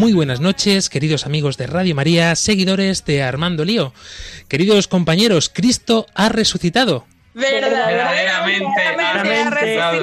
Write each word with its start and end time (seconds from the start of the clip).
Muy 0.00 0.14
buenas 0.14 0.40
noches, 0.40 0.88
queridos 0.88 1.26
amigos 1.26 1.58
de 1.58 1.66
Radio 1.66 1.94
María, 1.94 2.34
seguidores 2.34 3.04
de 3.04 3.22
Armando 3.22 3.66
Lío. 3.66 3.92
Queridos 4.48 4.88
compañeros, 4.88 5.50
Cristo 5.52 6.06
ha 6.14 6.30
resucitado. 6.30 7.04
Verdaderamente, 7.34 8.29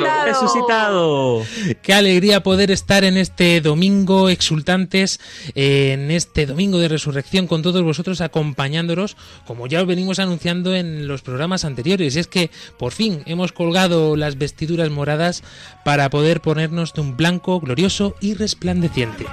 ha 0.07 0.25
resucitado. 0.25 1.43
Qué 1.81 1.93
alegría 1.93 2.43
poder 2.43 2.71
estar 2.71 3.03
en 3.03 3.17
este 3.17 3.61
domingo 3.61 4.29
exultantes, 4.29 5.19
en 5.55 6.11
este 6.11 6.45
domingo 6.45 6.79
de 6.79 6.87
resurrección 6.87 7.47
con 7.47 7.61
todos 7.61 7.83
vosotros 7.83 8.21
acompañándonos, 8.21 9.17
como 9.45 9.67
ya 9.67 9.81
os 9.81 9.87
venimos 9.87 10.19
anunciando 10.19 10.75
en 10.75 11.07
los 11.07 11.21
programas 11.21 11.65
anteriores. 11.65 12.15
Y 12.15 12.19
es 12.19 12.27
que 12.27 12.49
por 12.77 12.91
fin 12.91 13.23
hemos 13.25 13.51
colgado 13.51 14.15
las 14.15 14.37
vestiduras 14.37 14.89
moradas 14.89 15.43
para 15.83 16.09
poder 16.09 16.41
ponernos 16.41 16.93
de 16.93 17.01
un 17.01 17.17
blanco 17.17 17.59
glorioso 17.59 18.15
y 18.21 18.33
resplandeciente. 18.33 19.25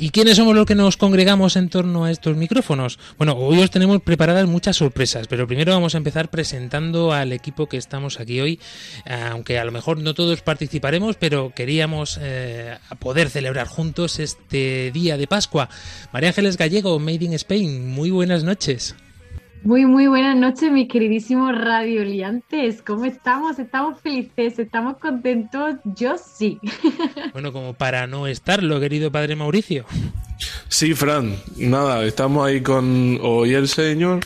¿Y 0.00 0.08
quiénes 0.12 0.38
somos 0.38 0.54
los 0.54 0.64
que 0.64 0.74
nos 0.74 0.96
congregamos 0.96 1.56
en 1.56 1.68
torno 1.68 2.06
a 2.06 2.10
estos 2.10 2.34
micrófonos? 2.34 2.98
Bueno, 3.18 3.34
hoy 3.34 3.60
os 3.60 3.70
tenemos 3.70 4.00
preparadas 4.00 4.48
muchas 4.48 4.78
sorpresas, 4.78 5.26
pero 5.28 5.46
primero 5.46 5.74
vamos 5.74 5.94
a 5.94 5.98
empezar 5.98 6.30
presentando 6.30 7.12
al 7.12 7.34
equipo 7.34 7.66
que 7.66 7.76
estamos 7.76 8.18
aquí 8.18 8.40
hoy, 8.40 8.58
aunque 9.04 9.58
a 9.58 9.64
lo 9.66 9.72
mejor 9.72 9.98
no 9.98 10.14
todos 10.14 10.40
participaremos, 10.40 11.16
pero 11.16 11.52
queríamos 11.54 12.18
eh, 12.18 12.78
poder 12.98 13.28
celebrar 13.28 13.66
juntos 13.66 14.20
este 14.20 14.90
día 14.90 15.18
de 15.18 15.26
Pascua. 15.26 15.68
María 16.14 16.30
Ángeles 16.30 16.56
Gallego, 16.56 16.98
Made 16.98 17.26
in 17.26 17.34
Spain, 17.34 17.86
muy 17.86 18.10
buenas 18.10 18.42
noches. 18.42 18.96
Muy, 19.62 19.84
muy 19.84 20.06
buenas 20.06 20.36
noches, 20.36 20.72
mis 20.72 20.88
queridísimos 20.88 21.54
radioliantes. 21.54 22.80
¿Cómo 22.80 23.04
estamos? 23.04 23.58
¿Estamos 23.58 24.00
felices? 24.00 24.58
¿Estamos 24.58 24.96
contentos? 24.96 25.74
Yo 25.84 26.16
sí. 26.16 26.58
Bueno, 27.32 27.52
como 27.52 27.74
para 27.74 28.06
no 28.06 28.26
estarlo, 28.26 28.80
querido 28.80 29.12
padre 29.12 29.36
Mauricio. 29.36 29.84
Sí, 30.68 30.94
Fran, 30.94 31.36
nada, 31.58 32.04
estamos 32.04 32.46
ahí 32.46 32.62
con 32.62 33.18
hoy 33.22 33.52
el 33.52 33.68
Señor 33.68 34.20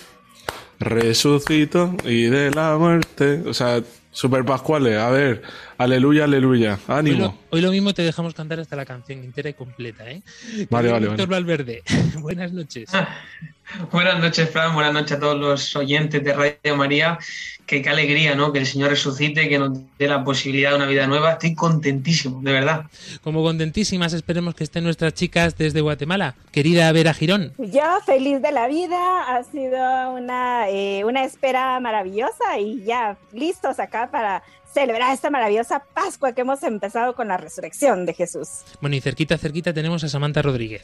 resucitó 0.79 1.97
y 2.05 2.25
de 2.25 2.51
la 2.53 2.77
muerte, 2.77 3.43
o 3.47 3.55
sea, 3.55 3.83
super 4.11 4.45
pascuales, 4.45 4.99
a 4.99 5.11
ver, 5.11 5.43
aleluya, 5.79 6.25
aleluya, 6.25 6.79
Hoy 6.89 6.95
ánimo. 6.99 7.19
lo, 7.19 7.39
hoy 7.51 7.61
lo 7.61 7.71
mismo 7.71 7.95
te 7.95 8.03
dejamos 8.03 8.35
cantar 8.35 8.61
hasta 8.61 8.77
la 8.77 8.85
canción 8.85 9.21
entera 9.21 9.49
y 9.51 9.55
completa, 9.55 10.11
¿eh? 10.11 10.23
Vale, 10.71 10.91
vale, 10.91 11.09
Víctor 11.09 11.29
Valverde, 11.29 11.83
buenas 12.21 12.53
noches. 12.53 12.91
Buenas 13.91 14.21
noches, 14.21 14.51
Fran. 14.51 14.75
Buenas 14.75 14.93
noches 14.93 15.13
a 15.13 15.21
todos 15.21 15.39
los 15.39 15.75
oyentes 15.75 16.23
de 16.23 16.33
Radio 16.35 16.77
María. 16.77 17.19
Que 17.67 17.81
qué 17.81 17.89
alegría, 17.89 18.35
¿no? 18.35 18.53
Que 18.53 18.59
el 18.59 18.67
Señor 18.67 18.91
resucite, 18.91 19.49
que 19.49 19.59
nos 19.59 19.79
dé 19.99 20.07
la 20.07 20.23
posibilidad 20.23 20.71
de 20.71 20.77
una 20.77 20.87
vida 20.87 21.07
nueva. 21.07 21.33
Estoy 21.33 21.55
contentísimo, 21.55 22.43
de 22.43 22.53
verdad. 22.53 22.85
Como 23.23 23.43
contentísimas, 23.43 24.13
esperemos 24.13 24.55
que 24.55 24.65
estén 24.65 24.85
nuestras 24.85 25.15
chicas 25.15 25.57
desde 25.57 25.81
Guatemala. 25.81 26.35
Querida 26.53 26.93
Vera 26.93 27.15
Girón. 27.15 27.55
Yo 27.57 28.01
feliz 28.05 28.43
de 28.43 28.53
la 28.53 28.69
vida, 28.69 29.35
ha 29.35 29.43
sido 29.45 30.13
una, 30.13 30.69
eh, 30.69 31.03
una 31.05 31.25
espera 31.25 31.81
maravillosa 31.81 32.59
y 32.61 32.85
ya 32.85 33.17
listos 33.33 33.79
acá 33.79 34.11
para 34.11 34.43
celebrar 34.75 35.15
esta 35.15 35.31
maravillosa 35.31 35.85
Pascua 35.95 36.35
que 36.35 36.41
hemos 36.41 36.63
empezado 36.65 37.15
con 37.15 37.29
la 37.29 37.37
resurrección 37.37 38.05
de 38.05 38.13
Jesús. 38.13 38.49
Bueno, 38.81 38.97
y 38.97 39.01
cerquita, 39.01 39.39
cerquita 39.39 39.73
tenemos 39.73 40.03
a 40.03 40.09
Samantha 40.09 40.43
Rodríguez. 40.43 40.83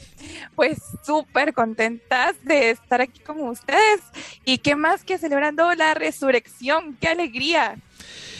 Pues 0.55 0.79
súper 1.05 1.53
contentas 1.53 2.35
de 2.43 2.71
estar 2.71 3.01
aquí 3.01 3.19
con 3.19 3.41
ustedes 3.41 3.99
y 4.45 4.59
qué 4.59 4.75
más 4.75 5.03
que 5.03 5.17
celebrando 5.17 5.73
la 5.75 5.93
resurrección, 5.93 6.97
qué 6.99 7.09
alegría. 7.09 7.75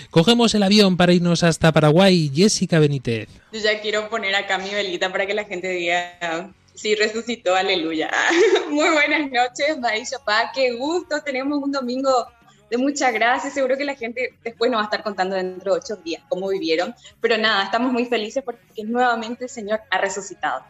Cogemos 0.10 0.56
el 0.56 0.64
avión 0.64 0.98
para 0.98 1.14
irnos 1.14 1.44
hasta 1.44 1.72
Paraguay. 1.72 2.32
Jessica 2.34 2.80
Benítez. 2.80 3.30
Yo 3.52 3.60
ya 3.60 3.82
quiero 3.82 4.10
poner 4.10 4.36
acá 4.36 4.58
mi 4.58 4.70
velita 4.70 5.12
para 5.12 5.26
que 5.26 5.34
la 5.34 5.46
gente 5.46 5.70
diga, 5.70 6.52
sí, 6.74 6.96
resucitó, 6.96 7.56
aleluya. 7.56 8.10
Muy 8.70 8.90
buenas 8.90 9.32
noches, 9.32 9.80
Maisha 9.80 10.18
Pa, 10.26 10.52
qué 10.54 10.74
gusto, 10.74 11.22
tenemos 11.24 11.62
un 11.62 11.72
domingo 11.72 12.28
de 12.72 12.78
muchas 12.78 13.14
gracias, 13.14 13.54
seguro 13.54 13.78
que 13.78 13.84
la 13.84 13.96
gente 13.96 14.34
después 14.46 14.72
nos 14.72 14.80
va 14.80 14.84
a 14.84 14.86
estar 14.86 15.04
contando 15.04 15.36
dentro 15.36 15.74
de 15.74 15.80
ocho 15.82 15.98
días 15.98 16.24
cómo 16.30 16.48
vivieron, 16.48 16.96
pero 17.20 17.38
nada, 17.38 17.66
estamos 17.66 17.92
muy 17.92 18.06
felices 18.06 18.44
porque 18.44 18.84
nuevamente 18.86 19.44
el 19.44 19.50
Señor 19.50 19.82
ha 19.90 19.98
resucitado. 19.98 20.64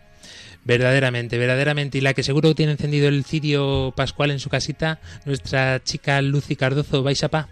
Verdaderamente, 0.63 1.37
verdaderamente. 1.37 1.97
Y 1.99 2.01
la 2.01 2.13
que 2.13 2.23
seguro 2.23 2.53
tiene 2.53 2.73
encendido 2.73 3.07
el 3.07 3.23
cirio 3.23 3.93
pascual 3.95 4.31
en 4.31 4.39
su 4.39 4.49
casita, 4.49 4.99
nuestra 5.25 5.83
chica 5.83 6.21
Lucy 6.21 6.55
Cardozo. 6.55 7.01
¿Vais 7.03 7.23
a 7.23 7.29
pa? 7.29 7.49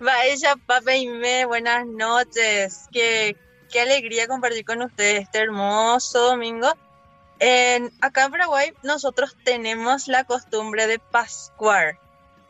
Vaya, 0.00 0.56
papá 0.66 0.96
y 0.96 1.06
me, 1.06 1.44
buenas 1.44 1.86
noches. 1.86 2.86
Qué, 2.92 3.36
qué 3.70 3.80
alegría 3.80 4.26
compartir 4.26 4.64
con 4.64 4.82
ustedes 4.82 5.22
este 5.22 5.38
hermoso 5.38 6.30
domingo. 6.30 6.68
En, 7.38 7.90
acá 8.00 8.24
en 8.24 8.32
Paraguay 8.32 8.72
nosotros 8.82 9.36
tenemos 9.44 10.08
la 10.08 10.24
costumbre 10.24 10.86
de 10.86 10.98
pascuar, 10.98 11.98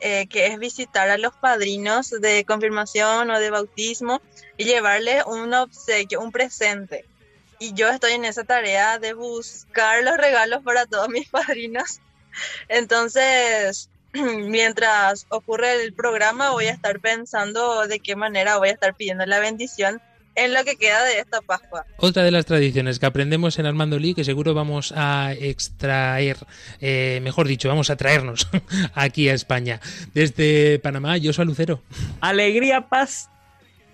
eh, 0.00 0.26
que 0.28 0.46
es 0.46 0.58
visitar 0.58 1.10
a 1.10 1.18
los 1.18 1.34
padrinos 1.34 2.10
de 2.10 2.44
confirmación 2.44 3.30
o 3.30 3.38
de 3.38 3.50
bautismo 3.50 4.20
y 4.56 4.64
llevarles 4.64 5.24
un 5.26 5.52
obsequio, 5.54 6.20
un 6.20 6.32
presente. 6.32 7.04
Y 7.58 7.74
yo 7.74 7.88
estoy 7.88 8.12
en 8.12 8.24
esa 8.24 8.44
tarea 8.44 8.98
de 8.98 9.12
buscar 9.12 10.02
los 10.02 10.16
regalos 10.16 10.62
para 10.62 10.86
todos 10.86 11.08
mis 11.08 11.28
padrinos. 11.30 12.00
Entonces, 12.68 13.90
mientras 14.12 15.26
ocurre 15.28 15.82
el 15.82 15.92
programa, 15.92 16.50
voy 16.50 16.66
a 16.66 16.72
estar 16.72 17.00
pensando 17.00 17.86
de 17.86 18.00
qué 18.00 18.16
manera 18.16 18.56
voy 18.56 18.68
a 18.68 18.72
estar 18.72 18.94
pidiendo 18.94 19.26
la 19.26 19.38
bendición 19.38 20.00
en 20.40 20.54
lo 20.54 20.64
que 20.64 20.76
queda 20.76 21.04
de 21.04 21.18
esta 21.18 21.40
Pascua. 21.42 21.84
Otra 21.98 22.22
de 22.22 22.30
las 22.30 22.46
tradiciones 22.46 22.98
que 22.98 23.06
aprendemos 23.06 23.58
en 23.58 23.66
Armando 23.66 23.98
Lee, 23.98 24.14
que 24.14 24.24
seguro 24.24 24.54
vamos 24.54 24.92
a 24.96 25.32
extraer, 25.38 26.38
eh, 26.80 27.20
mejor 27.22 27.46
dicho, 27.46 27.68
vamos 27.68 27.90
a 27.90 27.96
traernos 27.96 28.48
aquí 28.94 29.28
a 29.28 29.34
España. 29.34 29.80
Desde 30.14 30.78
Panamá, 30.78 31.18
yo 31.18 31.32
soy 31.32 31.44
Lucero. 31.44 31.82
Alegría, 32.20 32.88
paz. 32.88 33.28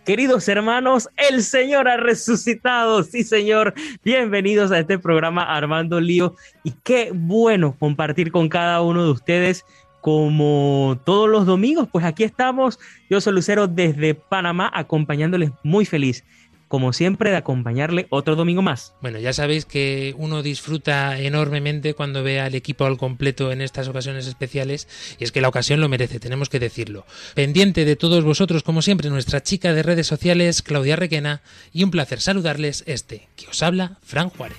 Queridos 0.05 0.47
hermanos, 0.47 1.09
el 1.17 1.43
Señor 1.43 1.89
ha 1.89 1.97
resucitado. 1.97 3.03
Sí, 3.03 3.25
Señor. 3.25 3.75
Bienvenidos 4.05 4.71
a 4.71 4.79
este 4.79 5.01
programa 5.01 5.43
Armando 5.43 6.01
Lío. 6.01 6.37
Y 6.63 6.75
qué 6.85 7.11
bueno 7.13 7.75
compartir 7.77 8.31
con 8.31 8.49
cada 8.49 8.83
uno 8.83 9.05
de 9.05 9.11
ustedes 9.11 9.65
como 10.07 11.01
todos 11.05 11.29
los 11.29 11.47
domingos. 11.47 11.89
Pues 11.91 12.05
aquí 12.05 12.23
estamos. 12.23 12.79
Yo 13.11 13.21
soy 13.21 13.33
Lucero 13.33 13.67
desde 13.67 14.15
Panamá 14.15 14.71
acompañándoles 14.73 15.51
muy 15.65 15.85
feliz. 15.85 16.23
Como 16.69 16.93
siempre, 16.93 17.31
de 17.31 17.37
acompañarle 17.37 18.07
otro 18.11 18.37
domingo 18.37 18.63
más. 18.63 18.95
Bueno, 19.03 19.19
ya 19.19 19.33
sabéis 19.33 19.65
que 19.65 20.15
uno 20.17 20.45
disfruta 20.45 21.19
enormemente 21.19 21.95
cuando 21.95 22.23
ve 22.23 22.39
al 22.39 22.55
equipo 22.55 22.85
al 22.85 22.99
completo 22.99 23.51
en 23.51 23.61
estas 23.61 23.89
ocasiones 23.89 24.29
especiales 24.29 24.87
y 25.19 25.25
es 25.25 25.33
que 25.33 25.41
la 25.41 25.49
ocasión 25.49 25.81
lo 25.81 25.89
merece, 25.89 26.21
tenemos 26.21 26.51
que 26.51 26.61
decirlo. 26.61 27.05
Pendiente 27.35 27.85
de 27.85 27.97
todos 27.97 28.23
vosotros, 28.23 28.63
como 28.63 28.83
siempre, 28.83 29.11
nuestra 29.11 29.43
chica 29.43 29.75
de 29.75 29.83
redes 29.83 30.07
sociales, 30.07 30.63
Claudia 30.63 30.95
Requena, 30.95 31.43
y 31.73 31.83
un 31.83 31.91
placer 31.91 32.21
saludarles 32.21 32.85
este, 32.87 33.27
que 33.35 33.49
os 33.49 33.61
habla, 33.61 33.99
Fran 34.05 34.31
Juárez. 34.31 34.59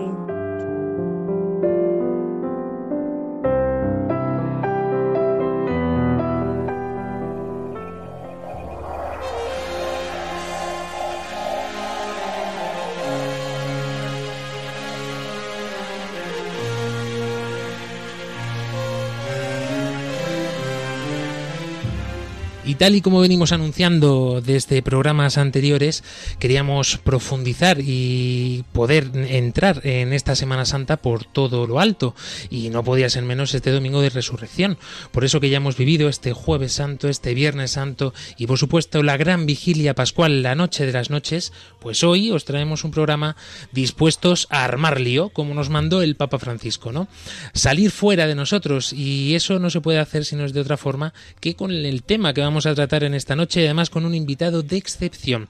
tal 22.81 22.95
y 22.95 23.01
como 23.01 23.21
venimos 23.21 23.51
anunciando 23.51 24.41
desde 24.43 24.81
programas 24.81 25.37
anteriores, 25.37 26.03
queríamos 26.39 26.97
profundizar 26.97 27.77
y 27.79 28.65
poder 28.73 29.11
entrar 29.13 29.85
en 29.85 30.13
esta 30.13 30.35
Semana 30.35 30.65
Santa 30.65 30.97
por 30.97 31.23
todo 31.23 31.67
lo 31.67 31.79
alto. 31.79 32.15
Y 32.49 32.71
no 32.71 32.83
podía 32.83 33.07
ser 33.11 33.21
menos 33.21 33.53
este 33.53 33.69
domingo 33.69 34.01
de 34.01 34.09
resurrección. 34.09 34.79
Por 35.11 35.23
eso 35.23 35.39
que 35.39 35.51
ya 35.51 35.57
hemos 35.57 35.77
vivido 35.77 36.09
este 36.09 36.33
jueves 36.33 36.73
santo, 36.73 37.07
este 37.07 37.35
viernes 37.35 37.69
santo 37.69 38.15
y 38.35 38.47
por 38.47 38.57
supuesto 38.57 39.03
la 39.03 39.15
gran 39.15 39.45
vigilia 39.45 39.93
pascual, 39.93 40.41
la 40.41 40.55
noche 40.55 40.87
de 40.87 40.93
las 40.93 41.11
noches, 41.11 41.53
pues 41.79 42.03
hoy 42.03 42.31
os 42.31 42.45
traemos 42.45 42.83
un 42.83 42.89
programa 42.89 43.35
dispuestos 43.71 44.47
a 44.49 44.63
armar 44.63 44.99
lío, 44.99 45.29
como 45.29 45.53
nos 45.53 45.69
mandó 45.69 46.01
el 46.01 46.15
Papa 46.15 46.39
Francisco, 46.39 46.91
¿no? 46.91 47.07
Salir 47.53 47.91
fuera 47.91 48.25
de 48.25 48.33
nosotros 48.33 48.91
y 48.91 49.35
eso 49.35 49.59
no 49.59 49.69
se 49.69 49.81
puede 49.81 49.99
hacer 49.99 50.25
sino 50.25 50.45
es 50.45 50.53
de 50.53 50.61
otra 50.61 50.77
forma 50.77 51.13
que 51.39 51.55
con 51.55 51.69
el 51.69 52.01
tema 52.01 52.33
que 52.33 52.41
vamos 52.41 52.65
a 52.65 52.70
tratar 52.75 53.03
en 53.03 53.13
esta 53.13 53.35
noche, 53.35 53.65
además 53.65 53.89
con 53.89 54.05
un 54.05 54.15
invitado 54.15 54.63
de 54.63 54.77
excepción. 54.77 55.49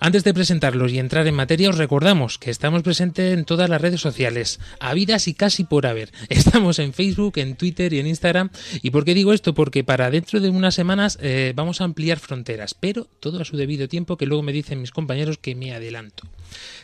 Antes 0.00 0.24
de 0.24 0.34
presentarlos 0.34 0.92
y 0.92 0.98
entrar 0.98 1.26
en 1.26 1.34
materia, 1.34 1.70
os 1.70 1.78
recordamos 1.78 2.38
que 2.38 2.50
estamos 2.50 2.82
presentes 2.82 3.32
en 3.34 3.44
todas 3.44 3.68
las 3.68 3.80
redes 3.80 4.00
sociales, 4.00 4.60
habidas 4.80 5.28
y 5.28 5.34
casi 5.34 5.64
por 5.64 5.86
haber. 5.86 6.12
Estamos 6.28 6.78
en 6.78 6.92
Facebook, 6.92 7.38
en 7.38 7.56
Twitter 7.56 7.92
y 7.92 7.98
en 7.98 8.06
Instagram. 8.06 8.50
¿Y 8.82 8.90
por 8.90 9.04
qué 9.04 9.14
digo 9.14 9.32
esto? 9.32 9.54
Porque 9.54 9.84
para 9.84 10.10
dentro 10.10 10.40
de 10.40 10.50
unas 10.50 10.74
semanas 10.74 11.18
eh, 11.20 11.52
vamos 11.54 11.80
a 11.80 11.84
ampliar 11.84 12.18
fronteras, 12.18 12.74
pero 12.74 13.08
todo 13.20 13.40
a 13.40 13.44
su 13.44 13.56
debido 13.56 13.88
tiempo, 13.88 14.16
que 14.16 14.26
luego 14.26 14.42
me 14.42 14.52
dicen 14.52 14.80
mis 14.80 14.90
compañeros 14.90 15.38
que 15.38 15.54
me 15.54 15.74
adelanto. 15.74 16.28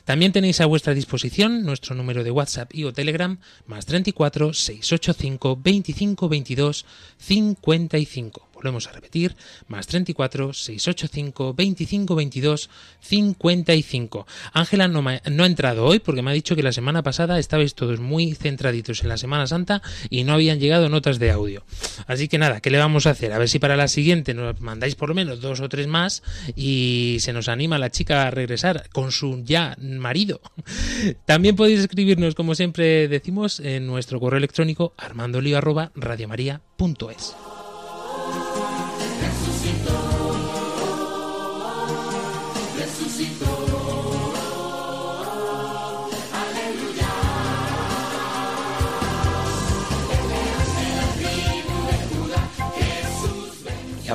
También 0.05 0.32
tenéis 0.32 0.61
a 0.61 0.67
vuestra 0.67 0.94
disposición 0.94 1.64
nuestro 1.64 1.94
número 1.94 2.25
de 2.25 2.31
WhatsApp 2.31 2.75
y 2.75 2.85
o 2.85 2.93
Telegram 2.93 3.38
más 3.67 3.87
34 3.87 4.55
685 4.55 5.58
25 5.62 6.29
22 6.29 6.87
55. 7.19 8.47
Volvemos 8.58 8.88
a 8.88 8.93
repetir, 8.93 9.37
más 9.69 9.87
34 9.87 10.52
685 10.52 11.55
25 11.55 12.16
22 12.16 12.69
55. 13.00 14.26
Ángela 14.52 14.88
no, 14.88 15.00
no 15.00 15.44
ha 15.44 15.46
entrado 15.46 15.84
hoy 15.84 16.00
porque 16.00 16.22
me 16.22 16.32
ha 16.32 16.34
dicho 16.34 16.56
que 16.56 16.64
la 16.64 16.72
semana 16.72 17.05
pasada 17.05 17.38
estabais 17.38 17.76
todos 17.76 18.00
muy 18.00 18.34
centraditos 18.34 19.05
en 19.05 19.10
la 19.10 19.16
Semana 19.16 19.46
Santa 19.46 19.81
y 20.10 20.25
no 20.25 20.32
habían 20.32 20.58
llegado 20.58 20.88
notas 20.88 21.20
de 21.20 21.31
audio. 21.31 21.62
Así 22.08 22.26
que 22.26 22.38
nada, 22.38 22.60
¿qué 22.60 22.70
le 22.70 22.78
vamos 22.78 23.06
a 23.06 23.10
hacer? 23.10 23.32
A 23.32 23.38
ver 23.38 23.49
si 23.49 23.60
para 23.60 23.76
la 23.76 23.87
siguiente 23.87 24.34
nos 24.34 24.61
mandáis 24.61 24.96
por 24.96 25.08
lo 25.08 25.14
menos 25.14 25.40
dos 25.40 25.61
o 25.61 25.69
tres 25.69 25.87
más 25.87 26.25
y 26.56 27.19
se 27.20 27.32
nos 27.32 27.49
anima 27.49 27.78
la 27.78 27.90
chica 27.90 28.26
a 28.26 28.32
regresar 28.32 28.88
con 28.90 29.12
su 29.12 29.40
ya 29.44 29.76
marido. 29.78 30.40
También 31.26 31.54
podéis 31.54 31.78
escribirnos, 31.78 32.34
como 32.34 32.56
siempre 32.56 33.06
decimos, 33.06 33.61
en 33.61 33.87
nuestro 33.87 34.19
correo 34.19 34.38
electrónico 34.38 34.94
armandolio@radiomaria.es. 34.96 37.57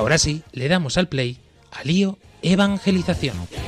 ahora 0.04 0.18
sí, 0.18 0.42
le 0.52 0.68
damos 0.68 0.98
al 0.98 1.08
play 1.08 1.38
a 1.70 1.82
Lío 1.82 2.18
Evangelización. 2.42 3.63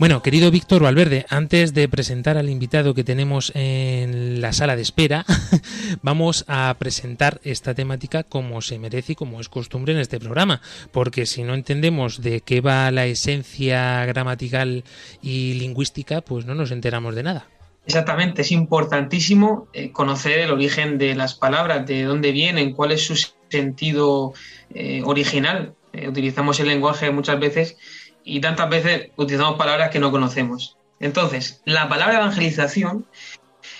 Bueno, 0.00 0.22
querido 0.22 0.50
Víctor 0.50 0.82
Valverde, 0.82 1.26
antes 1.28 1.74
de 1.74 1.86
presentar 1.86 2.38
al 2.38 2.48
invitado 2.48 2.94
que 2.94 3.04
tenemos 3.04 3.52
en 3.54 4.40
la 4.40 4.54
sala 4.54 4.74
de 4.74 4.80
espera, 4.80 5.26
vamos 6.02 6.46
a 6.48 6.74
presentar 6.78 7.38
esta 7.44 7.74
temática 7.74 8.22
como 8.22 8.62
se 8.62 8.78
merece 8.78 9.12
y 9.12 9.14
como 9.14 9.42
es 9.42 9.50
costumbre 9.50 9.92
en 9.92 9.98
este 9.98 10.18
programa, 10.18 10.62
porque 10.90 11.26
si 11.26 11.42
no 11.42 11.52
entendemos 11.52 12.22
de 12.22 12.40
qué 12.40 12.62
va 12.62 12.90
la 12.90 13.04
esencia 13.04 14.06
gramatical 14.06 14.84
y 15.20 15.52
lingüística, 15.60 16.22
pues 16.22 16.46
no 16.46 16.54
nos 16.54 16.70
enteramos 16.70 17.14
de 17.14 17.22
nada. 17.22 17.48
Exactamente, 17.84 18.40
es 18.40 18.52
importantísimo 18.52 19.68
eh, 19.74 19.92
conocer 19.92 20.38
el 20.38 20.50
origen 20.50 20.96
de 20.96 21.14
las 21.14 21.34
palabras, 21.34 21.86
de 21.86 22.04
dónde 22.04 22.32
vienen, 22.32 22.72
cuál 22.72 22.92
es 22.92 23.04
su 23.04 23.22
sentido 23.50 24.32
eh, 24.72 25.02
original. 25.04 25.74
Eh, 25.92 26.08
utilizamos 26.08 26.58
el 26.58 26.68
lenguaje 26.68 27.10
muchas 27.10 27.38
veces 27.38 27.76
y 28.30 28.40
tantas 28.40 28.70
veces 28.70 29.08
utilizamos 29.16 29.56
palabras 29.56 29.90
que 29.90 29.98
no 29.98 30.12
conocemos. 30.12 30.76
Entonces, 31.00 31.60
la 31.64 31.88
palabra 31.88 32.18
evangelización 32.18 33.06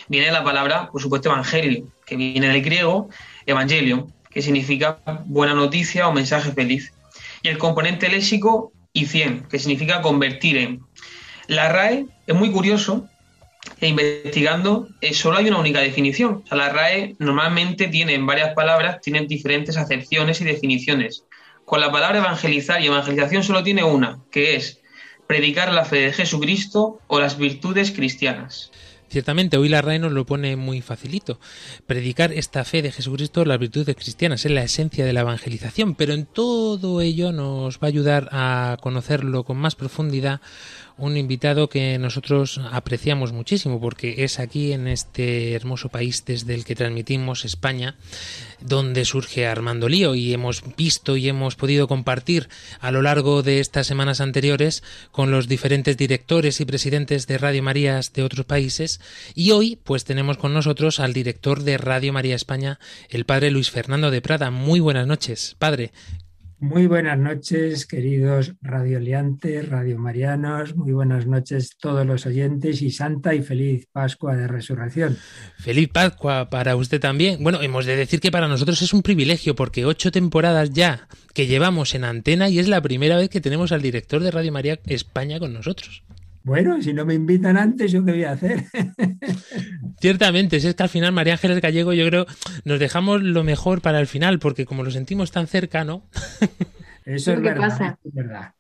viene 0.09 0.27
de 0.27 0.33
la 0.33 0.43
palabra, 0.43 0.91
por 0.91 1.01
supuesto, 1.01 1.29
evangelio, 1.29 1.87
que 2.05 2.17
viene 2.17 2.49
del 2.49 2.61
griego 2.61 3.09
evangelion, 3.47 4.13
que 4.29 4.43
significa 4.43 4.99
buena 5.27 5.55
noticia 5.55 6.09
o 6.09 6.13
mensaje 6.13 6.51
feliz. 6.51 6.93
Y 7.43 7.49
el 7.49 7.59
componente 7.59 8.09
léxico, 8.09 8.73
icien, 8.93 9.47
que 9.49 9.61
significa 9.61 10.03
convertir 10.03 10.57
en. 10.57 10.81
La 11.47 11.69
RAE 11.69 12.07
es 12.27 12.35
muy 12.35 12.51
curioso 12.51 13.09
e 13.81 13.87
investigando 13.87 14.89
eh, 15.01 15.15
solo 15.15 15.39
hay 15.39 15.49
una 15.49 15.59
única 15.59 15.81
definición. 15.81 16.43
O 16.45 16.47
sea, 16.49 16.59
la 16.59 16.71
RAE 16.71 17.15
normalmente 17.21 17.87
tiene 17.87 18.15
en 18.15 18.27
varias 18.27 18.53
palabras, 18.55 19.01
tienen 19.01 19.29
diferentes 19.29 19.77
acepciones 19.77 20.41
y 20.41 20.45
definiciones. 20.45 21.25
Con 21.71 21.81
la 21.81 21.93
palabra 21.93 22.19
evangelizar 22.19 22.83
y 22.83 22.87
evangelización 22.87 23.45
solo 23.45 23.63
tiene 23.63 23.85
una, 23.85 24.19
que 24.33 24.57
es 24.57 24.81
predicar 25.29 25.73
la 25.73 25.85
fe 25.85 25.99
de 25.99 26.13
Jesucristo 26.13 26.99
o 27.07 27.21
las 27.21 27.39
virtudes 27.39 27.93
cristianas. 27.93 28.73
Ciertamente, 29.09 29.57
hoy 29.57 29.69
la 29.69 29.81
RAE 29.81 30.01
nos 30.01 30.11
lo 30.11 30.27
pone 30.27 30.57
muy 30.57 30.81
facilito. 30.81 31.39
Predicar 31.87 32.33
esta 32.33 32.65
fe 32.65 32.83
de 32.83 32.91
Jesucristo, 32.91 33.45
las 33.45 33.61
virtudes 33.61 33.95
cristianas, 33.95 34.45
es 34.45 34.51
la 34.51 34.65
esencia 34.65 35.05
de 35.05 35.13
la 35.13 35.21
evangelización, 35.21 35.95
pero 35.95 36.13
en 36.13 36.27
todo 36.27 37.03
ello 37.03 37.31
nos 37.31 37.79
va 37.79 37.83
a 37.83 37.87
ayudar 37.87 38.29
a 38.33 38.77
conocerlo 38.81 39.45
con 39.45 39.57
más 39.57 39.77
profundidad 39.77 40.41
un 41.01 41.17
invitado 41.17 41.69
que 41.69 41.99
nosotros 41.99 42.61
apreciamos 42.71 43.33
muchísimo 43.33 43.81
porque 43.81 44.23
es 44.25 44.39
aquí 44.39 44.73
en 44.73 44.87
este 44.87 45.55
hermoso 45.55 45.89
país 45.89 46.25
desde 46.27 46.55
el 46.55 46.65
que 46.65 46.77
transmitimos 46.77 47.45
España 47.45 47.97
donde 48.61 49.05
surge 49.05 49.47
Armando 49.47 49.89
Lío 49.89 50.15
y 50.15 50.35
hemos 50.35 50.63
visto 50.77 51.17
y 51.17 51.29
hemos 51.29 51.57
podido 51.57 51.89
compartir 51.89 52.49
a 52.81 52.91
lo 52.91 53.01
largo 53.01 53.43
de 53.43 53.61
estas 53.61 53.87
semanas 53.87 54.21
anteriores 54.21 54.83
con 55.11 55.31
los 55.31 55.49
diferentes 55.49 55.97
directores 55.97 56.61
y 56.61 56.67
presidentes 56.67 57.27
de 57.27 57.39
Radio 57.39 57.63
Marías 57.63 58.13
de 58.13 58.23
otros 58.23 58.45
países 58.45 59.01
y 59.35 59.53
hoy 59.53 59.79
pues 59.83 60.05
tenemos 60.05 60.37
con 60.37 60.53
nosotros 60.53 61.01
al 61.01 61.15
director 61.15 61.63
de 61.63 61.79
Radio 61.79 62.13
María 62.13 62.37
España, 62.37 62.79
el 63.09 63.25
padre 63.25 63.51
Luis 63.51 63.71
Fernando 63.71 64.11
de 64.11 64.21
Prada. 64.21 64.51
Muy 64.51 64.81
buenas 64.81 65.07
noches, 65.07 65.57
padre. 65.59 65.93
Muy 66.63 66.87
buenas 66.87 67.19
noches, 67.19 67.87
queridos 67.87 68.53
radioliantes, 68.61 69.67
radiomarianos, 69.67 70.77
muy 70.77 70.93
buenas 70.93 71.27
noches 71.27 71.79
todos 71.81 72.07
los 72.07 72.27
oyentes 72.27 72.83
y 72.83 72.91
santa 72.91 73.35
y 73.35 73.41
feliz 73.41 73.89
Pascua 73.91 74.37
de 74.37 74.47
Resurrección. 74.47 75.17
Feliz 75.59 75.89
Pascua 75.89 76.51
para 76.51 76.77
usted 76.77 77.01
también. 77.01 77.43
Bueno, 77.43 77.63
hemos 77.63 77.87
de 77.87 77.97
decir 77.97 78.21
que 78.21 78.31
para 78.31 78.47
nosotros 78.47 78.83
es 78.83 78.93
un 78.93 79.01
privilegio 79.01 79.55
porque 79.55 79.87
ocho 79.87 80.13
temporadas 80.13 80.69
ya 80.71 81.09
que 81.33 81.47
llevamos 81.47 81.95
en 81.95 82.05
antena 82.05 82.51
y 82.51 82.59
es 82.59 82.69
la 82.69 82.83
primera 82.83 83.17
vez 83.17 83.31
que 83.31 83.41
tenemos 83.41 83.73
al 83.73 83.81
director 83.81 84.23
de 84.23 84.31
Radio 84.31 84.53
María 84.53 84.79
España 84.85 85.39
con 85.39 85.55
nosotros. 85.55 86.03
Bueno, 86.43 86.81
si 86.83 86.93
no 86.95 87.05
me 87.07 87.15
invitan 87.15 87.57
antes, 87.57 87.93
¿yo 87.93 88.05
qué 88.05 88.13
voy 88.13 88.25
a 88.25 88.33
hacer? 88.33 88.65
Ciertamente, 90.01 90.57
es 90.57 90.75
que 90.75 90.83
al 90.83 90.89
final 90.89 91.13
María 91.13 91.35
Ángeles 91.35 91.61
Gallego 91.61 91.93
yo 91.93 92.07
creo 92.07 92.27
nos 92.65 92.79
dejamos 92.81 93.23
lo 93.23 93.45
mejor 93.45 93.83
para 93.83 94.01
el 94.01 94.07
final, 94.07 94.39
porque 94.39 94.65
como 94.65 94.83
lo 94.83 94.91
sentimos 94.91 95.31
tan 95.31 95.47
cerca, 95.47 95.85
¿no? 95.85 96.09
Eso 97.05 97.33
es 97.33 97.43
¿Qué 97.43 97.43
verdad, 97.43 97.53
pasa? 97.53 97.99
es 98.05 98.13
verdad. 98.15 98.55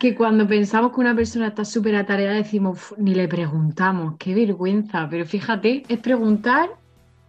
Que 0.00 0.14
cuando 0.14 0.46
pensamos 0.48 0.92
que 0.92 1.00
una 1.00 1.14
persona 1.14 1.48
está 1.48 1.64
súper 1.64 1.94
atareada 1.96 2.36
decimos, 2.36 2.72
"Uf, 2.92 2.98
ni 2.98 3.14
le 3.14 3.28
preguntamos, 3.28 4.16
qué 4.18 4.34
vergüenza. 4.34 5.08
Pero 5.10 5.24
fíjate, 5.26 5.84
es 5.88 5.98
preguntar 6.00 6.70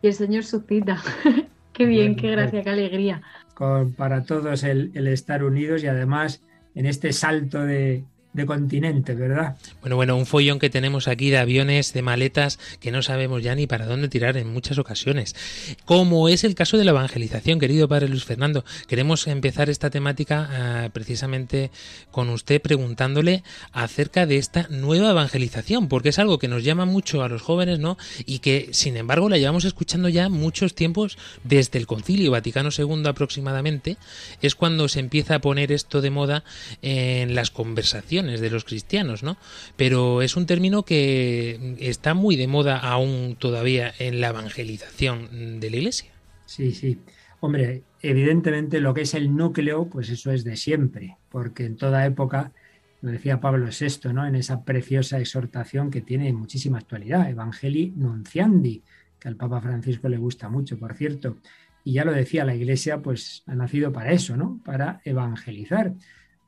y 0.02 0.08
el 0.08 0.14
Señor 0.14 0.44
suscita. 0.46 1.02
qué 1.74 1.86
bien, 1.86 2.16
Bueno, 2.16 2.16
qué 2.16 2.32
gracia, 2.32 2.64
qué 2.64 2.70
alegría. 2.70 3.22
Con- 3.54 3.94
para 3.96 4.26
todos 4.26 4.64
el, 4.64 4.92
el 4.96 5.08
estar 5.08 5.44
unidos 5.44 5.84
y 5.84 5.88
además 5.88 6.44
en 6.76 6.86
este 6.86 7.14
salto 7.14 7.66
de, 7.66 8.08
de 8.32 8.46
continente, 8.46 9.16
¿verdad? 9.16 9.58
Bueno, 9.82 9.96
bueno, 9.96 10.16
un 10.16 10.28
follón 10.28 10.60
que 10.60 10.70
tenemos 10.70 11.08
aquí 11.08 11.32
de 11.32 11.40
aviones, 11.40 11.94
de 11.94 12.04
maletas, 12.04 12.60
que 12.80 12.92
no 12.92 13.02
sabemos 13.02 13.42
ya 13.42 13.56
ni 13.56 13.66
para 13.66 13.88
dónde 13.88 14.08
tirar 14.08 14.38
en 14.38 14.54
muchas 14.54 14.78
ocasiones. 14.78 15.36
Como 15.86 16.30
es 16.30 16.44
el 16.44 16.54
caso 16.54 16.78
de 16.78 16.86
la 16.86 16.92
evangelización, 16.92 17.60
querido 17.60 17.88
padre 17.88 18.08
Luis 18.08 18.26
Fernando. 18.26 18.64
Queremos 18.88 19.26
empezar 19.26 19.70
esta 19.70 19.90
temática 19.90 20.48
ah, 20.52 20.90
precisamente 20.94 21.72
con 22.12 22.30
usted 22.30 22.62
preguntándole 22.62 23.44
acerca 23.72 24.28
de 24.28 24.38
esta 24.38 24.68
nueva 24.70 25.10
evangelización, 25.10 25.88
porque 25.88 26.10
es 26.10 26.20
algo 26.20 26.38
que 26.38 26.48
nos 26.48 26.64
llama 26.64 26.86
mucho 26.86 27.24
a 27.24 27.30
los 27.30 27.42
jóvenes, 27.42 27.80
¿no? 27.80 27.98
Y 28.28 28.40
que, 28.40 28.70
sin 28.74 28.96
embargo, 28.96 29.28
la 29.28 29.40
llevamos 29.40 29.66
escuchando 29.66 30.08
ya 30.08 30.30
muchos 30.30 30.76
tiempos 30.76 31.18
desde 31.44 31.80
el 31.80 31.88
Concilio 31.88 32.30
Vaticano 32.30 32.70
II 32.78 33.08
aproximadamente. 33.08 33.98
Es 34.42 34.54
cuando 34.54 34.88
se 34.88 35.00
empieza 35.00 35.36
a 35.36 35.42
poner 35.42 35.72
esto 35.72 36.02
de 36.02 36.12
moda 36.12 36.44
en 36.84 37.34
las 37.34 37.50
conversaciones 37.50 38.19
de 38.28 38.50
los 38.50 38.66
cristianos, 38.66 39.24
¿no? 39.24 39.38
Pero 39.76 40.22
es 40.22 40.36
un 40.36 40.46
término 40.46 40.84
que 40.84 41.76
está 41.80 42.14
muy 42.14 42.36
de 42.36 42.48
moda 42.48 42.78
aún 42.78 43.36
todavía 43.40 43.94
en 44.00 44.22
la 44.22 44.30
evangelización 44.30 45.60
de 45.60 45.70
la 45.70 45.78
Iglesia. 45.78 46.12
Sí, 46.46 46.72
sí. 46.72 47.00
Hombre, 47.42 47.84
evidentemente 48.02 48.82
lo 48.82 48.94
que 48.94 49.02
es 49.02 49.14
el 49.14 49.36
núcleo, 49.36 49.86
pues 49.86 50.10
eso 50.10 50.32
es 50.32 50.44
de 50.44 50.58
siempre, 50.58 51.18
porque 51.30 51.66
en 51.66 51.78
toda 51.78 52.06
época, 52.06 52.52
lo 53.02 53.12
decía 53.12 53.40
Pablo 53.40 53.68
VI, 53.68 54.14
¿no? 54.14 54.28
En 54.28 54.36
esa 54.36 54.64
preciosa 54.64 55.20
exhortación 55.20 55.90
que 55.90 56.02
tiene 56.02 56.34
muchísima 56.34 56.80
actualidad, 56.80 57.30
Evangelii 57.30 57.94
Nunciandi, 57.96 58.84
que 59.20 59.28
al 59.28 59.36
Papa 59.36 59.62
Francisco 59.62 60.10
le 60.10 60.18
gusta 60.18 60.50
mucho, 60.50 60.78
por 60.78 60.96
cierto. 60.96 61.38
Y 61.84 61.94
ya 61.94 62.04
lo 62.04 62.12
decía, 62.12 62.44
la 62.44 62.56
Iglesia 62.56 63.02
pues 63.02 63.44
ha 63.46 63.56
nacido 63.56 63.94
para 63.94 64.12
eso, 64.12 64.36
¿no? 64.36 64.60
Para 64.66 65.02
evangelizar, 65.06 65.94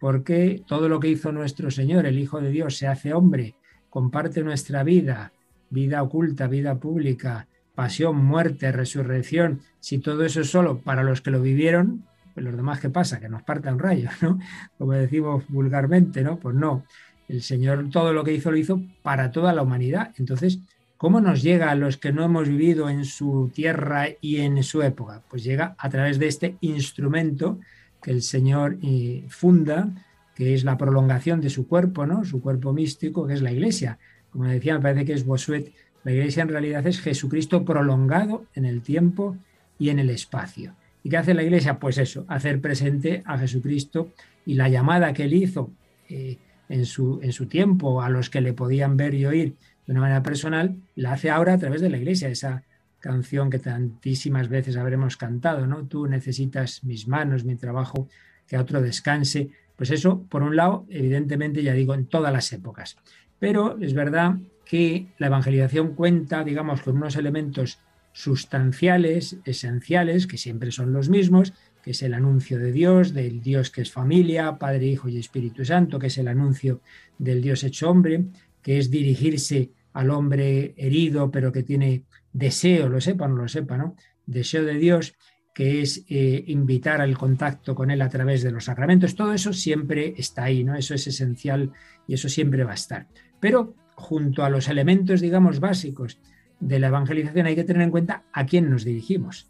porque 0.02 0.64
todo 0.66 0.90
lo 0.90 1.00
que 1.00 1.10
hizo 1.10 1.32
nuestro 1.32 1.70
Señor, 1.70 2.08
el 2.08 2.18
Hijo 2.18 2.42
de 2.42 2.50
Dios, 2.50 2.76
se 2.76 2.88
hace 2.88 3.14
hombre, 3.14 3.54
comparte 3.92 4.42
nuestra 4.42 4.84
vida, 4.84 5.32
vida 5.70 6.02
oculta, 6.02 6.48
vida 6.48 6.74
pública, 6.80 7.48
pasión, 7.76 8.18
muerte, 8.18 8.72
resurrección, 8.72 9.62
si 9.80 10.00
todo 10.00 10.26
eso 10.26 10.42
es 10.42 10.50
solo 10.50 10.80
para 10.80 11.04
los 11.04 11.22
que 11.22 11.30
lo 11.30 11.40
vivieron, 11.40 12.04
pues 12.34 12.44
los 12.44 12.58
demás, 12.58 12.80
¿qué 12.80 12.90
pasa? 12.90 13.20
Que 13.20 13.30
nos 13.30 13.44
parta 13.44 13.72
un 13.72 13.78
rayo, 13.78 14.10
¿no? 14.22 14.40
Como 14.80 14.94
decimos 14.94 15.44
vulgarmente, 15.50 16.24
¿no? 16.24 16.38
Pues 16.38 16.56
no, 16.56 16.84
el 17.28 17.44
Señor 17.44 17.92
todo 17.92 18.12
lo 18.12 18.24
que 18.24 18.34
hizo 18.34 18.50
lo 18.50 18.58
hizo 18.58 18.82
para 19.04 19.32
toda 19.32 19.54
la 19.54 19.62
humanidad. 19.62 20.16
Entonces, 20.18 20.62
¿cómo 20.98 21.22
nos 21.22 21.44
llega 21.44 21.70
a 21.70 21.76
los 21.76 21.98
que 21.98 22.12
no 22.12 22.26
hemos 22.26 22.50
vivido 22.50 22.90
en 22.90 23.06
su 23.06 23.52
tierra 23.54 24.08
y 24.20 24.38
en 24.38 24.64
su 24.64 24.82
época? 24.82 25.22
Pues 25.30 25.44
llega 25.44 25.76
a 25.78 25.90
través 25.90 26.18
de 26.18 26.26
este 26.26 26.58
instrumento 26.62 27.60
que 28.02 28.12
el 28.12 28.22
Señor 28.22 28.78
eh, 28.82 29.26
funda, 29.30 29.90
que 30.36 30.54
es 30.54 30.64
la 30.64 30.78
prolongación 30.78 31.42
de 31.42 31.50
su 31.50 31.68
cuerpo, 31.68 32.06
¿no? 32.06 32.26
Su 32.26 32.42
cuerpo 32.42 32.74
místico, 32.74 33.28
que 33.28 33.34
es 33.34 33.42
la 33.42 33.52
Iglesia. 33.52 34.00
Como 34.32 34.46
decía, 34.46 34.76
me 34.76 34.82
parece 34.82 35.06
que 35.06 35.14
es 35.14 35.26
Bosuet, 35.26 35.72
la 36.04 36.12
Iglesia 36.12 36.44
en 36.44 36.50
realidad 36.50 36.86
es 36.88 37.00
Jesucristo 37.00 37.64
prolongado 37.64 38.46
en 38.56 38.66
el 38.66 38.82
tiempo 38.82 39.38
y 39.78 39.90
en 39.90 40.00
el 40.00 40.10
espacio. 40.10 40.74
¿Y 41.04 41.10
qué 41.10 41.18
hace 41.18 41.34
la 41.34 41.44
Iglesia? 41.44 41.80
Pues 41.80 41.98
eso, 41.98 42.26
hacer 42.28 42.60
presente 42.60 43.22
a 43.26 43.38
Jesucristo 43.38 44.10
y 44.46 44.56
la 44.56 44.70
llamada 44.70 45.14
que 45.14 45.24
él 45.24 45.34
hizo 45.34 45.72
eh, 46.10 46.38
en, 46.70 46.86
su, 46.86 47.20
en 47.22 47.34
su 47.34 47.46
tiempo 47.48 48.02
a 48.02 48.10
los 48.10 48.30
que 48.30 48.42
le 48.42 48.54
podían 48.54 48.98
ver 48.98 49.14
y 49.14 49.26
oír 49.26 49.56
de 49.86 49.92
una 49.92 50.02
manera 50.02 50.24
personal, 50.24 50.76
la 50.96 51.14
hace 51.14 51.30
ahora 51.30 51.54
a 51.54 51.58
través 51.58 51.82
de 51.82 51.90
la 51.90 51.98
Iglesia, 51.98 52.30
esa 52.30 52.64
canción 53.02 53.50
que 53.50 53.60
tantísimas 53.60 54.48
veces 54.48 54.78
habremos 54.78 55.18
cantado, 55.18 55.68
¿no? 55.68 55.86
Tú 55.88 56.08
necesitas 56.08 56.84
mis 56.86 57.08
manos, 57.08 57.44
mi 57.44 57.58
trabajo, 57.58 58.08
que 58.48 58.56
a 58.56 58.62
otro 58.62 58.82
descanse. 58.82 59.50
Pues 59.76 59.92
eso, 59.92 60.24
por 60.30 60.44
un 60.44 60.56
lado, 60.56 60.86
evidentemente, 60.90 61.64
ya 61.64 61.74
digo, 61.74 61.94
en 61.94 62.06
todas 62.06 62.32
las 62.32 62.54
épocas. 62.54 62.98
Pero 63.40 63.78
es 63.82 63.94
verdad 63.94 64.36
que 64.64 65.08
la 65.18 65.28
evangelización 65.28 65.96
cuenta, 65.96 66.44
digamos, 66.44 66.82
con 66.82 66.96
unos 66.96 67.16
elementos 67.18 67.80
sustanciales, 68.14 69.38
esenciales, 69.46 70.28
que 70.28 70.38
siempre 70.38 70.72
son 70.72 70.94
los 70.94 71.10
mismos, 71.10 71.54
que 71.84 71.92
es 71.92 72.04
el 72.04 72.14
anuncio 72.14 72.60
de 72.60 72.72
Dios, 72.72 73.14
del 73.14 73.42
Dios 73.42 73.72
que 73.72 73.82
es 73.82 73.92
familia, 73.92 74.58
Padre, 74.58 74.86
Hijo 74.86 75.10
y 75.10 75.18
Espíritu 75.18 75.66
Santo, 75.66 75.98
que 75.98 76.08
es 76.08 76.18
el 76.18 76.28
anuncio 76.28 76.82
del 77.18 77.42
Dios 77.42 77.64
hecho 77.64 77.90
hombre, 77.90 78.26
que 78.62 78.78
es 78.78 78.92
dirigirse 78.92 79.72
al 79.94 80.12
hombre 80.12 80.74
herido, 80.78 81.32
pero 81.32 81.52
que 81.52 81.64
tiene 81.64 82.04
deseo, 82.34 82.90
lo 82.90 83.02
sepa 83.02 83.26
o 83.26 83.28
no 83.28 83.36
lo 83.36 83.48
sepa, 83.48 83.78
¿no? 83.78 83.96
Deseo 84.26 84.64
de 84.64 84.76
Dios, 84.76 85.16
que 85.54 85.82
es 85.82 86.06
eh, 86.08 86.44
invitar 86.48 87.02
al 87.02 87.18
contacto 87.18 87.76
con 87.76 87.92
Él 87.92 88.02
a 88.02 88.10
través 88.10 88.44
de 88.44 88.52
los 88.52 88.66
sacramentos. 88.66 89.16
Todo 89.16 89.34
eso 89.34 89.54
siempre 89.54 90.14
está 90.18 90.44
ahí, 90.44 90.64
¿no? 90.64 90.76
Eso 90.76 90.94
es 90.94 91.08
esencial 91.08 91.72
y 92.08 92.14
eso 92.14 92.30
siempre 92.30 92.64
va 92.64 92.72
a 92.72 92.76
estar. 92.76 93.08
Pero 93.40 93.76
junto 93.96 94.44
a 94.44 94.50
los 94.50 94.70
elementos, 94.70 95.22
digamos, 95.22 95.60
básicos 95.60 96.20
de 96.60 96.80
la 96.80 96.88
evangelización 96.88 97.48
hay 97.48 97.56
que 97.56 97.64
tener 97.64 97.82
en 97.82 97.92
cuenta 97.92 98.24
a 98.32 98.46
quién 98.46 98.70
nos 98.70 98.86
dirigimos. 98.86 99.50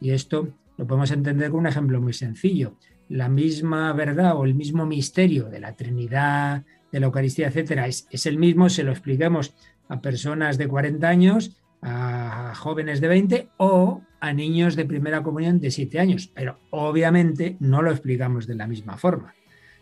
Y 0.00 0.10
esto 0.10 0.48
lo 0.76 0.86
podemos 0.86 1.10
entender 1.10 1.50
con 1.50 1.60
un 1.60 1.66
ejemplo 1.66 2.00
muy 2.00 2.12
sencillo. 2.12 2.76
La 3.08 3.28
misma 3.28 3.92
verdad 3.92 4.36
o 4.36 4.44
el 4.44 4.54
mismo 4.54 4.84
misterio 4.84 5.48
de 5.48 5.60
la 5.60 5.76
Trinidad, 5.76 6.64
de 6.90 7.00
la 7.00 7.06
Eucaristía, 7.06 7.48
etcétera, 7.48 7.86
es, 7.86 8.08
es 8.10 8.26
el 8.26 8.38
mismo, 8.38 8.68
se 8.68 8.82
lo 8.82 8.90
expliquemos 8.90 9.54
a 9.88 10.00
personas 10.00 10.58
de 10.58 10.66
40 10.66 11.08
años, 11.08 11.56
a 11.88 12.52
jóvenes 12.56 13.00
de 13.00 13.06
20 13.06 13.48
o 13.58 14.02
a 14.18 14.32
niños 14.32 14.74
de 14.74 14.84
primera 14.84 15.22
comunión 15.22 15.60
de 15.60 15.70
7 15.70 16.00
años. 16.00 16.28
Pero 16.34 16.58
obviamente 16.70 17.56
no 17.60 17.80
lo 17.80 17.92
explicamos 17.92 18.48
de 18.48 18.56
la 18.56 18.66
misma 18.66 18.96
forma, 18.96 19.34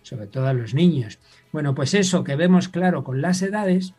sobre 0.02 0.26
todo 0.26 0.46
a 0.46 0.52
los 0.52 0.74
niños. 0.74 1.18
Bueno, 1.50 1.74
pues 1.74 1.94
eso 1.94 2.22
que 2.22 2.36
vemos 2.36 2.68
claro 2.68 3.04
con 3.04 3.22
las 3.22 3.40
edades, 3.40 3.94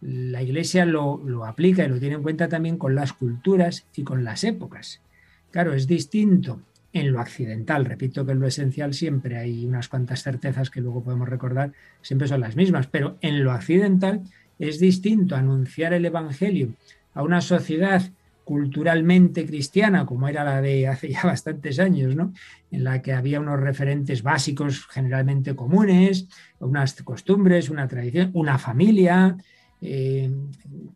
la 0.00 0.42
Iglesia 0.42 0.86
lo, 0.86 1.20
lo, 1.22 1.44
aplica 1.44 1.84
y 1.84 1.88
lo 1.88 2.00
tiene 2.00 2.14
en 2.14 2.22
cuenta 2.22 2.48
también 2.48 2.78
con 2.78 2.94
las 2.94 3.12
culturas 3.12 3.86
y 3.94 4.04
con 4.04 4.24
las 4.24 4.42
épocas. 4.42 5.02
Claro, 5.50 5.74
es 5.74 5.86
distinto 5.86 6.62
en 6.94 7.12
lo 7.12 7.20
accidental. 7.20 7.84
Repito 7.84 8.24
que 8.24 8.32
en 8.32 8.40
lo 8.40 8.46
esencial 8.46 8.94
siempre 8.94 9.36
hay 9.36 9.66
unas 9.66 9.88
cuantas 9.88 10.22
certezas 10.22 10.70
que 10.70 10.80
luego 10.80 11.04
podemos 11.04 11.28
recordar, 11.28 11.72
siempre 12.00 12.26
son 12.26 12.40
las 12.40 12.56
mismas, 12.56 12.86
pero 12.86 13.18
en 13.20 13.44
lo 13.44 13.52
accidental 13.52 14.22
es 14.58 14.80
distinto 14.80 15.36
anunciar 15.36 15.92
el 15.92 16.06
Evangelio 16.06 16.70
a 17.14 17.22
una 17.22 17.40
sociedad 17.40 18.02
culturalmente 18.44 19.46
cristiana, 19.46 20.04
como 20.06 20.26
era 20.26 20.42
la 20.42 20.60
de 20.60 20.88
hace 20.88 21.08
ya 21.08 21.22
bastantes 21.24 21.78
años, 21.78 22.16
¿no? 22.16 22.32
en 22.72 22.82
la 22.82 23.00
que 23.00 23.12
había 23.12 23.38
unos 23.38 23.60
referentes 23.60 24.24
básicos 24.24 24.86
generalmente 24.88 25.54
comunes, 25.54 26.26
unas 26.58 27.00
costumbres, 27.02 27.70
una 27.70 27.86
tradición, 27.86 28.30
una 28.34 28.58
familia, 28.58 29.36
eh, 29.82 30.30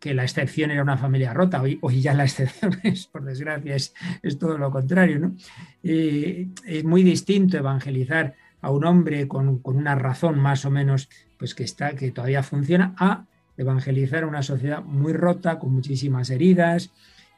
que 0.00 0.14
la 0.14 0.24
excepción 0.24 0.70
era 0.70 0.82
una 0.82 0.98
familia 0.98 1.32
rota, 1.32 1.62
hoy, 1.62 1.78
hoy 1.80 2.00
ya 2.00 2.12
la 2.12 2.24
excepción 2.24 2.78
es, 2.82 3.06
por 3.06 3.24
desgracia, 3.24 3.76
es, 3.76 3.94
es 4.22 4.38
todo 4.38 4.58
lo 4.58 4.70
contrario. 4.70 5.20
¿no? 5.20 5.36
Eh, 5.82 6.48
es 6.66 6.84
muy 6.84 7.02
distinto 7.02 7.56
evangelizar 7.56 8.34
a 8.60 8.70
un 8.70 8.84
hombre 8.84 9.28
con, 9.28 9.58
con, 9.60 9.76
una 9.76 9.94
razón 9.94 10.38
más 10.38 10.64
o 10.64 10.70
menos 10.70 11.08
pues 11.38 11.54
que, 11.54 11.64
está, 11.64 11.94
que 11.94 12.10
todavía 12.10 12.42
funciona 12.42 12.94
a 12.98 13.26
evangelizar 13.56 14.24
una 14.24 14.42
sociedad 14.42 14.82
muy 14.82 15.12
rota, 15.12 15.58
con 15.58 15.72
muchísimas 15.72 16.30
heridas, 16.30 16.90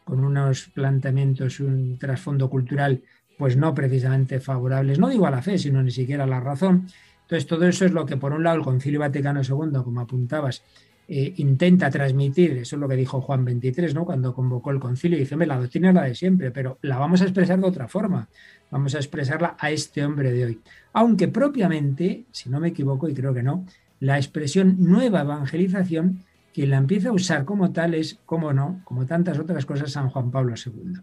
con 0.05 0.25
unos 0.25 0.69
planteamientos, 0.69 1.61
un 1.61 1.99
trasfondo 1.99 2.49
cultural 2.49 3.03
pues 3.39 3.57
no 3.57 3.75
precisamente 3.75 4.41
favorables, 4.41 4.99
no 4.99 5.09
digo 5.09 5.27
a 5.27 5.31
la 5.31 5.43
fe, 5.43 5.59
sino 5.59 5.83
ni 5.83 5.91
siquiera 5.91 6.25
a 6.25 6.27
la 6.27 6.41
razón. 6.41 6.87
Entonces 7.23 7.47
todo 7.47 7.67
eso 7.67 7.85
es 7.85 7.93
lo 7.93 8.07
que 8.07 8.17
por 8.17 8.33
un 8.33 8.43
lado 8.43 8.57
el 8.57 8.63
Concilio 8.63 9.01
Vaticano 9.01 9.43
II, 9.43 9.83
como 9.85 10.01
apuntabas, 10.01 10.63
eh, 11.09 11.35
intenta 11.37 11.89
transmitir, 11.89 12.53
eso 12.59 12.75
es 12.77 12.81
lo 12.81 12.89
que 12.89 12.97
dijo 12.97 13.21
Juan 13.21 13.45
23, 13.45 13.95
¿no? 13.95 14.05
cuando 14.05 14.35
convocó 14.35 14.73
el 14.73 14.81
concilio, 14.81 15.17
dice, 15.17 15.37
la 15.37 15.57
doctrina 15.57 15.91
es 15.91 15.95
la 15.95 16.03
de 16.03 16.17
siempre, 16.17 16.51
pero 16.51 16.79
la 16.83 16.99
vamos 16.99 17.21
a 17.21 17.25
expresar 17.25 17.61
de 17.61 17.67
otra 17.67 17.87
forma, 17.87 18.29
vamos 18.73 18.93
a 18.97 18.99
expresarla 18.99 19.57
a 19.57 19.71
este 19.71 20.05
hombre 20.05 20.33
de 20.33 20.45
hoy. 20.45 20.61
Aunque 20.95 21.29
propiamente, 21.29 22.25
si 22.33 22.51
no 22.51 22.59
me 22.59 22.69
equivoco, 22.69 23.09
y 23.09 23.15
creo 23.15 23.33
que 23.33 23.45
no, 23.45 23.65
la 24.01 24.17
expresión 24.17 24.77
nueva 24.79 25.23
evangelización, 25.23 26.25
quien 26.53 26.71
la 26.71 26.79
empieza 26.79 27.11
a 27.11 27.13
usar 27.13 27.45
como 27.45 27.73
tal 27.73 27.95
es, 27.95 28.19
como 28.27 28.53
no, 28.53 28.81
como 28.85 29.07
tantas 29.07 29.39
otras 29.39 29.67
cosas, 29.67 29.93
San 29.93 30.09
Juan 30.09 30.31
Pablo 30.31 30.55
II. 30.55 31.01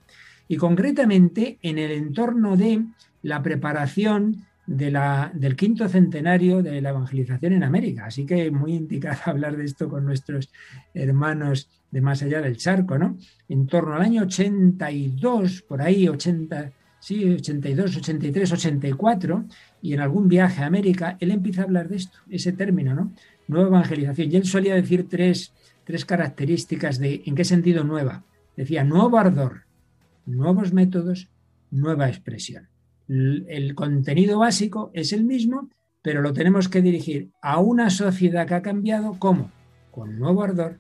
Y 0.48 0.58
concretamente 0.58 1.58
en 1.62 1.78
el 1.78 1.92
entorno 1.92 2.58
de 2.58 2.84
la 3.22 3.42
preparación 3.42 4.46
de 4.66 4.92
la, 4.92 5.32
del 5.34 5.56
quinto 5.56 5.88
centenario 5.90 6.64
de 6.64 6.82
la 6.82 6.90
evangelización 6.90 7.54
en 7.54 7.64
América. 7.64 8.06
Así 8.06 8.26
que 8.26 8.50
muy 8.52 8.74
indicado 8.74 9.20
hablar 9.26 9.58
de 9.58 9.66
esto 9.66 9.90
con 9.90 10.06
nuestros 10.06 10.52
hermanos 10.94 11.70
de 11.92 12.02
más 12.02 12.24
allá 12.24 12.42
del 12.42 12.58
charco, 12.58 12.98
¿no? 12.98 13.18
En 13.50 13.68
torno 13.68 13.96
al 13.96 14.02
año 14.02 14.24
82, 14.24 15.64
por 15.64 15.82
ahí, 15.82 16.08
80, 16.08 16.72
sí, 17.04 17.34
82, 17.34 17.98
83, 17.98 18.52
84, 18.52 19.46
y 19.82 19.94
en 19.94 20.00
algún 20.00 20.28
viaje 20.28 20.64
a 20.64 20.68
América, 20.68 21.18
él 21.20 21.32
empieza 21.32 21.62
a 21.62 21.66
hablar 21.66 21.90
de 21.90 21.98
esto, 21.98 22.20
ese 22.30 22.54
término, 22.54 22.94
¿no? 22.96 23.12
Nueva 23.48 23.68
evangelización. 23.68 24.32
Y 24.32 24.36
él 24.36 24.46
solía 24.46 24.76
decir 24.76 25.10
tres, 25.10 25.54
tres 25.84 26.06
características 26.06 27.00
de 27.00 27.24
en 27.26 27.36
qué 27.36 27.44
sentido 27.44 27.84
nueva. 27.84 28.24
Decía 28.56 28.84
nuevo 28.84 29.18
ardor, 29.18 29.64
nuevos 30.26 30.72
métodos, 30.72 31.30
nueva 31.72 32.08
expresión 32.08 32.70
el 33.08 33.76
contenido 33.76 34.40
básico 34.40 34.92
es 34.94 35.14
el 35.14 35.24
mismo, 35.24 35.70
pero 36.02 36.22
lo 36.22 36.34
tenemos 36.34 36.70
que 36.70 36.82
dirigir 36.82 37.30
a 37.42 37.60
una 37.60 37.90
sociedad 37.90 38.48
que 38.48 38.56
ha 38.56 38.62
cambiado, 38.62 39.18
¿cómo? 39.20 39.52
Con 39.92 40.18
nuevo 40.20 40.44
ardor, 40.44 40.80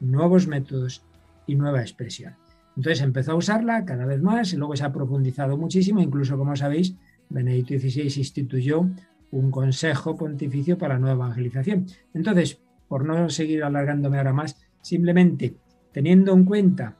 nuevos 0.00 0.46
métodos 0.46 1.02
y 1.46 1.54
nueva 1.54 1.80
expresión. 1.80 2.34
Entonces 2.78 3.02
empezó 3.02 3.32
a 3.32 3.34
usarla 3.34 3.84
cada 3.84 4.06
vez 4.06 4.22
más 4.22 4.52
y 4.52 4.56
luego 4.56 4.76
se 4.76 4.84
ha 4.84 4.92
profundizado 4.92 5.58
muchísimo, 5.58 6.00
incluso 6.00 6.38
como 6.38 6.54
sabéis, 6.54 6.94
Benedicto 7.28 7.74
XVI 7.74 8.04
instituyó 8.18 8.88
un 9.32 9.50
consejo 9.50 10.16
pontificio 10.16 10.78
para 10.78 10.94
la 10.94 11.00
nueva 11.00 11.24
evangelización. 11.24 11.86
Entonces, 12.14 12.60
por 12.86 13.04
no 13.04 13.30
seguir 13.30 13.64
alargándome 13.64 14.18
ahora 14.18 14.32
más, 14.32 14.56
simplemente 14.80 15.56
teniendo 15.90 16.32
en 16.32 16.44
cuenta 16.44 16.96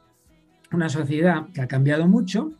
una 0.72 0.88
sociedad 0.88 1.46
que 1.54 1.60
ha 1.60 1.68
cambiado 1.68 2.08
mucho, 2.08 2.50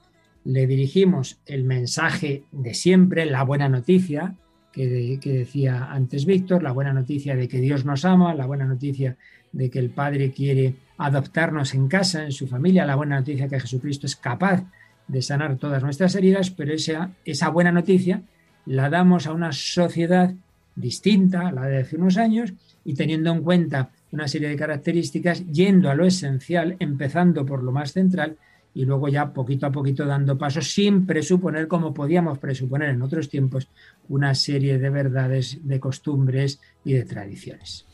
le 0.44 0.68
dirigimos 0.68 1.40
el 1.44 1.64
mensaje 1.64 2.44
de 2.52 2.72
siempre, 2.72 3.26
la 3.26 3.42
buena 3.42 3.68
noticia 3.68 4.36
que, 4.72 5.18
decía 5.24 5.90
antes 5.90 6.24
Víctor, 6.24 6.62
la 6.62 6.70
buena 6.70 6.92
noticia 6.92 7.34
de 7.34 7.48
que 7.48 7.60
Dios 7.60 7.84
nos 7.84 8.04
ama, 8.04 8.32
la 8.36 8.46
buena 8.46 8.64
noticia 8.64 9.16
de 9.50 9.70
que 9.70 9.80
el 9.80 9.90
Padre 9.90 10.30
quiere 10.30 10.74
adoptarnos 10.98 11.74
en 11.74 11.88
casa, 11.88 12.24
en 12.24 12.32
su 12.32 12.46
familia, 12.46 12.84
la 12.84 12.96
buena 12.96 13.18
noticia 13.18 13.44
de 13.44 13.50
que 13.50 13.60
Jesucristo 13.60 14.06
es 14.06 14.16
capaz 14.16 14.64
de 15.06 15.22
sanar 15.22 15.56
todas 15.56 15.82
nuestras 15.82 16.14
heridas, 16.14 16.50
pero 16.50 16.72
esa, 16.74 17.10
esa 17.24 17.48
buena 17.48 17.72
noticia 17.72 18.22
la 18.66 18.90
damos 18.90 19.26
a 19.26 19.32
una 19.32 19.52
sociedad 19.52 20.32
distinta 20.74 21.48
a 21.48 21.52
la 21.52 21.66
de 21.66 21.78
hace 21.78 21.96
unos 21.96 22.16
años 22.18 22.52
y 22.84 22.94
teniendo 22.94 23.32
en 23.32 23.42
cuenta 23.42 23.90
una 24.12 24.28
serie 24.28 24.48
de 24.48 24.56
características, 24.56 25.46
yendo 25.46 25.90
a 25.90 25.94
lo 25.94 26.04
esencial, 26.04 26.76
empezando 26.78 27.44
por 27.44 27.62
lo 27.62 27.72
más 27.72 27.92
central, 27.92 28.36
y 28.74 28.84
luego 28.84 29.08
ya 29.08 29.32
poquito 29.32 29.66
a 29.66 29.72
poquito 29.72 30.06
dando 30.06 30.38
pasos 30.38 30.72
sin 30.72 31.06
presuponer, 31.06 31.68
como 31.68 31.92
podíamos 31.92 32.38
presuponer 32.38 32.90
en 32.90 33.02
otros 33.02 33.28
tiempos, 33.28 33.68
una 34.08 34.34
serie 34.34 34.78
de 34.78 34.90
verdades, 34.90 35.58
de 35.62 35.80
costumbres 35.80 36.60
y 36.84 36.92
de 36.92 37.04
tradiciones. 37.04 37.86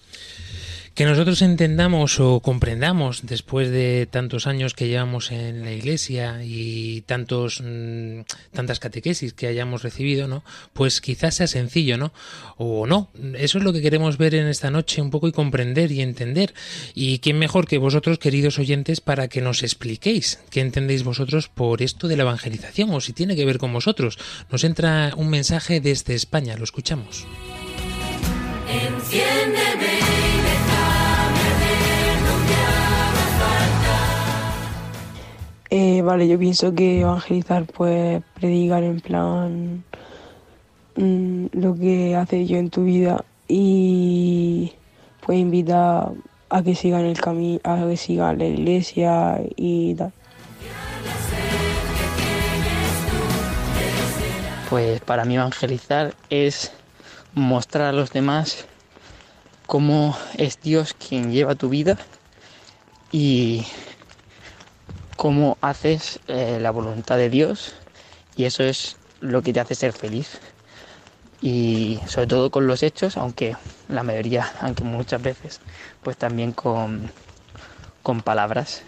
Que 0.94 1.04
nosotros 1.06 1.42
entendamos 1.42 2.20
o 2.20 2.38
comprendamos 2.38 3.26
después 3.26 3.68
de 3.70 4.06
tantos 4.08 4.46
años 4.46 4.74
que 4.74 4.86
llevamos 4.86 5.32
en 5.32 5.64
la 5.64 5.72
iglesia 5.72 6.40
y 6.44 7.00
tantos 7.02 7.60
mm, 7.64 8.20
tantas 8.52 8.78
catequesis 8.78 9.32
que 9.32 9.48
hayamos 9.48 9.82
recibido, 9.82 10.28
¿no? 10.28 10.44
Pues 10.72 11.00
quizás 11.00 11.34
sea 11.34 11.48
sencillo, 11.48 11.98
¿no? 11.98 12.12
O 12.56 12.86
no. 12.86 13.10
Eso 13.36 13.58
es 13.58 13.64
lo 13.64 13.72
que 13.72 13.82
queremos 13.82 14.18
ver 14.18 14.36
en 14.36 14.46
esta 14.46 14.70
noche 14.70 15.02
un 15.02 15.10
poco 15.10 15.26
y 15.26 15.32
comprender 15.32 15.90
y 15.90 16.00
entender. 16.00 16.54
Y 16.94 17.18
quién 17.18 17.40
mejor 17.40 17.66
que 17.66 17.78
vosotros, 17.78 18.18
queridos 18.18 18.60
oyentes, 18.60 19.00
para 19.00 19.26
que 19.26 19.40
nos 19.40 19.64
expliquéis 19.64 20.38
qué 20.50 20.60
entendéis 20.60 21.02
vosotros 21.02 21.48
por 21.48 21.82
esto 21.82 22.06
de 22.06 22.16
la 22.16 22.22
evangelización 22.22 22.90
o 22.90 23.00
si 23.00 23.12
tiene 23.12 23.34
que 23.34 23.44
ver 23.44 23.58
con 23.58 23.72
vosotros. 23.72 24.16
Nos 24.50 24.62
entra 24.62 25.12
un 25.16 25.28
mensaje 25.28 25.80
desde 25.80 26.14
España, 26.14 26.56
lo 26.56 26.62
escuchamos. 26.62 27.26
Enciéndeme 28.68 29.73
Eh, 35.76 36.02
vale, 36.02 36.28
yo 36.28 36.38
pienso 36.38 36.72
que 36.72 37.00
evangelizar, 37.00 37.66
pues 37.66 38.22
predicar 38.34 38.84
en 38.84 39.00
plan 39.00 39.82
mm, 40.94 41.46
lo 41.50 41.74
que 41.74 42.14
hace 42.14 42.46
yo 42.46 42.58
en 42.58 42.70
tu 42.70 42.84
vida 42.84 43.24
y 43.48 44.72
pues 45.26 45.36
invitar 45.36 46.12
a 46.48 46.62
que 46.62 46.76
sigan 46.76 47.04
el 47.06 47.20
camino, 47.20 47.58
a 47.64 47.88
que 47.88 47.96
sigan 47.96 48.38
la 48.38 48.44
iglesia 48.44 49.40
y 49.56 49.96
tal. 49.96 50.12
Pues 54.70 55.00
para 55.00 55.24
mí 55.24 55.34
evangelizar 55.34 56.14
es 56.30 56.70
mostrar 57.34 57.88
a 57.88 57.92
los 57.92 58.12
demás 58.12 58.64
cómo 59.66 60.16
es 60.38 60.60
Dios 60.60 60.94
quien 60.94 61.32
lleva 61.32 61.56
tu 61.56 61.68
vida 61.68 61.98
y 63.10 63.66
cómo 65.16 65.58
haces 65.60 66.20
eh, 66.28 66.58
la 66.60 66.70
voluntad 66.70 67.16
de 67.16 67.30
Dios 67.30 67.74
y 68.36 68.44
eso 68.44 68.62
es 68.62 68.96
lo 69.20 69.42
que 69.42 69.52
te 69.52 69.60
hace 69.60 69.74
ser 69.74 69.92
feliz. 69.92 70.40
Y 71.40 72.00
sobre 72.06 72.26
todo 72.26 72.50
con 72.50 72.66
los 72.66 72.82
hechos, 72.82 73.16
aunque 73.16 73.56
la 73.88 74.02
mayoría, 74.02 74.50
aunque 74.60 74.82
muchas 74.84 75.20
veces, 75.20 75.60
pues 76.02 76.16
también 76.16 76.52
con, 76.52 77.10
con 78.02 78.22
palabras. 78.22 78.82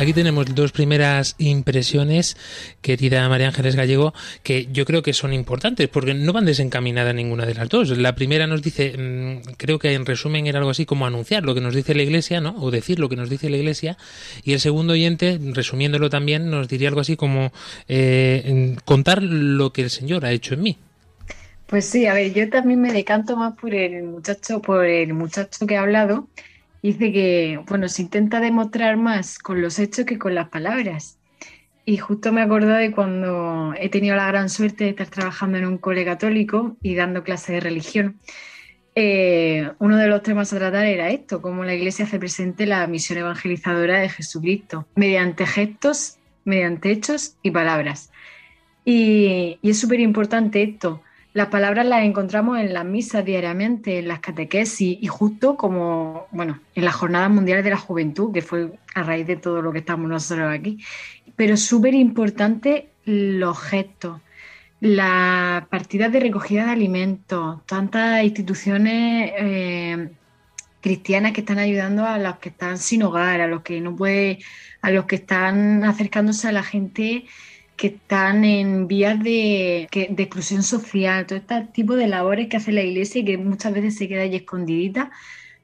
Aquí 0.00 0.14
tenemos 0.14 0.54
dos 0.54 0.72
primeras 0.72 1.34
impresiones, 1.36 2.34
querida 2.80 3.28
María 3.28 3.48
Ángeles 3.48 3.76
Gallego, 3.76 4.14
que 4.42 4.66
yo 4.72 4.86
creo 4.86 5.02
que 5.02 5.12
son 5.12 5.34
importantes, 5.34 5.88
porque 5.88 6.14
no 6.14 6.32
van 6.32 6.46
desencaminadas 6.46 7.14
ninguna 7.14 7.44
de 7.44 7.52
las 7.52 7.68
dos. 7.68 7.90
La 7.98 8.14
primera 8.14 8.46
nos 8.46 8.62
dice, 8.62 8.96
mm, 8.96 9.56
creo 9.58 9.78
que 9.78 9.92
en 9.92 10.06
resumen 10.06 10.46
era 10.46 10.58
algo 10.58 10.70
así 10.70 10.86
como 10.86 11.04
anunciar 11.04 11.42
lo 11.44 11.54
que 11.54 11.60
nos 11.60 11.74
dice 11.74 11.94
la 11.94 12.02
Iglesia, 12.02 12.40
¿no? 12.40 12.56
O 12.60 12.70
decir 12.70 12.98
lo 12.98 13.10
que 13.10 13.16
nos 13.16 13.28
dice 13.28 13.50
la 13.50 13.58
Iglesia. 13.58 13.98
Y 14.42 14.54
el 14.54 14.60
segundo 14.60 14.94
oyente, 14.94 15.38
resumiéndolo 15.52 16.08
también, 16.08 16.48
nos 16.48 16.66
diría 16.66 16.88
algo 16.88 17.02
así 17.02 17.16
como 17.16 17.52
eh, 17.86 18.76
contar 18.86 19.22
lo 19.22 19.74
que 19.74 19.82
el 19.82 19.90
Señor 19.90 20.24
ha 20.24 20.32
hecho 20.32 20.54
en 20.54 20.62
mí. 20.62 20.78
Pues 21.66 21.84
sí, 21.84 22.06
a 22.06 22.14
ver, 22.14 22.32
yo 22.32 22.48
también 22.48 22.80
me 22.80 22.94
decanto 22.94 23.36
más 23.36 23.54
por 23.54 23.74
el 23.74 24.04
muchacho, 24.04 24.62
por 24.62 24.86
el 24.86 25.12
muchacho 25.12 25.66
que 25.66 25.76
ha 25.76 25.82
hablado, 25.82 26.26
Dice 26.82 27.12
que, 27.12 27.60
bueno, 27.68 27.88
se 27.88 28.02
intenta 28.02 28.40
demostrar 28.40 28.96
más 28.96 29.38
con 29.38 29.60
los 29.60 29.78
hechos 29.78 30.06
que 30.06 30.18
con 30.18 30.34
las 30.34 30.48
palabras. 30.48 31.18
Y 31.84 31.98
justo 31.98 32.32
me 32.32 32.42
acuerdo 32.42 32.74
de 32.74 32.92
cuando 32.92 33.74
he 33.78 33.88
tenido 33.88 34.16
la 34.16 34.26
gran 34.26 34.48
suerte 34.48 34.84
de 34.84 34.90
estar 34.90 35.08
trabajando 35.08 35.58
en 35.58 35.66
un 35.66 35.78
cole 35.78 36.04
católico 36.04 36.76
y 36.82 36.94
dando 36.94 37.22
clases 37.24 37.54
de 37.56 37.60
religión. 37.60 38.20
Eh, 38.94 39.70
uno 39.78 39.96
de 39.96 40.08
los 40.08 40.22
temas 40.22 40.52
a 40.52 40.58
tratar 40.58 40.86
era 40.86 41.10
esto, 41.10 41.40
cómo 41.42 41.64
la 41.64 41.74
Iglesia 41.74 42.04
hace 42.04 42.18
presente 42.18 42.66
la 42.66 42.86
misión 42.86 43.18
evangelizadora 43.18 44.00
de 44.00 44.08
Jesucristo, 44.08 44.86
mediante 44.94 45.46
gestos, 45.46 46.18
mediante 46.44 46.90
hechos 46.90 47.36
y 47.42 47.50
palabras. 47.50 48.10
Y, 48.84 49.58
y 49.62 49.70
es 49.70 49.78
súper 49.78 50.00
importante 50.00 50.62
esto, 50.62 51.02
las 51.32 51.46
palabras 51.48 51.86
las 51.86 52.04
encontramos 52.04 52.58
en 52.58 52.72
las 52.72 52.84
misas 52.84 53.24
diariamente, 53.24 53.98
en 53.98 54.08
las 54.08 54.20
catequesis 54.20 54.98
y 55.00 55.06
justo 55.06 55.56
como, 55.56 56.26
bueno, 56.32 56.58
en 56.74 56.84
las 56.84 56.94
Jornadas 56.94 57.30
Mundiales 57.30 57.64
de 57.64 57.70
la 57.70 57.76
Juventud, 57.76 58.32
que 58.32 58.42
fue 58.42 58.72
a 58.94 59.02
raíz 59.02 59.26
de 59.26 59.36
todo 59.36 59.62
lo 59.62 59.72
que 59.72 59.78
estamos 59.78 60.08
nosotros 60.08 60.52
aquí. 60.52 60.78
Pero 61.36 61.56
súper 61.56 61.94
importante 61.94 62.88
los 63.04 63.58
gestos, 63.60 64.20
las 64.80 65.66
partidas 65.68 66.10
de 66.10 66.20
recogida 66.20 66.64
de 66.64 66.72
alimentos, 66.72 67.64
tantas 67.66 68.24
instituciones 68.24 69.32
eh, 69.38 70.10
cristianas 70.80 71.32
que 71.32 71.40
están 71.40 71.58
ayudando 71.58 72.06
a 72.06 72.18
los 72.18 72.38
que 72.38 72.48
están 72.48 72.78
sin 72.78 73.04
hogar, 73.04 73.40
a 73.40 73.46
los 73.46 73.62
que 73.62 73.80
no 73.80 73.94
puede, 73.94 74.38
a 74.82 74.90
los 74.90 75.04
que 75.04 75.16
están 75.16 75.84
acercándose 75.84 76.48
a 76.48 76.52
la 76.52 76.62
gente 76.64 77.26
que 77.80 77.86
están 77.86 78.44
en 78.44 78.88
vías 78.88 79.18
de, 79.24 79.88
exclusión 79.90 80.62
social, 80.62 81.26
todo 81.26 81.38
este 81.38 81.62
tipo 81.72 81.96
de 81.96 82.08
labores 82.08 82.48
que 82.48 82.58
hace 82.58 82.72
la 82.72 82.82
iglesia 82.82 83.22
y 83.22 83.24
que 83.24 83.38
muchas 83.38 83.72
veces 83.72 83.96
se 83.96 84.06
queda 84.06 84.20
ahí 84.20 84.36
escondidita, 84.36 85.10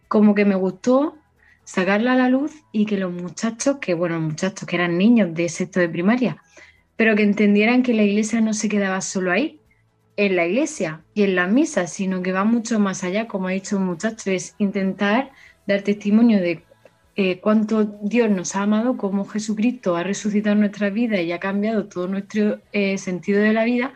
como 0.09 0.35
que 0.35 0.46
me 0.46 0.55
gustó 0.55 1.18
sacarla 1.64 2.14
a 2.14 2.16
la 2.16 2.31
luz 2.31 2.52
y 2.72 2.87
que 2.87 2.96
los 2.96 3.12
muchachos, 3.12 3.76
que 3.83 3.92
bueno, 3.92 4.18
muchachos 4.18 4.66
que 4.66 4.76
eran 4.76 4.96
niños 4.96 5.35
de 5.35 5.50
sexto 5.50 5.79
de 5.79 5.90
primaria, 5.90 6.42
pero 6.96 7.14
que 7.16 7.22
entendieran 7.22 7.83
que 7.83 7.92
la 7.92 8.05
iglesia 8.05 8.40
no 8.40 8.55
se 8.55 8.70
quedaba 8.70 9.02
solo 9.02 9.31
ahí, 9.31 9.61
en 10.16 10.37
la 10.37 10.46
iglesia 10.46 11.02
y 11.12 11.24
en 11.24 11.35
la 11.35 11.46
misa, 11.46 11.87
sino 11.87 12.22
que 12.22 12.33
va 12.33 12.44
mucho 12.44 12.79
más 12.79 13.05
allá, 13.05 13.29
como 13.29 13.48
ha 13.48 13.50
dicho 13.50 13.76
un 13.76 13.85
muchacho, 13.85 14.31
es 14.31 14.55
intentar 14.57 15.33
dar 15.66 15.83
testimonio 15.83 16.40
de 16.40 16.64
eh, 17.18 17.38
cuánto 17.40 17.85
Dios 18.02 18.29
nos 18.29 18.55
ha 18.57 18.62
amado, 18.62 18.98
cómo 18.98 19.24
Jesucristo 19.24 19.96
ha 19.96 20.02
resucitado 20.02 20.55
nuestra 20.55 20.90
vida 20.90 21.18
y 21.22 21.33
ha 21.33 21.40
cambiado 21.40 21.87
todo 21.87 22.09
nuestro 22.09 22.61
eh, 22.72 22.98
sentido 22.98 23.40
de 23.40 23.55
la 23.55 23.64
vida 23.64 23.94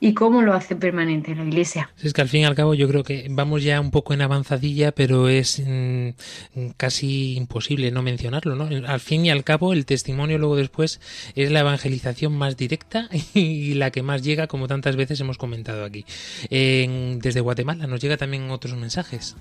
y 0.00 0.14
cómo 0.14 0.42
lo 0.42 0.52
hace 0.52 0.74
permanente 0.74 1.32
la 1.36 1.44
Iglesia. 1.44 1.92
Es 2.02 2.12
que 2.12 2.22
al 2.22 2.28
fin 2.28 2.40
y 2.40 2.44
al 2.46 2.56
cabo 2.56 2.74
yo 2.74 2.88
creo 2.88 3.04
que 3.04 3.28
vamos 3.30 3.62
ya 3.62 3.80
un 3.80 3.92
poco 3.92 4.14
en 4.14 4.22
avanzadilla, 4.22 4.90
pero 4.90 5.28
es 5.28 5.62
mm, 5.64 6.70
casi 6.76 7.36
imposible 7.36 7.92
no 7.92 8.02
mencionarlo, 8.02 8.56
¿no? 8.56 8.68
Al 8.84 9.00
fin 9.00 9.26
y 9.26 9.30
al 9.30 9.44
cabo 9.44 9.72
el 9.72 9.86
testimonio 9.86 10.36
luego 10.38 10.56
después 10.56 11.00
es 11.36 11.52
la 11.52 11.60
evangelización 11.60 12.32
más 12.32 12.56
directa 12.56 13.08
y 13.34 13.74
la 13.74 13.92
que 13.92 14.02
más 14.02 14.22
llega, 14.22 14.48
como 14.48 14.66
tantas 14.66 14.96
veces 14.96 15.20
hemos 15.20 15.38
comentado 15.38 15.84
aquí. 15.84 16.04
desde 16.50 17.40
Guatemala 17.40 17.86
nos 17.86 18.00
llega 18.00 18.16
también 18.16 18.50
otros 18.50 18.74
mensajes. 18.74 19.36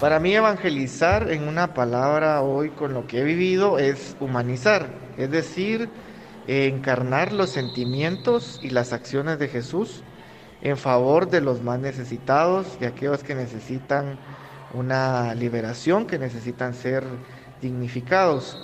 Para 0.00 0.20
mí 0.20 0.34
evangelizar 0.34 1.30
en 1.32 1.48
una 1.48 1.72
palabra 1.72 2.42
hoy 2.42 2.68
con 2.68 2.92
lo 2.92 3.06
que 3.06 3.20
he 3.20 3.24
vivido 3.24 3.78
es 3.78 4.14
humanizar, 4.20 4.90
es 5.16 5.30
decir, 5.30 5.88
encarnar 6.46 7.32
los 7.32 7.48
sentimientos 7.48 8.60
y 8.62 8.68
las 8.68 8.92
acciones 8.92 9.38
de 9.38 9.48
Jesús 9.48 10.02
en 10.60 10.76
favor 10.76 11.30
de 11.30 11.40
los 11.40 11.62
más 11.62 11.80
necesitados, 11.80 12.78
de 12.78 12.88
aquellos 12.88 13.22
que 13.22 13.34
necesitan 13.34 14.18
una 14.74 15.34
liberación, 15.34 16.06
que 16.06 16.18
necesitan 16.18 16.74
ser 16.74 17.02
dignificados. 17.62 18.58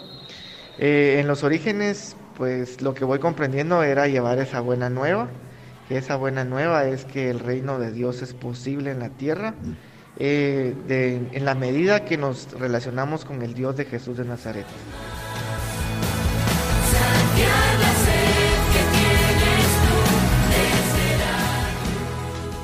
Eh, 0.78 1.16
en 1.18 1.28
los 1.28 1.44
orígenes, 1.44 2.14
pues 2.36 2.82
lo 2.82 2.92
que 2.92 3.06
voy 3.06 3.20
comprendiendo 3.20 3.82
era 3.82 4.06
llevar 4.06 4.38
esa 4.38 4.60
buena 4.60 4.90
nueva, 4.90 5.28
que 5.88 5.96
esa 5.96 6.16
buena 6.16 6.44
nueva 6.44 6.84
es 6.84 7.06
que 7.06 7.30
el 7.30 7.40
reino 7.40 7.78
de 7.78 7.90
Dios 7.90 8.20
es 8.20 8.34
posible 8.34 8.90
en 8.90 8.98
la 8.98 9.08
tierra 9.08 9.54
eh, 10.18 11.28
en 11.32 11.44
la 11.44 11.54
medida 11.54 12.04
que 12.04 12.18
nos 12.18 12.52
relacionamos 12.52 13.24
con 13.24 13.42
el 13.42 13.54
Dios 13.54 13.76
de 13.76 13.86
Jesús 13.86 14.18
de 14.18 14.24
Nazaret. 14.24 14.66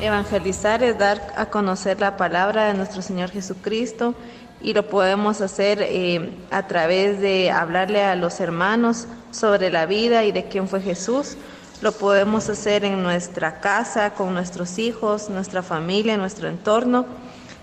Evangelizar 0.01 0.83
es 0.85 0.97
dar 0.99 1.35
a 1.37 1.47
conocer 1.47 2.01
la 2.01 2.17
palabra 2.17 2.67
de 2.67 2.75
nuestro 2.75 3.03
Señor 3.03 3.31
Jesucristo 3.31 4.15
y 4.61 4.73
lo 4.73 4.89
podemos 4.89 5.41
hacer 5.41 5.81
eh, 5.83 6.31
a 6.51 6.67
través 6.67 7.21
de 7.21 7.51
hablarle 7.51 8.03
a 8.05 8.15
los 8.15 8.41
hermanos 8.41 9.07
sobre 9.31 9.71
la 9.71 9.87
vida 9.87 10.25
y 10.25 10.33
de 10.33 10.45
quién 10.45 10.69
fue 10.69 10.81
Jesús. 10.81 11.37
Lo 11.81 11.93
podemos 11.93 12.49
hacer 12.49 12.85
en 12.85 13.03
nuestra 13.03 13.61
casa, 13.61 14.15
con 14.15 14.35
nuestros 14.35 14.79
hijos, 14.79 15.31
nuestra 15.31 15.63
familia, 15.63 16.17
nuestro 16.17 16.49
entorno 16.49 17.07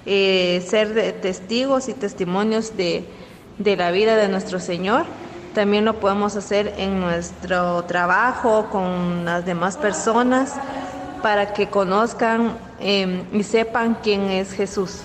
eh, 0.05 0.63
ser 0.67 1.19
testigos 1.21 1.89
y 1.89 1.93
testimonios 1.93 2.77
de, 2.77 3.05
de 3.57 3.75
la 3.75 3.91
vida 3.91 4.15
de 4.15 4.27
nuestro 4.27 4.59
Señor. 4.59 5.05
También 5.53 5.85
lo 5.85 5.99
podemos 5.99 6.35
hacer 6.35 6.73
en 6.77 6.99
nuestro 6.99 7.83
trabajo 7.85 8.67
con 8.71 9.25
las 9.25 9.45
demás 9.45 9.77
personas 9.77 10.53
para 11.21 11.53
que 11.53 11.69
conozcan 11.69 12.57
em, 12.79 13.23
y 13.31 13.41
sepan 13.43 13.97
quién 14.03 14.29
es 14.29 14.51
Jesús. 14.51 14.99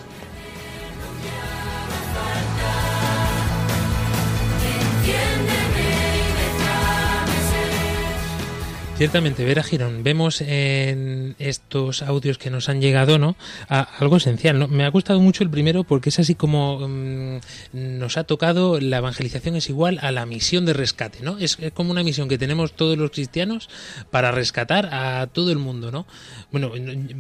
Ciertamente, 9.01 9.47
Vera 9.47 9.63
Girón, 9.63 10.03
vemos 10.03 10.43
en 10.43 11.35
estos 11.39 12.03
audios 12.03 12.37
que 12.37 12.51
nos 12.51 12.69
han 12.69 12.83
llegado, 12.83 13.19
¿no? 13.19 13.35
algo 13.67 14.19
esencial, 14.19 14.59
¿no? 14.59 14.69
Me 14.69 14.85
ha 14.85 14.91
gustado 14.91 15.21
mucho 15.21 15.43
el 15.43 15.49
primero 15.49 15.85
porque 15.85 16.11
es 16.11 16.19
así 16.19 16.35
como 16.35 16.87
mm, 16.87 17.39
nos 17.73 18.19
ha 18.19 18.25
tocado 18.25 18.79
la 18.79 18.99
evangelización 18.99 19.57
es 19.57 19.71
igual 19.71 19.99
a 20.03 20.11
la 20.11 20.27
misión 20.27 20.67
de 20.67 20.75
rescate, 20.75 21.21
¿no? 21.23 21.39
Es, 21.39 21.57
como 21.73 21.93
una 21.93 22.03
misión 22.03 22.29
que 22.29 22.37
tenemos 22.37 22.75
todos 22.75 22.99
los 22.99 23.11
cristianos 23.11 23.71
para 24.11 24.33
rescatar 24.33 24.91
a 24.93 25.27
todo 25.29 25.51
el 25.51 25.57
mundo, 25.57 25.91
¿no? 25.91 26.05
Bueno, 26.53 26.71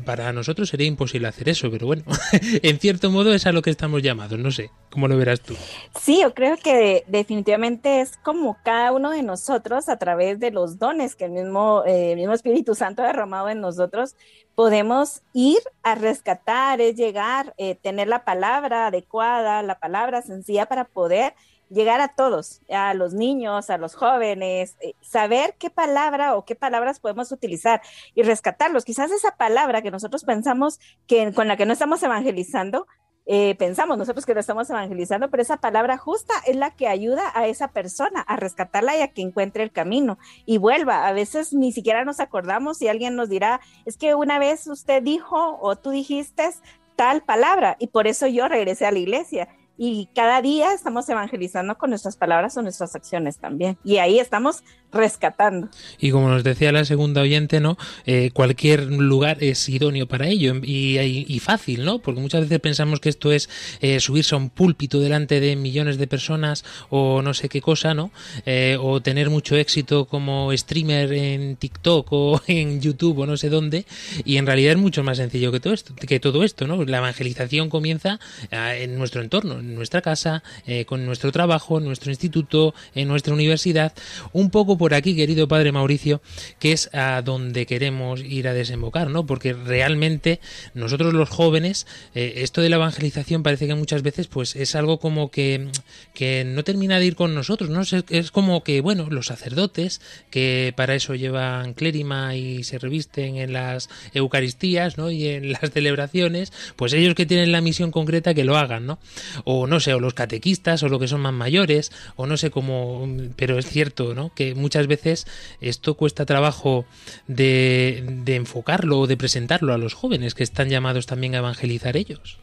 para 0.04 0.34
nosotros 0.34 0.68
sería 0.68 0.86
imposible 0.86 1.28
hacer 1.28 1.48
eso, 1.48 1.70
pero 1.70 1.86
bueno, 1.86 2.02
en 2.42 2.78
cierto 2.78 3.10
modo 3.10 3.32
es 3.32 3.46
a 3.46 3.52
lo 3.52 3.62
que 3.62 3.70
estamos 3.70 4.02
llamados, 4.02 4.38
no 4.38 4.50
sé, 4.50 4.70
¿cómo 4.90 5.08
lo 5.08 5.16
verás 5.16 5.40
tú? 5.40 5.56
Sí, 5.98 6.20
yo 6.20 6.34
creo 6.34 6.58
que 6.58 7.04
definitivamente 7.06 8.02
es 8.02 8.18
como 8.18 8.58
cada 8.62 8.92
uno 8.92 9.12
de 9.12 9.22
nosotros 9.22 9.88
a 9.88 9.96
través 9.96 10.38
de 10.40 10.50
los 10.50 10.78
dones 10.78 11.14
que 11.14 11.24
el 11.24 11.30
mismo 11.30 11.69
el 11.84 12.12
eh, 12.12 12.16
mismo 12.16 12.32
Espíritu 12.32 12.74
Santo 12.74 13.02
derramado 13.02 13.48
en 13.48 13.60
nosotros, 13.60 14.16
podemos 14.54 15.22
ir 15.32 15.58
a 15.82 15.94
rescatar, 15.94 16.80
es 16.80 16.96
llegar, 16.96 17.54
eh, 17.56 17.74
tener 17.74 18.08
la 18.08 18.24
palabra 18.24 18.88
adecuada, 18.88 19.62
la 19.62 19.78
palabra 19.78 20.22
sencilla 20.22 20.66
para 20.66 20.84
poder 20.84 21.34
llegar 21.70 22.00
a 22.00 22.08
todos, 22.08 22.60
a 22.68 22.92
los 22.94 23.14
niños, 23.14 23.70
a 23.70 23.78
los 23.78 23.94
jóvenes, 23.94 24.76
eh, 24.80 24.94
saber 25.00 25.54
qué 25.58 25.70
palabra 25.70 26.36
o 26.36 26.44
qué 26.44 26.56
palabras 26.56 26.98
podemos 26.98 27.32
utilizar 27.32 27.80
y 28.14 28.22
rescatarlos. 28.22 28.84
Quizás 28.84 29.10
esa 29.12 29.36
palabra 29.36 29.80
que 29.80 29.90
nosotros 29.90 30.24
pensamos 30.24 30.80
que 31.06 31.32
con 31.32 31.48
la 31.48 31.56
que 31.56 31.66
no 31.66 31.72
estamos 31.72 32.02
evangelizando, 32.02 32.86
eh, 33.26 33.54
pensamos 33.56 33.98
nosotros 33.98 34.26
que 34.26 34.34
lo 34.34 34.40
estamos 34.40 34.68
evangelizando, 34.70 35.30
pero 35.30 35.42
esa 35.42 35.58
palabra 35.58 35.98
justa 35.98 36.34
es 36.46 36.56
la 36.56 36.70
que 36.70 36.88
ayuda 36.88 37.30
a 37.34 37.46
esa 37.46 37.68
persona 37.68 38.20
a 38.22 38.36
rescatarla 38.36 38.96
y 38.96 39.02
a 39.02 39.08
que 39.08 39.22
encuentre 39.22 39.62
el 39.62 39.70
camino 39.70 40.18
y 40.46 40.58
vuelva. 40.58 41.06
A 41.06 41.12
veces 41.12 41.52
ni 41.52 41.72
siquiera 41.72 42.04
nos 42.04 42.20
acordamos 42.20 42.82
y 42.82 42.88
alguien 42.88 43.16
nos 43.16 43.28
dirá, 43.28 43.60
es 43.84 43.96
que 43.96 44.14
una 44.14 44.38
vez 44.38 44.66
usted 44.66 45.02
dijo 45.02 45.58
o 45.60 45.76
tú 45.76 45.90
dijiste 45.90 46.50
tal 46.96 47.22
palabra 47.22 47.76
y 47.78 47.88
por 47.88 48.06
eso 48.06 48.26
yo 48.26 48.48
regresé 48.48 48.86
a 48.86 48.92
la 48.92 48.98
iglesia 48.98 49.48
y 49.82 50.10
cada 50.14 50.42
día 50.42 50.74
estamos 50.74 51.08
evangelizando 51.08 51.78
con 51.78 51.88
nuestras 51.88 52.16
palabras 52.16 52.54
o 52.56 52.62
nuestras 52.62 52.94
acciones 52.94 53.38
también. 53.38 53.78
Y 53.82 53.96
ahí 53.96 54.18
estamos 54.18 54.62
rescatando. 54.92 55.68
Y 55.98 56.10
como 56.10 56.28
nos 56.28 56.44
decía 56.44 56.72
la 56.72 56.84
segunda 56.84 57.22
oyente, 57.22 57.60
¿no? 57.60 57.78
Eh, 58.06 58.30
cualquier 58.32 58.84
lugar 58.84 59.38
es 59.40 59.68
idóneo 59.68 60.06
para 60.06 60.26
ello 60.26 60.54
y, 60.62 61.40
fácil, 61.40 61.84
¿no? 61.84 62.00
Porque 62.00 62.20
muchas 62.20 62.42
veces 62.42 62.60
pensamos 62.60 63.00
que 63.00 63.08
esto 63.08 63.32
es 63.32 63.48
eh, 63.80 63.98
subirse 64.00 64.34
a 64.34 64.38
un 64.38 64.50
púlpito 64.50 65.00
delante 65.00 65.40
de 65.40 65.56
millones 65.56 65.96
de 65.96 66.06
personas 66.06 66.64
o 66.90 67.22
no 67.22 67.34
sé 67.34 67.48
qué 67.48 67.60
cosa, 67.60 67.94
¿no? 67.94 68.10
Eh, 68.44 68.76
o 68.80 69.00
tener 69.00 69.30
mucho 69.30 69.56
éxito 69.56 70.04
como 70.04 70.54
streamer 70.56 71.12
en 71.12 71.56
TikTok 71.56 72.08
o 72.10 72.40
en 72.46 72.80
YouTube 72.80 73.20
o 73.20 73.26
no 73.26 73.36
sé 73.36 73.48
dónde. 73.48 73.86
Y 74.24 74.36
en 74.36 74.46
realidad 74.46 74.72
es 74.72 74.78
mucho 74.78 75.02
más 75.02 75.16
sencillo 75.16 75.50
que 75.52 75.60
todo 75.60 75.72
esto, 75.72 75.94
que 75.94 76.20
todo 76.20 76.44
esto 76.44 76.66
¿no? 76.66 76.84
La 76.84 76.98
evangelización 76.98 77.70
comienza 77.70 78.18
en 78.50 78.98
nuestro 78.98 79.22
entorno, 79.22 79.58
en 79.58 79.74
nuestra 79.74 80.02
casa, 80.02 80.42
eh, 80.66 80.84
con 80.84 81.04
nuestro 81.06 81.32
trabajo, 81.32 81.78
en 81.78 81.84
nuestro 81.84 82.10
instituto, 82.10 82.74
en 82.94 83.08
nuestra 83.08 83.34
universidad, 83.34 83.92
un 84.32 84.50
poco 84.50 84.76
por 84.80 84.94
aquí, 84.94 85.14
querido 85.14 85.46
padre 85.46 85.72
Mauricio, 85.72 86.22
que 86.58 86.72
es 86.72 86.88
a 86.94 87.20
donde 87.20 87.66
queremos 87.66 88.22
ir 88.24 88.48
a 88.48 88.54
desembocar, 88.54 89.10
¿no? 89.10 89.26
Porque 89.26 89.52
realmente 89.52 90.40
nosotros 90.72 91.12
los 91.12 91.28
jóvenes, 91.28 91.86
eh, 92.14 92.36
esto 92.36 92.62
de 92.62 92.70
la 92.70 92.76
evangelización 92.76 93.42
parece 93.42 93.66
que 93.66 93.74
muchas 93.74 94.00
veces 94.02 94.26
pues 94.26 94.56
es 94.56 94.74
algo 94.74 94.98
como 94.98 95.30
que, 95.30 95.68
que 96.14 96.44
no 96.46 96.64
termina 96.64 96.98
de 96.98 97.04
ir 97.04 97.14
con 97.14 97.34
nosotros, 97.34 97.68
¿no? 97.68 97.82
Es, 98.08 98.30
como 98.30 98.64
que, 98.64 98.80
bueno, 98.80 99.08
los 99.10 99.26
sacerdotes, 99.26 100.00
que 100.30 100.72
para 100.74 100.94
eso 100.94 101.14
llevan 101.14 101.74
clérima 101.74 102.34
y 102.34 102.64
se 102.64 102.78
revisten 102.78 103.36
en 103.36 103.52
las 103.52 103.90
Eucaristías, 104.14 104.96
¿no? 104.96 105.10
Y 105.10 105.28
en 105.28 105.52
las 105.52 105.72
celebraciones, 105.72 106.54
pues 106.76 106.94
ellos 106.94 107.14
que 107.14 107.26
tienen 107.26 107.52
la 107.52 107.60
misión 107.60 107.90
concreta 107.90 108.32
que 108.32 108.44
lo 108.44 108.56
hagan, 108.56 108.86
¿no? 108.86 108.98
O 109.44 109.66
no 109.66 109.78
sé, 109.78 109.92
o 109.92 110.00
los 110.00 110.14
catequistas, 110.14 110.82
o 110.82 110.88
lo 110.88 110.98
que 110.98 111.06
son 111.06 111.20
más 111.20 111.34
mayores, 111.34 111.92
o 112.16 112.26
no 112.26 112.38
sé 112.38 112.50
cómo, 112.50 113.06
pero 113.36 113.58
es 113.58 113.66
cierto, 113.66 114.14
¿no? 114.14 114.32
Que 114.34 114.54
veces 114.86 115.26
esto 115.60 115.94
cuesta 115.94 116.26
trabajo 116.26 116.84
de, 117.26 118.22
enfocarlo 118.26 119.00
o 119.00 119.06
de 119.06 119.16
presentarlo 119.16 119.72
a 119.72 119.78
los 119.78 119.94
jóvenes 119.94 120.34
que 120.34 120.42
están 120.42 120.68
llamados 120.68 121.06
también 121.06 121.34
a 121.34 121.38
evangelizar 121.38 121.96
ellos. 121.96 122.38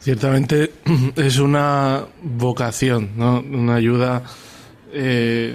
Ciertamente 0.00 0.72
es 1.16 1.38
una 1.38 2.04
vocación, 2.22 3.10
¿no? 3.16 3.40
Una 3.40 3.74
ayuda. 3.74 4.22
Eh, 4.92 5.54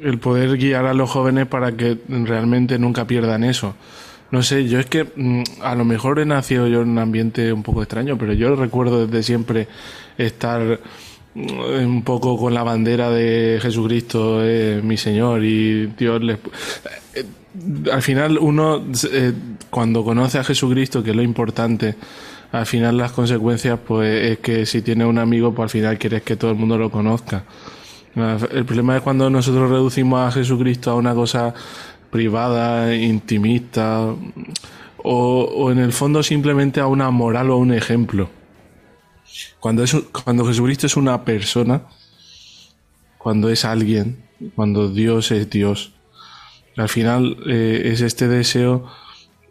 el 0.00 0.18
poder 0.18 0.56
guiar 0.56 0.86
a 0.86 0.94
los 0.94 1.10
jóvenes 1.10 1.46
para 1.46 1.72
que 1.72 1.98
realmente 2.08 2.78
nunca 2.78 3.06
pierdan 3.06 3.44
eso. 3.44 3.74
No 4.30 4.42
sé, 4.42 4.66
yo 4.68 4.80
es 4.80 4.86
que 4.86 5.04
mm, 5.04 5.42
a 5.62 5.74
lo 5.74 5.84
mejor 5.84 6.18
he 6.18 6.26
nacido 6.26 6.66
yo 6.66 6.82
en 6.82 6.90
un 6.90 6.98
ambiente 6.98 7.52
un 7.52 7.62
poco 7.62 7.82
extraño, 7.82 8.18
pero 8.18 8.32
yo 8.32 8.54
recuerdo 8.56 9.06
desde 9.06 9.22
siempre 9.22 9.68
estar 10.18 10.80
un 11.36 12.02
poco 12.02 12.38
con 12.38 12.54
la 12.54 12.62
bandera 12.62 13.10
de 13.10 13.58
Jesucristo, 13.60 14.40
mi 14.82 14.96
Señor, 14.96 15.44
y 15.44 15.86
Dios 15.86 16.22
les... 16.22 16.38
Eh, 17.14 17.24
al 17.90 18.02
final 18.02 18.38
uno, 18.38 18.82
eh, 19.12 19.32
cuando 19.70 20.04
conoce 20.04 20.38
a 20.38 20.44
Jesucristo, 20.44 21.02
que 21.02 21.10
es 21.10 21.16
lo 21.16 21.22
importante, 21.22 21.94
al 22.52 22.66
final 22.66 22.96
las 22.96 23.12
consecuencias, 23.12 23.78
pues 23.86 24.32
es 24.32 24.38
que 24.38 24.66
si 24.66 24.82
tienes 24.82 25.06
un 25.06 25.18
amigo, 25.18 25.54
pues 25.54 25.64
al 25.64 25.70
final 25.70 25.98
quieres 25.98 26.22
que 26.22 26.36
todo 26.36 26.50
el 26.50 26.56
mundo 26.56 26.78
lo 26.78 26.90
conozca. 26.90 27.44
El 28.50 28.64
problema 28.64 28.96
es 28.96 29.02
cuando 29.02 29.28
nosotros 29.28 29.70
reducimos 29.70 30.26
a 30.26 30.32
Jesucristo 30.32 30.90
a 30.90 30.94
una 30.94 31.14
cosa 31.14 31.52
privada, 32.10 32.94
intimista, 32.94 34.14
o, 35.08 35.70
en 35.70 35.78
el 35.78 35.92
fondo 35.92 36.22
simplemente 36.22 36.80
a 36.80 36.86
una 36.86 37.10
moral 37.10 37.50
o 37.50 37.54
a 37.54 37.56
un 37.56 37.72
ejemplo. 37.74 38.30
Cuando, 39.60 39.82
es, 39.82 39.94
cuando 40.24 40.46
Jesucristo 40.46 40.86
es 40.86 40.96
una 40.96 41.24
persona, 41.24 41.82
cuando 43.18 43.50
es 43.50 43.64
alguien, 43.64 44.22
cuando 44.54 44.90
Dios 44.90 45.30
es 45.30 45.50
Dios. 45.50 45.92
Al 46.76 46.88
final 46.88 47.38
eh, 47.48 47.82
es 47.86 48.00
este 48.00 48.28
deseo 48.28 48.86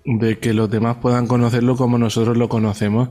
de 0.06 0.38
que 0.38 0.54
los 0.54 0.70
demás 0.70 0.98
puedan 1.02 1.28
conocerlo 1.28 1.76
como 1.76 1.98
nosotros 1.98 2.38
lo 2.38 2.48
conocemos. 2.48 3.10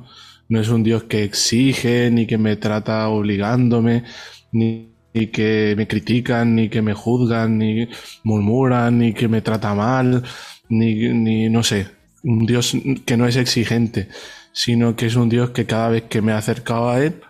No 0.48 0.60
es 0.60 0.68
un 0.68 0.82
Dios 0.82 1.04
que 1.04 1.24
exige, 1.24 2.10
ni 2.10 2.26
que 2.26 2.38
me 2.38 2.56
trata 2.56 3.08
obligándome, 3.08 4.04
ni, 4.52 4.90
que 5.32 5.74
me 5.76 5.86
critican, 5.88 6.54
ni 6.54 6.68
que 6.68 6.82
me 6.82 6.92
juzgan, 6.92 7.58
ni 7.58 7.88
murmuran, 8.22 8.98
ni 8.98 9.12
que 9.14 9.28
me 9.28 9.40
trata 9.40 9.74
mal, 9.74 10.22
ni, 10.68 10.94
ni 11.08 11.48
no 11.48 11.62
sé. 11.62 11.88
Un 12.22 12.46
Dios 12.46 12.76
que 13.04 13.16
no 13.16 13.26
es 13.26 13.36
exigente, 13.36 14.08
sino 14.54 14.96
que 14.96 15.04
es 15.04 15.16
un 15.16 15.28
Dios 15.28 15.50
que 15.50 15.66
cada 15.66 15.90
vez 15.90 16.04
que 16.04 16.22
me 16.22 16.32
ha 16.32 16.38
acercado 16.38 16.88
a 16.88 17.04
Él, 17.04 17.20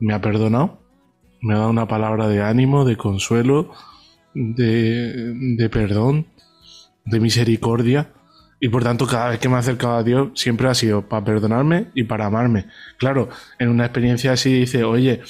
me 0.00 0.14
ha 0.14 0.22
perdonado, 0.22 0.80
me 1.42 1.52
ha 1.52 1.58
dado 1.58 1.70
una 1.70 1.86
palabra 1.86 2.28
de 2.28 2.42
ánimo, 2.42 2.86
de 2.86 2.96
consuelo, 2.96 3.72
de, 4.32 5.34
de 5.58 5.68
perdón, 5.68 6.28
de 7.04 7.20
misericordia 7.20 8.08
y 8.64 8.68
por 8.68 8.84
tanto, 8.84 9.08
cada 9.08 9.30
vez 9.30 9.40
que 9.40 9.48
me 9.48 9.56
he 9.56 9.58
acercado 9.58 9.96
a 9.96 10.04
Dios, 10.04 10.28
siempre 10.36 10.68
ha 10.68 10.74
sido 10.74 11.08
para 11.08 11.24
perdonarme 11.24 11.88
y 11.96 12.04
para 12.04 12.26
amarme. 12.26 12.66
Claro, 12.96 13.28
en 13.58 13.68
una 13.68 13.86
experiencia 13.86 14.30
así 14.30 14.52
dice, 14.52 14.84
oye, 14.84 15.20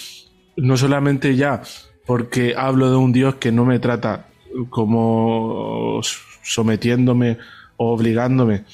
no 0.58 0.76
solamente 0.76 1.34
ya 1.34 1.62
porque 2.04 2.52
hablo 2.54 2.90
de 2.90 2.96
un 2.96 3.10
Dios 3.10 3.36
que 3.36 3.50
no 3.50 3.64
me 3.64 3.78
trata 3.78 4.26
como 4.68 6.02
sometiéndome 6.42 7.38
o 7.78 7.94
obligándome, 7.94 8.64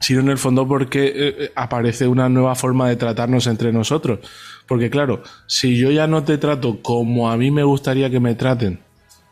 sino 0.00 0.20
en 0.20 0.30
el 0.30 0.38
fondo 0.38 0.66
porque 0.66 1.06
eh, 1.06 1.12
eh, 1.14 1.52
aparece 1.54 2.08
una 2.08 2.28
nueva 2.28 2.54
forma 2.54 2.88
de 2.88 2.96
tratarnos 2.96 3.46
entre 3.46 3.72
nosotros. 3.72 4.20
Porque 4.66 4.90
claro, 4.90 5.22
si 5.46 5.76
yo 5.76 5.90
ya 5.90 6.06
no 6.06 6.24
te 6.24 6.38
trato 6.38 6.80
como 6.82 7.30
a 7.30 7.36
mí 7.36 7.50
me 7.50 7.62
gustaría 7.62 8.10
que 8.10 8.18
me 8.18 8.34
traten, 8.34 8.80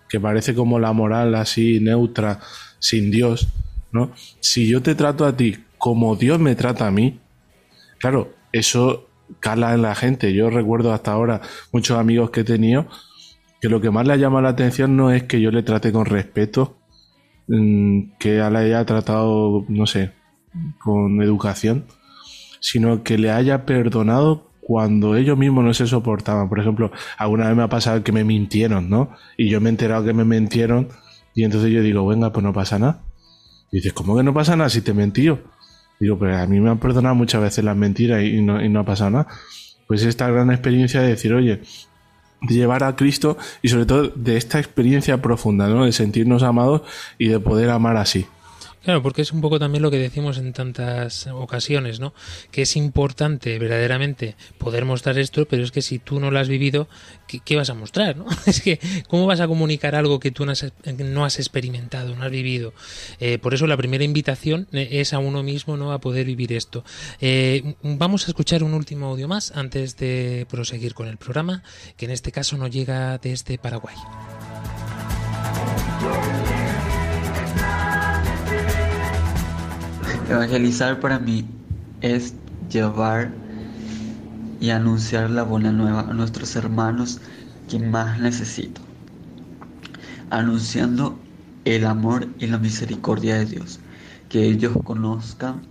que 0.09 0.21
parece 0.21 0.55
como 0.55 0.79
la 0.79 0.93
moral 0.93 1.35
así 1.35 1.81
neutra, 1.81 2.41
sin 2.79 3.11
Dios, 3.11 3.49
¿no? 3.93 4.13
Si 4.41 4.69
yo 4.69 4.83
te 4.83 4.95
trato 4.95 5.25
a 5.25 5.37
ti 5.37 5.57
como 5.79 6.17
Dios 6.17 6.39
me 6.39 6.55
trata 6.55 6.87
a 6.87 6.91
mí, 6.91 7.19
claro, 7.99 8.35
eso 8.53 9.09
cala 9.41 9.75
en 9.75 9.83
la 9.83 9.95
gente. 9.95 10.35
Yo 10.35 10.51
recuerdo 10.51 10.93
hasta 10.93 11.13
ahora 11.13 11.41
muchos 11.73 11.99
amigos 11.99 12.31
que 12.31 12.41
he 12.41 12.45
tenido 12.45 12.89
que 13.61 13.69
lo 13.69 13.81
que 13.81 13.91
más 13.91 14.07
le 14.07 14.19
llama 14.19 14.43
la 14.43 14.51
atención 14.51 14.97
no 14.97 15.11
es 15.13 15.25
que 15.25 15.41
yo 15.41 15.51
le 15.51 15.63
trate 15.63 15.93
con 15.93 16.07
respeto, 16.07 16.77
mm, 17.49 18.13
que 18.19 18.37
la 18.37 18.59
haya 18.59 18.85
tratado, 18.85 19.65
no 19.69 19.87
sé, 19.87 20.13
con 20.79 21.23
educación, 21.23 21.87
sino 22.61 23.03
que 23.03 23.19
le 23.19 23.31
haya 23.31 23.65
perdonado 23.67 24.49
cuando 24.61 25.17
ellos 25.17 25.39
mismos 25.39 25.65
no 25.65 25.73
se 25.73 25.87
soportaban. 25.87 26.49
Por 26.49 26.61
ejemplo, 26.61 26.93
alguna 27.17 27.49
vez 27.49 27.57
me 27.57 27.63
ha 27.63 27.69
pasado 27.69 28.03
que 28.05 28.13
me 28.13 28.25
mintieron, 28.25 28.91
¿no? 28.91 29.11
Y 29.37 29.49
yo 29.49 29.61
me 29.61 29.69
he 29.69 29.71
enterado 29.71 30.05
que 30.05 30.13
me 30.13 30.25
mintieron 30.25 30.89
y 31.35 31.45
entonces 31.45 31.71
yo 31.71 31.83
digo, 31.83 32.07
venga, 32.07 32.33
pues 32.33 32.45
no 32.45 32.53
pasa 32.53 32.79
nada. 32.79 33.03
Dices, 33.73 33.93
¿cómo 33.93 34.17
que 34.17 34.23
no 34.23 34.35
pasa 34.35 34.57
nada 34.57 34.69
si 34.69 34.83
te 34.83 34.93
mentío? 34.93 35.41
Digo, 36.01 36.19
pero 36.19 36.37
a 36.37 36.47
mí 36.47 36.61
me 36.61 36.71
han 36.71 36.79
perdonado 36.79 37.15
muchas 37.15 37.41
veces 37.41 37.65
las 37.65 37.77
mentiras 37.77 38.23
y 38.23 38.41
no, 38.43 38.63
y 38.63 38.69
no 38.69 38.81
ha 38.81 38.85
pasado 38.85 39.11
nada. 39.11 39.27
Pues 39.87 40.03
esta 40.03 40.31
gran 40.31 40.51
experiencia 40.51 41.01
de 41.01 41.09
decir, 41.09 41.33
oye, 41.33 41.63
de 42.43 42.55
llevar 42.55 42.85
a 42.85 42.95
Cristo 42.95 43.37
y 43.63 43.69
sobre 43.69 43.87
todo 43.87 44.09
de 44.09 44.37
esta 44.37 44.59
experiencia 44.59 45.21
profunda, 45.23 45.69
¿no? 45.69 45.85
De 45.85 45.93
sentirnos 45.93 46.43
amados 46.43 46.83
y 47.19 47.29
de 47.29 47.41
poder 47.41 47.71
amar 47.71 47.97
así. 47.97 48.27
Claro, 48.83 49.03
porque 49.03 49.23
es 49.23 49.33
un 49.33 49.41
poco 49.41 49.59
también 49.59 49.83
lo 49.83 49.91
que 49.91 49.99
decimos 49.99 50.39
en 50.39 50.53
tantas 50.53 51.27
ocasiones, 51.27 52.01
¿no? 52.01 52.15
Que 52.51 52.63
es 52.63 52.77
importante 52.77 53.59
verdaderamente 53.59 54.37
poder 54.57 54.85
mostrar 54.85 55.19
esto, 55.19 55.47
pero 55.47 55.65
es 55.65 55.73
que 55.73 55.83
si 55.83 55.99
tú 55.99 56.21
no 56.21 56.31
lo 56.31 56.39
has 56.39 56.49
vivido, 56.49 56.89
¿qué, 57.27 57.57
vas 57.57 57.71
a 57.71 57.75
mostrar, 57.75 58.17
no? 58.17 58.27
Es 58.47 58.61
que, 58.63 58.79
¿cómo 59.09 59.27
vas 59.27 59.41
a 59.41 59.49
comunicar 59.49 59.95
algo 59.95 60.21
que 60.21 60.31
tú 60.31 60.47
no 60.47 60.53
has, 60.53 61.39
experimentado, 61.39 62.15
no 62.15 62.25
has 62.25 62.31
vivido? 62.31 62.73
Eh, 63.21 63.39
por 63.39 63.53
eso 63.53 63.67
la 63.67 63.77
primera 63.77 64.05
invitación 64.05 64.69
eh, 64.73 64.89
es 64.93 65.13
a 65.13 65.19
uno 65.19 65.43
mismo, 65.43 65.77
¿no? 65.77 65.93
A 65.93 66.01
poder 66.01 66.27
vivir 66.27 66.53
esto. 66.53 66.85
Eh, 67.21 67.75
vamos 67.83 68.27
a 68.27 68.29
escuchar 68.29 68.63
un 68.63 68.75
último 68.75 69.07
audio 69.07 69.29
más 69.29 69.53
antes 69.55 69.97
de 69.97 70.47
proseguir 70.49 70.95
con 70.95 71.09
el 71.09 71.17
programa, 71.17 71.63
que 71.97 72.07
en 72.07 72.13
este 72.13 72.33
caso 72.33 72.57
nos 72.57 72.71
llega 72.71 73.19
desde 73.19 73.59
Paraguay. 73.59 73.97
Evangelizar 80.29 81.01
para 81.01 81.19
mí 81.19 81.49
es 82.03 82.35
llevar 82.69 83.33
y 84.61 84.69
anunciar 84.69 85.31
la 85.31 85.43
buena 85.43 85.73
nueva 85.73 86.03
a 86.03 86.13
nuestros 86.13 86.55
hermanos 86.55 87.19
que 87.67 87.79
más 87.79 88.21
necesito, 88.21 88.83
anunciando 90.29 91.19
el 91.65 91.87
amor 91.87 92.29
y 92.39 92.47
la 92.47 92.59
misericordia 92.59 93.37
de 93.37 93.47
Dios, 93.47 93.81
que 94.29 94.45
ellos 94.45 94.77
conozcan 94.85 95.63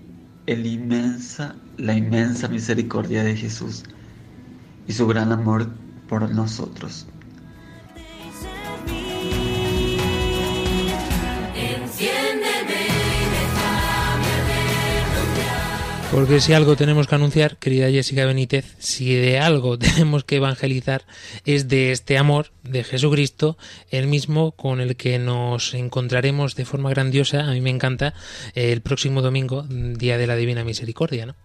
el 0.47 0.65
inmensa, 0.65 1.55
la 1.77 1.93
inmensa 1.93 2.47
misericordia 2.47 3.23
de 3.23 3.35
Jesús 3.35 3.83
y 4.87 4.93
su 4.93 5.05
gran 5.05 5.31
amor 5.31 5.69
por 6.09 6.31
nosotros. 6.31 7.05
Porque 16.11 16.39
si 16.39 16.53
algo 16.53 16.77
tenemos 16.77 17.05
que 17.05 17.15
anunciar, 17.15 17.57
querida 17.57 17.89
Jessica 17.89 18.25
Benítez, 18.25 18.75
si 18.79 19.13
de 19.13 19.39
algo 19.39 19.77
tenemos 19.79 20.23
que 20.23 20.37
evangelizar 20.37 21.03
es 21.45 21.67
de 21.67 21.91
este 21.91 22.17
amor 22.17 22.47
de 22.63 22.85
Jesucristo, 22.85 23.57
el 23.91 24.07
mismo 24.07 24.53
con 24.53 24.79
el 24.79 24.95
que 24.95 25.19
nos 25.19 25.73
encontraremos 25.73 26.55
de 26.55 26.63
forma 26.63 26.89
grandiosa, 26.89 27.41
a 27.41 27.51
mí 27.51 27.59
me 27.59 27.71
encanta, 27.71 28.13
el 28.55 28.81
próximo 28.81 29.21
domingo, 29.21 29.65
Día 29.67 30.17
de 30.17 30.27
la 30.27 30.37
Divina 30.37 30.63
Misericordia, 30.63 31.25
¿no? 31.25 31.35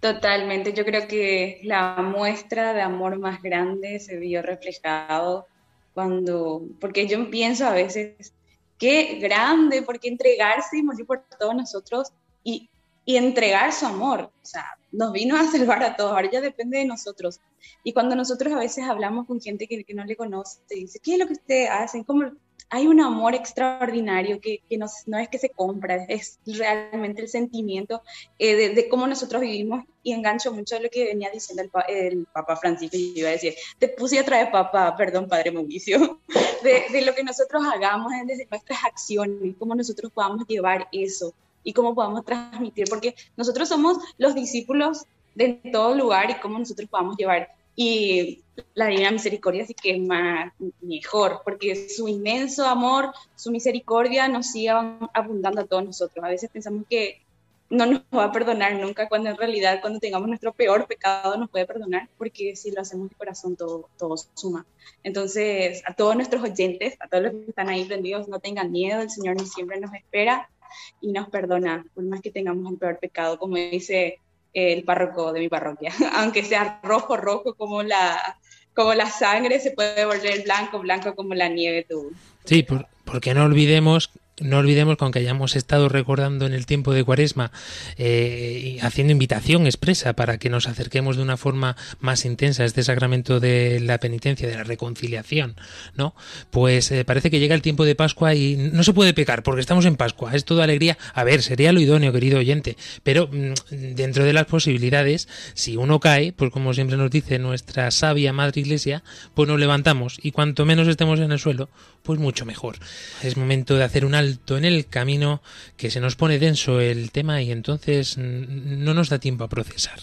Totalmente, 0.00 0.74
yo 0.74 0.84
creo 0.84 1.08
que 1.08 1.60
la 1.62 1.96
muestra 2.02 2.74
de 2.74 2.82
amor 2.82 3.18
más 3.18 3.40
grande 3.40 3.98
se 3.98 4.18
vio 4.18 4.42
reflejado 4.42 5.46
cuando, 5.94 6.62
porque 6.80 7.06
yo 7.06 7.30
pienso 7.30 7.66
a 7.66 7.72
veces, 7.72 8.34
qué 8.78 9.18
grande, 9.20 9.82
porque 9.82 10.08
entregarse 10.08 10.78
y 10.78 10.82
morir 10.82 11.06
por 11.06 11.22
todos 11.38 11.54
nosotros. 11.54 12.08
Y 12.44 12.68
y 13.04 13.16
entregar 13.16 13.72
su 13.72 13.86
amor. 13.86 14.30
O 14.42 14.46
sea, 14.46 14.64
nos 14.90 15.12
vino 15.12 15.36
a 15.36 15.44
salvar 15.50 15.82
a 15.82 15.96
todos, 15.96 16.12
ahora 16.12 16.30
ya 16.30 16.40
depende 16.40 16.78
de 16.78 16.84
nosotros. 16.84 17.40
Y 17.82 17.92
cuando 17.92 18.14
nosotros 18.14 18.52
a 18.52 18.58
veces 18.58 18.84
hablamos 18.84 19.26
con 19.26 19.40
gente 19.40 19.66
que, 19.66 19.82
que 19.84 19.94
no 19.94 20.04
le 20.04 20.16
conoce, 20.16 20.60
dice, 20.68 21.00
¿qué 21.02 21.14
es 21.14 21.18
lo 21.18 21.26
que 21.26 21.34
ustedes 21.34 21.70
hacen? 21.70 22.04
¿Cómo? 22.04 22.30
Hay 22.74 22.86
un 22.86 23.02
amor 23.02 23.34
extraordinario 23.34 24.40
que, 24.40 24.60
que 24.66 24.78
no, 24.78 24.86
no, 25.06 25.18
es 25.18 25.28
que 25.28 25.38
se 25.38 25.50
compra, 25.50 26.04
es 26.08 26.38
realmente 26.46 27.20
el 27.20 27.28
sentimiento 27.28 28.02
eh, 28.38 28.56
de, 28.56 28.68
de, 28.70 28.88
cómo 28.88 29.06
nosotros 29.06 29.42
vivimos 29.42 29.84
y 30.02 30.12
engancho 30.12 30.54
mucho 30.54 30.78
lo 30.80 30.88
que 30.88 31.04
venía 31.04 31.28
diciendo 31.30 31.62
el, 31.62 31.70
el 31.94 32.26
Papa 32.32 32.56
Francisco, 32.56 32.96
y 32.96 33.12
iba 33.14 33.28
a 33.28 33.32
decir, 33.32 33.54
te 33.78 33.88
puse 33.88 34.18
otra 34.18 34.38
vez 34.38 34.48
Papa, 34.50 34.96
perdón 34.96 35.28
Padre 35.28 35.52
Mauricio, 35.52 36.20
de, 36.62 36.84
de 36.90 37.02
lo 37.02 37.14
que 37.14 37.22
nosotros 37.22 37.62
hagamos 37.70 38.10
desde 38.26 38.46
nuestras 38.50 38.82
acciones, 38.84 39.54
cómo 39.58 39.74
nosotros 39.74 40.10
podamos 40.10 40.46
llevar 40.48 40.88
eso 40.92 41.34
y 41.64 41.72
cómo 41.72 41.94
podamos 41.94 42.24
transmitir, 42.24 42.86
porque 42.88 43.14
nosotros 43.36 43.68
somos 43.68 43.98
los 44.18 44.34
discípulos 44.34 45.06
de 45.34 45.60
todo 45.72 45.94
lugar 45.94 46.30
y 46.30 46.34
cómo 46.34 46.58
nosotros 46.58 46.88
podamos 46.88 47.16
llevar. 47.16 47.48
Y 47.74 48.42
la 48.74 48.86
Divina 48.86 49.10
Misericordia 49.10 49.66
sí 49.66 49.74
que 49.74 49.92
es 49.92 50.00
más, 50.00 50.52
mejor, 50.80 51.40
porque 51.44 51.88
su 51.88 52.06
inmenso 52.06 52.66
amor, 52.66 53.12
su 53.34 53.50
misericordia 53.50 54.28
nos 54.28 54.48
sigue 54.48 54.70
abundando 54.70 55.62
a 55.62 55.66
todos 55.66 55.84
nosotros. 55.84 56.24
A 56.24 56.28
veces 56.28 56.50
pensamos 56.50 56.84
que 56.88 57.22
no 57.70 57.86
nos 57.86 58.02
va 58.14 58.24
a 58.24 58.32
perdonar 58.32 58.74
nunca, 58.74 59.08
cuando 59.08 59.30
en 59.30 59.36
realidad 59.38 59.80
cuando 59.80 59.98
tengamos 59.98 60.28
nuestro 60.28 60.52
peor 60.52 60.86
pecado 60.86 61.38
nos 61.38 61.48
puede 61.48 61.64
perdonar, 61.64 62.06
porque 62.18 62.54
si 62.54 62.70
lo 62.70 62.82
hacemos 62.82 63.08
de 63.08 63.16
corazón 63.16 63.56
todo, 63.56 63.88
todo 63.96 64.14
suma. 64.34 64.66
Entonces, 65.02 65.82
a 65.86 65.94
todos 65.94 66.14
nuestros 66.14 66.42
oyentes, 66.42 66.96
a 67.00 67.08
todos 67.08 67.24
los 67.24 67.32
que 67.32 67.48
están 67.48 67.70
ahí 67.70 67.86
prendidos, 67.86 68.28
no 68.28 68.40
tengan 68.40 68.70
miedo, 68.70 69.00
el 69.00 69.08
Señor 69.08 69.40
siempre 69.46 69.80
nos 69.80 69.94
espera 69.94 70.50
y 71.00 71.12
nos 71.12 71.28
perdona, 71.28 71.84
por 71.94 72.04
más 72.04 72.20
que 72.20 72.30
tengamos 72.30 72.70
el 72.70 72.78
peor 72.78 72.98
pecado, 72.98 73.38
como 73.38 73.56
dice 73.56 74.18
el 74.52 74.84
párroco 74.84 75.32
de 75.32 75.40
mi 75.40 75.48
parroquia. 75.48 75.92
Aunque 76.14 76.44
sea 76.44 76.80
rojo, 76.82 77.16
rojo 77.16 77.54
como 77.54 77.82
la, 77.82 78.38
como 78.74 78.94
la 78.94 79.10
sangre, 79.10 79.60
se 79.60 79.72
puede 79.72 80.04
volver 80.04 80.42
blanco, 80.44 80.78
blanco 80.78 81.14
como 81.14 81.34
la 81.34 81.48
nieve 81.48 81.86
tú. 81.88 82.12
Sí, 82.44 82.66
porque 83.04 83.34
no 83.34 83.44
olvidemos 83.44 84.10
no 84.40 84.58
olvidemos 84.58 84.96
que 84.96 85.04
aunque 85.04 85.18
hayamos 85.18 85.56
estado 85.56 85.88
recordando 85.88 86.46
en 86.46 86.52
el 86.52 86.66
tiempo 86.66 86.92
de 86.92 87.04
Cuaresma, 87.04 87.52
eh, 87.98 88.78
haciendo 88.82 89.12
invitación 89.12 89.66
expresa 89.66 90.14
para 90.14 90.38
que 90.38 90.48
nos 90.48 90.68
acerquemos 90.68 91.16
de 91.16 91.22
una 91.22 91.36
forma 91.36 91.76
más 92.00 92.24
intensa 92.24 92.62
a 92.62 92.66
este 92.66 92.82
sacramento 92.82 93.40
de 93.40 93.80
la 93.80 93.98
penitencia, 93.98 94.48
de 94.48 94.56
la 94.56 94.64
reconciliación, 94.64 95.56
¿no? 95.96 96.14
Pues 96.50 96.90
eh, 96.90 97.04
parece 97.04 97.30
que 97.30 97.40
llega 97.40 97.54
el 97.54 97.62
tiempo 97.62 97.84
de 97.84 97.94
Pascua 97.94 98.34
y 98.34 98.56
no 98.56 98.82
se 98.82 98.92
puede 98.92 99.14
pecar 99.14 99.42
porque 99.42 99.60
estamos 99.60 99.84
en 99.84 99.96
Pascua, 99.96 100.34
es 100.34 100.44
toda 100.44 100.64
alegría. 100.64 100.96
A 101.14 101.24
ver, 101.24 101.42
sería 101.42 101.72
lo 101.72 101.80
idóneo, 101.80 102.12
querido 102.12 102.38
oyente, 102.38 102.76
pero 103.02 103.28
mm, 103.28 103.94
dentro 103.94 104.24
de 104.24 104.32
las 104.32 104.46
posibilidades, 104.46 105.28
si 105.54 105.76
uno 105.76 106.00
cae, 106.00 106.32
pues 106.32 106.50
como 106.50 106.74
siempre 106.74 106.96
nos 106.96 107.10
dice 107.10 107.38
nuestra 107.38 107.90
sabia 107.90 108.32
Madre 108.32 108.62
Iglesia, 108.62 109.02
pues 109.34 109.48
nos 109.48 109.60
levantamos 109.60 110.18
y 110.22 110.32
cuanto 110.32 110.64
menos 110.64 110.88
estemos 110.88 111.20
en 111.20 111.32
el 111.32 111.38
suelo, 111.38 111.68
pues 112.02 112.18
mucho 112.18 112.44
mejor. 112.46 112.76
Es 113.22 113.36
momento 113.36 113.76
de 113.76 113.84
hacer 113.84 114.04
un 114.04 114.14
alto 114.22 114.56
en 114.56 114.64
el 114.64 114.86
camino 114.86 115.42
que 115.76 115.90
se 115.90 116.00
nos 116.00 116.16
pone 116.16 116.38
denso 116.38 116.80
el 116.80 117.10
tema 117.10 117.42
y 117.42 117.50
entonces 117.50 118.16
no 118.18 118.94
nos 118.94 119.08
da 119.08 119.18
tiempo 119.18 119.44
a 119.44 119.48
procesar. 119.48 119.98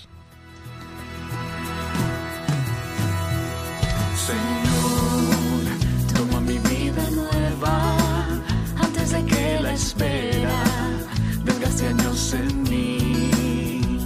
Señor, 4.27 5.63
toma 6.13 6.39
mi 6.41 6.57
vida 6.59 7.03
nueva 7.11 7.73
antes 8.77 9.11
de 9.11 9.25
que 9.25 9.59
la 9.61 9.73
espera 9.73 10.59
desgaste 11.45 11.87
años 11.87 12.33
en 12.33 12.63
mí. 12.63 14.01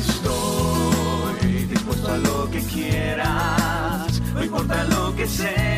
Estoy 0.00 1.50
dispuesto 1.66 2.12
a 2.12 2.18
lo 2.18 2.50
que 2.50 2.60
quieras, 2.62 4.22
no 4.34 4.42
importa 4.42 4.84
lo 4.84 5.14
que 5.14 5.26
sea, 5.26 5.71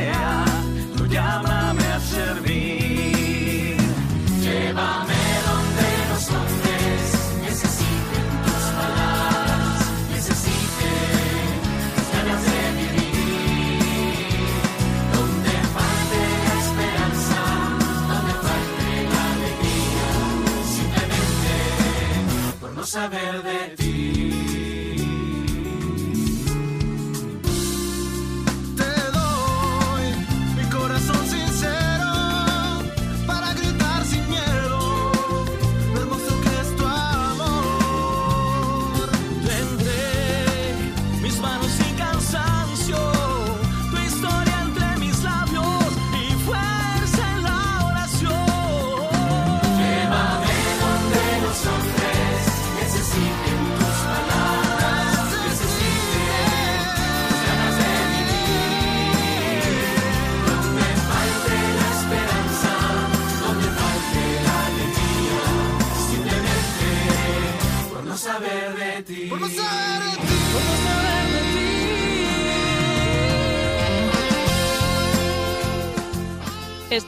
saber 22.94 23.42
de 23.42 23.74
ti. 23.76 23.93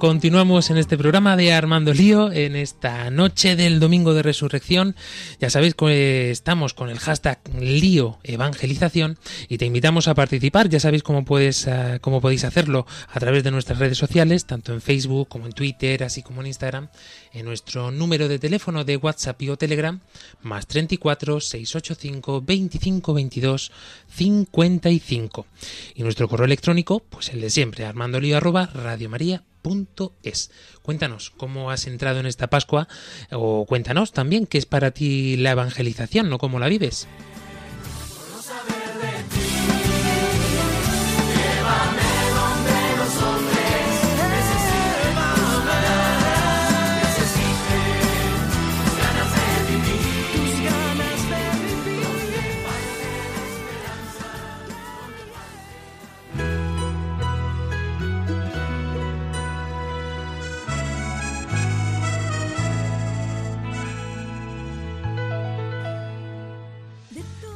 Continuamos 0.00 0.70
en 0.70 0.78
este 0.78 0.96
programa 0.96 1.36
de 1.36 1.52
Armando 1.52 1.92
Lío 1.92 2.32
en 2.32 2.56
esta 2.56 3.10
noche 3.10 3.54
del 3.54 3.80
domingo 3.80 4.14
de 4.14 4.22
resurrección. 4.22 4.96
Ya 5.40 5.50
sabéis 5.50 5.74
que 5.74 6.30
estamos 6.30 6.72
con 6.72 6.88
el 6.88 6.98
hashtag 6.98 7.38
Lío 7.60 8.18
Evangelización 8.22 9.18
y 9.50 9.58
te 9.58 9.66
invitamos 9.66 10.08
a 10.08 10.14
participar. 10.14 10.70
Ya 10.70 10.80
sabéis 10.80 11.02
cómo 11.02 11.26
puedes 11.26 11.66
eh, 11.66 11.98
cómo 12.00 12.22
podéis 12.22 12.44
hacerlo 12.44 12.86
a 13.12 13.20
través 13.20 13.44
de 13.44 13.50
nuestras 13.50 13.78
redes 13.78 13.98
sociales, 13.98 14.46
tanto 14.46 14.72
en 14.72 14.80
Facebook 14.80 15.28
como 15.28 15.44
en 15.44 15.52
Twitter, 15.52 16.02
así 16.02 16.22
como 16.22 16.40
en 16.40 16.46
Instagram, 16.46 16.88
en 17.34 17.44
nuestro 17.44 17.90
número 17.90 18.26
de 18.26 18.38
teléfono 18.38 18.84
de 18.84 18.96
WhatsApp 18.96 19.42
y 19.42 19.50
o 19.50 19.58
Telegram 19.58 20.00
más 20.40 20.66
34 20.66 21.40
685 21.40 22.40
25 22.40 23.12
22 23.12 23.70
55 24.08 25.46
y 25.94 26.02
nuestro 26.02 26.26
correo 26.26 26.46
electrónico, 26.46 27.00
pues 27.00 27.28
el 27.28 27.42
de 27.42 27.50
siempre, 27.50 27.84
armandolío 27.84 28.38
arroba 28.38 28.70
radiomaria.es. 29.62 30.50
Cuéntanos 30.82 31.30
cómo 31.30 31.70
has 31.70 31.86
entrado 31.86 32.20
en 32.20 32.26
esta 32.26 32.48
Pascua 32.48 32.88
o 33.30 33.66
cuéntanos 33.66 34.12
también 34.12 34.46
qué 34.46 34.58
es 34.58 34.66
para 34.66 34.90
ti 34.90 35.36
la 35.36 35.52
evangelización, 35.52 36.30
¿no? 36.30 36.38
¿Cómo 36.38 36.58
la 36.58 36.68
vives? 36.68 37.06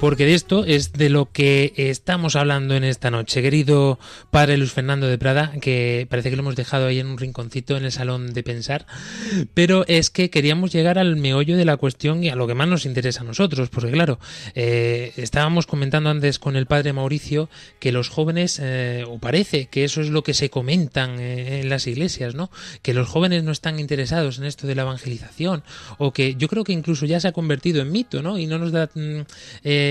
Porque 0.05 0.27
de 0.27 0.35
esto 0.35 0.67
es 0.67 0.93
de 0.93 1.09
lo 1.09 1.33
que 1.33 1.73
estamos 1.79 2.37
hablando 2.37 2.75
en 2.75 2.85
esta 2.85 3.11
noche. 3.11 3.40
Querido 3.40 3.99
padre 4.31 4.59
Luis 4.59 4.71
Fernando 4.71 5.07
de 5.07 5.17
Prada, 5.17 5.53
que 5.62 6.07
parece 6.11 6.29
que 6.29 6.37
lo 6.37 6.43
hemos 6.43 6.57
dejado 6.57 6.88
ahí 6.88 6.99
en 6.99 7.07
un 7.07 7.17
rinconcito 7.17 7.75
en 7.75 7.87
el 7.87 7.90
salón 7.90 8.35
de 8.35 8.43
pensar, 8.43 8.85
pero 9.55 9.87
es 9.88 10.11
que 10.11 10.29
queríamos 10.29 10.75
llegar 10.75 10.99
al 10.99 11.17
meollo 11.17 11.57
de 11.57 11.64
la 11.64 11.79
cuestión 11.79 12.23
y 12.23 12.29
a 12.29 12.37
lo 12.37 12.47
que 12.47 12.53
más 12.53 12.69
nos 12.69 12.85
interesa 12.85 13.23
a 13.23 13.25
nosotros, 13.25 13.71
porque 13.71 13.93
claro, 13.93 14.19
eh, 14.55 15.14
estábamos 15.17 15.67
comentando 15.67 16.11
antes 16.11 16.38
con 16.38 16.57
el 16.57 16.67
padre 16.67 16.93
Mauricio 16.93 17.49
que 17.79 17.90
los 17.90 18.11
jóvenes, 18.11 18.61
eh, 18.62 19.07
o 19.09 19.17
parece 19.17 19.69
que 19.69 19.85
eso 19.85 20.03
es 20.03 20.11
lo 20.11 20.23
que 20.23 20.35
se 20.35 20.51
comentan 20.51 21.19
eh, 21.19 21.62
en 21.62 21.71
las 21.71 21.87
iglesias, 21.87 22.35
¿no? 22.35 22.51
Que 22.83 22.93
los 22.93 23.09
jóvenes 23.09 23.43
no 23.43 23.53
están 23.53 23.81
interesados 23.81 24.37
en 24.37 24.45
esto 24.45 24.67
de 24.67 24.75
la 24.75 24.83
evangelización, 24.83 25.62
o 25.97 26.12
que 26.12 26.35
yo 26.35 26.49
creo 26.49 26.62
que 26.62 26.75
incluso 26.75 27.07
ya 27.07 27.21
se 27.21 27.29
ha 27.29 27.33
convertido 27.33 27.81
en 27.81 27.90
mito, 27.90 28.21
¿no? 28.21 28.38
Y 28.38 28.47
no 28.47 28.59
nos 28.59 28.71
da 28.71 28.90
mm, 28.93 29.23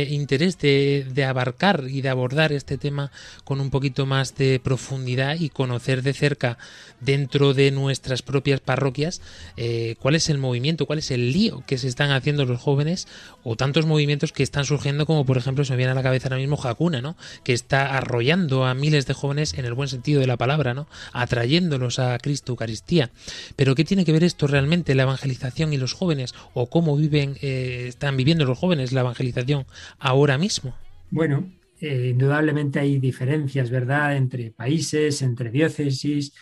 interés 0.10 0.58
de, 0.60 1.06
de 1.12 1.26
abarcar 1.26 1.86
y 1.90 2.02
de 2.02 2.10
abordar 2.10 2.52
este 2.52 2.78
tema 2.78 3.12
con 3.44 3.60
un 3.62 3.70
poquito 3.70 4.06
más 4.06 4.36
de 4.36 4.60
profundidad 4.60 5.38
y 5.40 5.50
conocer 5.50 6.02
de 6.02 6.14
cerca 6.14 6.58
dentro 7.02 7.54
de 7.54 7.72
nuestras 7.72 8.22
propias 8.22 8.60
parroquias 8.60 9.22
eh, 9.58 9.96
cuál 10.00 10.16
es 10.16 10.30
el 10.30 10.38
movimiento, 10.38 10.86
cuál 10.86 11.00
es 11.00 11.12
el 11.12 11.32
lío 11.32 11.64
que 11.68 11.78
se 11.78 11.88
están 11.88 12.12
haciendo 12.12 12.46
los 12.46 12.62
jóvenes 12.62 13.08
o 13.44 13.56
tantos 13.56 13.86
movimientos 13.86 14.32
que 14.32 14.44
están 14.44 14.66
surgiendo 14.66 15.06
como 15.06 15.26
por 15.26 15.38
ejemplo 15.38 15.66
se 15.66 15.74
me 15.74 15.78
viene 15.78 15.92
a 15.92 15.96
la 15.96 16.04
cabeza 16.04 16.28
ahora 16.28 16.38
mismo 16.38 16.60
Hakuna, 16.62 17.02
¿no? 17.02 17.18
Que 17.44 17.54
está 17.54 17.98
arrollando 17.98 18.66
a 18.66 18.74
miles 18.74 19.06
de 19.06 19.14
jóvenes 19.14 19.54
en 19.56 19.66
el 19.66 19.74
buen 19.74 19.90
sentido 19.90 20.22
de 20.22 20.28
la 20.28 20.38
palabra, 20.38 20.74
¿no? 20.74 20.88
Atrayéndolos 21.12 22.00
a 22.00 22.18
Cristo 22.20 22.54
Eucaristía. 22.54 23.12
Pero 23.56 23.76
¿qué 23.76 23.84
tiene 23.84 24.06
que 24.06 24.12
ver 24.12 24.24
esto 24.24 24.48
realmente, 24.48 24.96
la 24.96 25.04
evangelización 25.04 25.74
y 25.74 25.78
los 25.78 25.94
jóvenes? 25.94 26.34
¿O 26.54 26.68
cómo 26.68 26.96
viven, 26.96 27.38
eh, 27.42 27.86
están 27.88 28.16
viviendo 28.18 28.46
los 28.46 28.58
jóvenes 28.58 28.94
la 28.94 29.02
evangelización 29.02 29.66
ahora 30.00 30.38
mismo? 30.38 30.76
Bueno, 31.10 31.52
eh, 31.80 32.10
indudablemente 32.12 32.80
hay 32.80 33.00
diferencias, 33.00 33.70
¿verdad?, 33.70 34.16
entre 34.16 34.52
países, 34.52 35.22
entre 35.22 35.52
diócesis, 35.52 36.34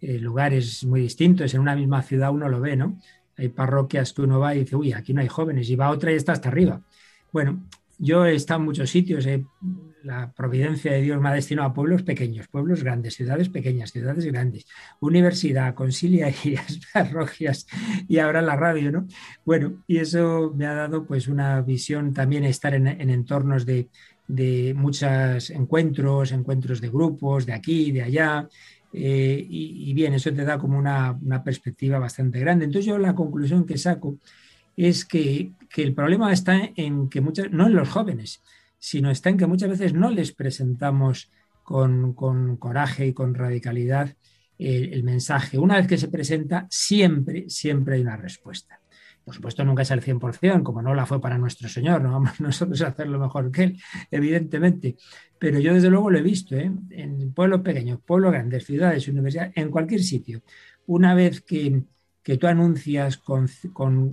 eh, 0.00 0.18
lugares 0.18 0.84
muy 0.84 1.00
distintos. 1.02 1.54
En 1.54 1.60
una 1.60 1.76
misma 1.76 2.02
ciudad 2.02 2.30
uno 2.30 2.48
lo 2.48 2.60
ve, 2.60 2.76
¿no? 2.76 2.98
Hay 3.36 3.48
parroquias 3.48 4.12
que 4.12 4.22
uno 4.22 4.38
va 4.38 4.54
y 4.54 4.60
dice, 4.60 4.76
uy, 4.76 4.92
aquí 4.92 5.14
no 5.14 5.20
hay 5.20 5.28
jóvenes, 5.28 5.68
y 5.70 5.76
va 5.76 5.90
otra 5.90 6.12
y 6.12 6.16
está 6.16 6.32
hasta 6.32 6.48
arriba. 6.48 6.82
Bueno, 7.32 7.66
yo 7.98 8.24
he 8.26 8.34
estado 8.34 8.60
en 8.60 8.66
muchos 8.66 8.90
sitios, 8.90 9.26
he 9.26 9.44
la 10.02 10.32
providencia 10.32 10.92
de 10.92 11.02
Dios 11.02 11.20
me 11.20 11.28
ha 11.28 11.34
destinado 11.34 11.68
a 11.68 11.74
pueblos 11.74 12.02
pequeños, 12.02 12.48
pueblos 12.48 12.82
grandes, 12.82 13.14
ciudades 13.14 13.48
pequeñas, 13.48 13.92
ciudades 13.92 14.24
grandes, 14.26 14.66
universidad, 15.00 15.74
conciliarías, 15.74 16.80
parroquias 16.92 17.66
y 18.08 18.18
ahora 18.18 18.42
la 18.42 18.56
radio, 18.56 18.92
¿no? 18.92 19.06
Bueno, 19.44 19.82
y 19.86 19.98
eso 19.98 20.52
me 20.56 20.66
ha 20.66 20.74
dado 20.74 21.06
pues 21.06 21.28
una 21.28 21.60
visión 21.62 22.12
también 22.12 22.44
estar 22.44 22.74
en, 22.74 22.86
en 22.86 23.10
entornos 23.10 23.66
de, 23.66 23.88
de 24.26 24.74
muchos 24.74 25.50
encuentros, 25.50 26.32
encuentros 26.32 26.80
de 26.80 26.88
grupos, 26.88 27.46
de 27.46 27.52
aquí, 27.52 27.92
de 27.92 28.02
allá, 28.02 28.48
eh, 28.92 29.46
y, 29.48 29.90
y, 29.90 29.92
bien, 29.94 30.14
eso 30.14 30.32
te 30.32 30.44
da 30.44 30.58
como 30.58 30.78
una, 30.78 31.16
una, 31.22 31.44
perspectiva 31.44 31.98
bastante 31.98 32.40
grande. 32.40 32.64
Entonces 32.64 32.86
yo 32.86 32.98
la 32.98 33.14
conclusión 33.14 33.64
que 33.64 33.78
saco 33.78 34.16
es 34.76 35.04
que, 35.04 35.52
que, 35.68 35.82
el 35.82 35.94
problema 35.94 36.32
está 36.32 36.70
en 36.74 37.08
que 37.08 37.20
muchas, 37.20 37.50
no 37.52 37.66
en 37.66 37.74
los 37.74 37.88
jóvenes, 37.88 38.42
sino 38.80 39.12
está 39.12 39.30
en 39.30 39.36
que 39.36 39.46
muchas 39.46 39.68
veces 39.68 39.94
no 39.94 40.10
les 40.10 40.32
presentamos 40.32 41.30
con, 41.62 42.14
con 42.14 42.56
coraje 42.56 43.06
y 43.06 43.12
con 43.12 43.36
radicalidad 43.36 44.16
el, 44.58 44.92
el, 44.92 45.04
mensaje. 45.04 45.58
Una 45.58 45.76
vez 45.76 45.86
que 45.86 45.98
se 45.98 46.08
presenta, 46.08 46.66
siempre, 46.68 47.48
siempre 47.48 47.94
hay 47.94 48.00
una 48.00 48.16
respuesta. 48.16 48.80
Por 49.24 49.34
supuesto, 49.34 49.64
nunca 49.64 49.82
es 49.82 49.90
al 49.90 50.02
100%, 50.02 50.62
como 50.62 50.82
no 50.82 50.94
la 50.94 51.06
fue 51.06 51.20
para 51.20 51.38
nuestro 51.38 51.68
Señor, 51.68 52.02
no 52.02 52.10
vamos 52.10 52.40
nosotros 52.40 52.80
a 52.82 52.88
hacerlo 52.88 53.20
mejor 53.20 53.52
que 53.52 53.62
Él, 53.64 53.80
evidentemente. 54.10 54.96
Pero 55.38 55.60
yo 55.60 55.74
desde 55.74 55.90
luego 55.90 56.10
lo 56.10 56.18
he 56.18 56.22
visto, 56.22 56.56
¿eh? 56.56 56.72
en 56.90 57.32
pueblos 57.32 57.60
pequeños, 57.60 58.00
pueblos 58.04 58.32
grandes, 58.32 58.64
ciudades, 58.64 59.06
universidades, 59.06 59.52
en 59.54 59.70
cualquier 59.70 60.02
sitio. 60.02 60.42
Una 60.86 61.14
vez 61.14 61.42
que, 61.42 61.84
que 62.22 62.36
tú 62.36 62.46
anuncias, 62.46 63.16
con, 63.18 63.48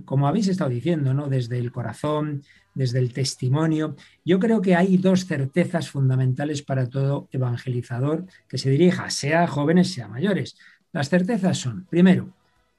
como 0.04 0.28
habéis 0.28 0.48
estado 0.48 0.70
diciendo, 0.70 1.12
¿no? 1.14 1.28
desde 1.28 1.58
el 1.58 1.70
corazón, 1.70 2.42
desde 2.74 3.00
el 3.00 3.12
testimonio, 3.12 3.96
yo 4.24 4.38
creo 4.38 4.62
que 4.62 4.76
hay 4.76 4.96
dos 4.96 5.26
certezas 5.26 5.90
fundamentales 5.90 6.62
para 6.62 6.86
todo 6.86 7.28
evangelizador 7.32 8.24
que 8.48 8.58
se 8.58 8.70
dirija, 8.70 9.10
sea 9.10 9.46
jóvenes, 9.46 9.92
sea 9.92 10.08
mayores. 10.08 10.56
Las 10.92 11.08
certezas 11.08 11.58
son, 11.58 11.86
primero, 11.86 12.32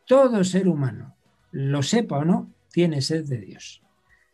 todo 0.08 0.44
ser 0.44 0.68
humano, 0.68 1.16
lo 1.52 1.84
sepa 1.84 2.20
o 2.20 2.26
no, 2.26 2.52
tiene 2.72 3.02
sed 3.02 3.26
de 3.26 3.40
Dios. 3.40 3.82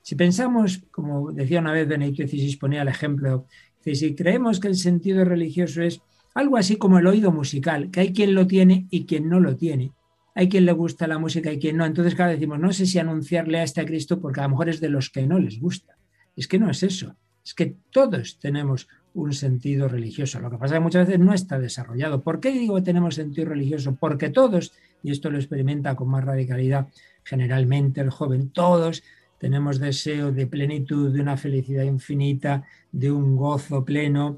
Si 0.02 0.16
pensamos, 0.16 0.84
como 0.92 1.32
decía 1.32 1.60
una 1.60 1.72
vez 1.72 1.88
Benedicto 1.88 2.28
XVI, 2.28 2.58
ponía 2.58 2.84
el 2.84 2.88
ejemplo, 2.88 3.48
si 3.82 4.16
creemos 4.16 4.60
que 4.60 4.68
el 4.68 4.76
sentido 4.76 5.26
religioso 5.26 5.82
es 5.82 6.02
algo 6.36 6.58
así 6.58 6.76
como 6.76 7.00
el 7.00 7.08
oído 7.08 7.32
musical, 7.32 7.90
que 7.92 8.02
hay 8.02 8.14
quien 8.14 8.36
lo 8.36 8.46
tiene 8.46 8.88
y 8.92 9.06
quien 9.06 9.30
no 9.30 9.40
lo 9.40 9.56
tiene, 9.56 9.94
hay 10.36 10.50
quien 10.50 10.66
le 10.66 10.74
gusta 10.74 11.08
la 11.08 11.18
música 11.18 11.52
y 11.52 11.60
quien 11.60 11.78
no, 11.78 11.86
entonces 11.86 12.16
vez 12.16 12.28
decimos, 12.28 12.60
no 12.60 12.74
sé 12.74 12.86
si 12.86 13.00
anunciarle 13.00 13.60
a 13.60 13.64
este 13.64 13.82
a 13.82 13.86
Cristo 13.86 14.20
porque 14.20 14.42
a 14.42 14.44
lo 14.44 14.50
mejor 14.50 14.68
es 14.68 14.82
de 14.82 14.90
los 14.90 15.10
que 15.10 15.26
no 15.26 15.40
les 15.40 15.60
gusta. 15.60 15.98
Es 16.36 16.50
que 16.50 16.60
no 16.60 16.70
es 16.70 16.84
eso, 16.84 17.16
es 17.44 17.54
que 17.54 17.78
todos 17.90 18.38
tenemos 18.40 18.90
un 19.14 19.32
sentido 19.32 19.88
religioso. 19.88 20.42
Lo 20.42 20.52
que 20.52 20.58
pasa 20.58 20.76
es 20.76 20.80
que 20.80 20.84
muchas 20.84 21.08
veces 21.08 21.24
no 21.24 21.34
está 21.34 21.58
desarrollado. 21.58 22.22
¿Por 22.22 22.42
qué 22.42 22.52
digo 22.52 22.76
que 22.76 22.82
tenemos 22.82 23.16
sentido 23.16 23.48
religioso? 23.48 23.96
Porque 23.96 24.30
todos, 24.30 24.74
y 25.02 25.12
esto 25.12 25.32
lo 25.32 25.38
experimenta 25.38 25.96
con 25.96 26.10
más 26.10 26.26
radicalidad 26.26 26.90
generalmente 27.24 28.02
el 28.02 28.10
joven, 28.10 28.50
todos 28.50 29.04
tenemos 29.40 29.80
deseo 29.80 30.34
de 30.34 30.48
plenitud, 30.48 31.14
de 31.14 31.22
una 31.22 31.38
felicidad 31.38 31.84
infinita, 31.84 32.66
de 32.92 33.10
un 33.12 33.38
gozo 33.38 33.86
pleno. 33.86 34.38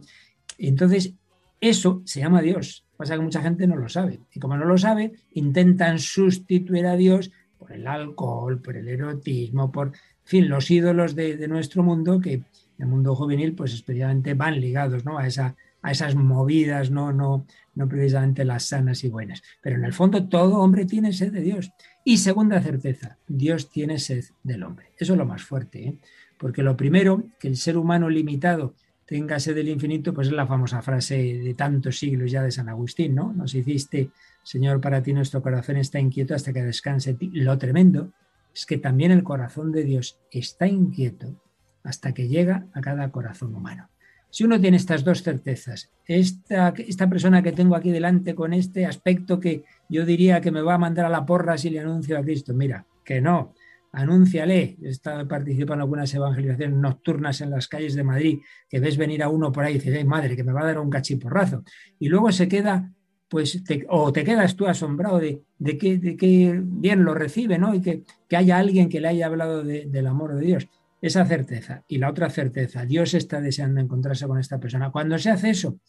Entonces, 0.60 1.14
eso 1.60 2.02
se 2.06 2.20
llama 2.20 2.42
Dios. 2.42 2.87
Pasa 2.98 3.16
que 3.16 3.22
mucha 3.22 3.42
gente 3.42 3.68
no 3.68 3.76
lo 3.76 3.88
sabe. 3.88 4.20
Y 4.34 4.40
como 4.40 4.58
no 4.58 4.66
lo 4.66 4.78
sabe, 4.78 5.14
intentan 5.34 6.00
sustituir 6.00 6.88
a 6.88 6.96
Dios 6.96 7.32
por 7.58 7.72
el 7.72 7.88
alcohol, 7.88 8.60
por 8.62 8.76
el 8.76 8.88
erotismo, 8.88 9.72
por, 9.72 9.94
fin, 10.24 10.50
los 10.50 10.70
ídolos 10.70 11.16
de, 11.16 11.38
de 11.38 11.48
nuestro 11.48 11.84
mundo 11.84 12.20
que 12.20 12.44
el 12.78 12.86
mundo 12.86 13.16
juvenil, 13.16 13.54
pues 13.56 13.74
especialmente 13.74 14.34
van 14.34 14.60
ligados 14.60 15.06
¿no? 15.06 15.18
a, 15.18 15.26
esa, 15.26 15.56
a 15.82 15.92
esas 15.92 16.16
movidas, 16.16 16.92
¿no? 16.92 17.12
No, 17.12 17.46
no 17.76 17.88
precisamente 17.88 18.46
las 18.46 18.66
sanas 18.66 19.04
y 19.04 19.10
buenas. 19.10 19.42
Pero 19.62 19.78
en 19.78 19.86
el 19.86 19.94
fondo 19.94 20.28
todo 20.28 20.60
hombre 20.60 20.86
tiene 20.86 21.14
sed 21.14 21.32
de 21.32 21.42
Dios. 21.42 21.72
Y 22.04 22.18
segunda 22.18 22.62
certeza, 22.62 23.18
Dios 23.28 23.70
tiene 23.70 24.00
sed 24.00 24.26
del 24.44 24.64
hombre. 24.64 24.92
Eso 24.98 25.14
es 25.14 25.18
lo 25.18 25.26
más 25.26 25.44
fuerte, 25.44 25.88
¿eh? 25.88 25.98
porque 26.38 26.62
lo 26.62 26.78
primero, 26.78 27.24
que 27.40 27.48
el 27.48 27.58
ser 27.58 27.78
humano 27.78 28.10
limitado 28.10 28.76
tenga 29.08 29.40
sed 29.40 29.56
del 29.56 29.70
infinito, 29.70 30.14
pues 30.14 30.28
es 30.28 30.34
la 30.34 30.46
famosa 30.46 30.82
frase 30.82 31.16
de 31.16 31.54
tantos 31.54 31.98
siglos 31.98 32.30
ya 32.30 32.44
de 32.44 32.52
San 32.52 32.68
Agustín, 32.68 33.16
¿no? 33.16 33.32
Nos 33.32 33.56
hiciste, 33.56 34.12
Señor, 34.44 34.82
para 34.82 35.02
ti 35.02 35.14
nuestro 35.14 35.42
corazón 35.42 35.78
está 35.78 35.98
inquieto 35.98 36.36
hasta 36.36 36.52
que 36.52 36.62
descanse 36.62 37.14
ti. 37.14 37.32
Lo 37.32 37.58
tremendo 37.58 38.12
es 38.54 38.66
que 38.66 38.78
también 38.78 39.12
el 39.12 39.24
corazón 39.24 39.72
de 39.72 39.86
Dios 39.86 40.20
está 40.30 40.68
inquieto 40.68 41.42
hasta 41.84 42.14
que 42.14 42.28
llega 42.28 42.68
a 42.74 42.82
cada 42.82 43.10
corazón 43.10 43.56
humano. 43.56 43.90
Si 44.30 44.44
uno 44.44 44.60
tiene 44.60 44.76
estas 44.76 45.06
dos 45.06 45.24
certezas, 45.24 45.90
esta, 46.06 46.74
esta 46.78 47.08
persona 47.08 47.42
que 47.42 47.54
tengo 47.54 47.78
aquí 47.78 47.92
delante 47.92 48.36
con 48.36 48.54
este 48.54 48.86
aspecto 48.86 49.40
que 49.40 49.64
yo 49.88 50.06
diría 50.06 50.42
que 50.42 50.52
me 50.52 50.62
va 50.62 50.74
a 50.74 50.80
mandar 50.80 51.06
a 51.06 51.10
la 51.10 51.26
porra 51.26 51.58
si 51.58 51.70
le 51.70 51.80
anuncio 51.80 52.18
a 52.18 52.22
Cristo, 52.24 52.54
mira, 52.54 52.86
que 53.06 53.22
no, 53.22 53.54
anúnciale. 53.92 54.78
Estado 54.82 55.28
participando 55.28 55.76
en 55.76 55.82
algunas 55.82 56.14
evangelizaciones 56.14 56.78
nocturnas 56.78 57.42
en 57.42 57.52
las 57.52 57.68
calles 57.68 57.96
de 57.96 58.04
Madrid, 58.04 58.40
que 58.70 58.80
ves 58.80 58.98
venir 58.98 59.24
a 59.24 59.30
uno 59.30 59.52
por 59.52 59.64
ahí 59.64 59.76
y 59.76 59.80
dices, 59.80 60.06
madre, 60.06 60.36
que 60.36 60.44
me 60.44 60.54
va 60.54 60.62
a 60.62 60.66
dar 60.66 60.80
un 60.80 60.90
cachiporrazo. 60.90 61.64
Y 62.00 62.10
luego 62.10 62.32
se 62.32 62.48
queda, 62.48 62.92
pues, 63.28 63.64
o 63.90 64.12
te 64.12 64.24
quedas 64.24 64.56
tú 64.56 64.68
asombrado 64.68 65.20
de, 65.20 65.42
de, 65.58 65.78
que 65.78 66.62
bien 66.64 67.04
lo 67.04 67.14
recibe, 67.14 67.58
¿no? 67.58 67.74
Y 67.74 67.82
que, 67.82 68.04
que 68.28 68.38
haya 68.38 68.58
alguien 68.58 68.90
que 68.90 69.02
le 69.02 69.08
haya 69.08 69.28
hablado 69.28 69.64
de, 69.64 69.86
del 69.86 70.08
amor 70.08 70.36
de 70.36 70.46
Dios. 70.46 70.68
Esa 71.02 71.26
certeza. 71.26 71.84
Y 71.88 72.00
la 72.00 72.10
otra 72.10 72.30
certeza, 72.30 72.86
Dios 72.86 73.14
está 73.14 73.40
deseando 73.40 73.80
encontrarse 73.80 74.28
con 74.28 74.40
esta 74.40 74.60
persona. 74.60 74.92
Cuando 74.92 75.18
se 75.20 75.30
hace 75.30 75.52
eso, 75.52 75.80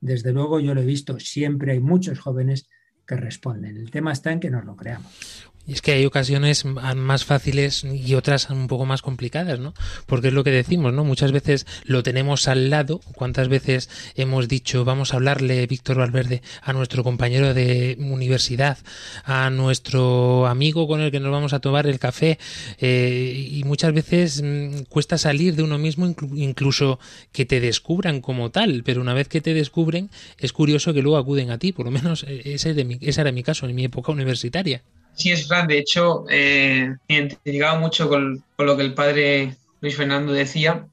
desde 0.00 0.32
luego 0.32 0.60
yo 0.60 0.74
lo 0.74 0.80
he 0.80 0.86
visto, 0.86 1.18
siempre 1.18 1.72
hay 1.72 1.80
muchos 1.80 2.18
jóvenes 2.18 2.68
que 3.06 3.16
responden. 3.16 3.76
El 3.76 3.90
tema 3.90 4.12
está 4.12 4.32
en 4.32 4.40
que 4.40 4.50
nos 4.50 4.64
lo 4.64 4.76
creamos. 4.76 5.49
Y 5.66 5.74
es 5.74 5.82
que 5.82 5.92
hay 5.92 6.04
ocasiones 6.04 6.64
más 6.64 7.24
fáciles 7.24 7.84
y 7.84 8.14
otras 8.14 8.50
un 8.50 8.66
poco 8.66 8.86
más 8.86 9.02
complicadas, 9.02 9.60
¿no? 9.60 9.72
Porque 10.06 10.28
es 10.28 10.34
lo 10.34 10.42
que 10.42 10.50
decimos, 10.50 10.92
¿no? 10.92 11.04
Muchas 11.04 11.30
veces 11.30 11.66
lo 11.84 12.02
tenemos 12.02 12.48
al 12.48 12.70
lado. 12.70 13.00
¿Cuántas 13.14 13.48
veces 13.48 13.88
hemos 14.16 14.48
dicho, 14.48 14.84
vamos 14.84 15.12
a 15.12 15.16
hablarle, 15.16 15.66
Víctor 15.66 15.98
Valverde, 15.98 16.42
a 16.62 16.72
nuestro 16.72 17.04
compañero 17.04 17.54
de 17.54 17.96
universidad, 18.00 18.78
a 19.24 19.50
nuestro 19.50 20.46
amigo 20.46 20.88
con 20.88 21.02
el 21.02 21.12
que 21.12 21.20
nos 21.20 21.30
vamos 21.30 21.52
a 21.52 21.60
tomar 21.60 21.86
el 21.86 21.98
café? 22.00 22.38
Eh, 22.78 23.48
y 23.52 23.62
muchas 23.64 23.92
veces 23.92 24.42
mmm, 24.42 24.84
cuesta 24.88 25.18
salir 25.18 25.54
de 25.54 25.62
uno 25.62 25.78
mismo, 25.78 26.12
incluso 26.34 26.98
que 27.32 27.44
te 27.44 27.60
descubran 27.60 28.22
como 28.22 28.50
tal. 28.50 28.82
Pero 28.82 29.02
una 29.02 29.14
vez 29.14 29.28
que 29.28 29.40
te 29.40 29.54
descubren, 29.54 30.10
es 30.38 30.52
curioso 30.52 30.94
que 30.94 31.02
luego 31.02 31.18
acuden 31.18 31.50
a 31.50 31.58
ti. 31.58 31.72
Por 31.72 31.84
lo 31.84 31.92
menos 31.92 32.24
ese, 32.28 32.74
de 32.74 32.84
mi, 32.84 32.98
ese 33.02 33.20
era 33.20 33.30
mi 33.30 33.42
caso 33.42 33.66
en 33.66 33.74
mi 33.76 33.84
época 33.84 34.10
universitaria. 34.10 34.82
Sí, 35.14 35.32
es 35.32 35.48
verdad. 35.48 35.68
De 35.68 35.78
hecho, 35.78 36.24
eh, 36.28 36.94
me 37.08 37.14
identificaba 37.14 37.78
mucho 37.78 38.08
con, 38.08 38.42
lo 38.58 38.76
que 38.76 38.82
el 38.82 38.94
padre 38.94 39.56
Luis 39.80 39.96
Fernando 39.96 40.32
decía. 40.32 40.86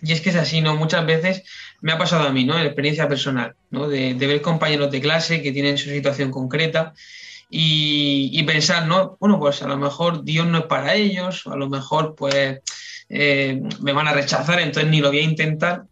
Y 0.00 0.12
es 0.12 0.20
que 0.20 0.30
es 0.30 0.36
así, 0.36 0.60
¿no? 0.60 0.76
Muchas 0.76 1.04
veces 1.06 1.42
me 1.80 1.92
ha 1.92 1.98
pasado 1.98 2.28
a 2.28 2.32
mí, 2.32 2.44
¿no? 2.44 2.58
En 2.58 2.66
experiencia 2.66 3.08
personal, 3.08 3.54
¿no? 3.70 3.88
De, 3.88 4.14
ver 4.14 4.40
compañeros 4.40 4.90
de 4.90 5.00
clase 5.00 5.42
que 5.42 5.52
tienen 5.52 5.78
su 5.78 5.90
situación 5.90 6.30
concreta 6.30 6.94
y, 7.50 8.30
y, 8.32 8.42
pensar, 8.44 8.86
¿no? 8.86 9.16
Bueno, 9.20 9.38
pues 9.40 9.62
a 9.62 9.68
lo 9.68 9.76
mejor 9.76 10.24
Dios 10.24 10.46
no 10.46 10.58
es 10.58 10.64
para 10.66 10.94
ellos, 10.94 11.46
o 11.46 11.52
a 11.52 11.56
lo 11.56 11.68
mejor, 11.68 12.14
pues, 12.14 12.60
eh, 13.08 13.60
me 13.80 13.92
van 13.92 14.08
a 14.08 14.14
rechazar, 14.14 14.58
entonces 14.60 14.90
ni 14.90 15.00
lo 15.00 15.08
voy 15.08 15.18
a 15.18 15.22
intentar. 15.22 15.84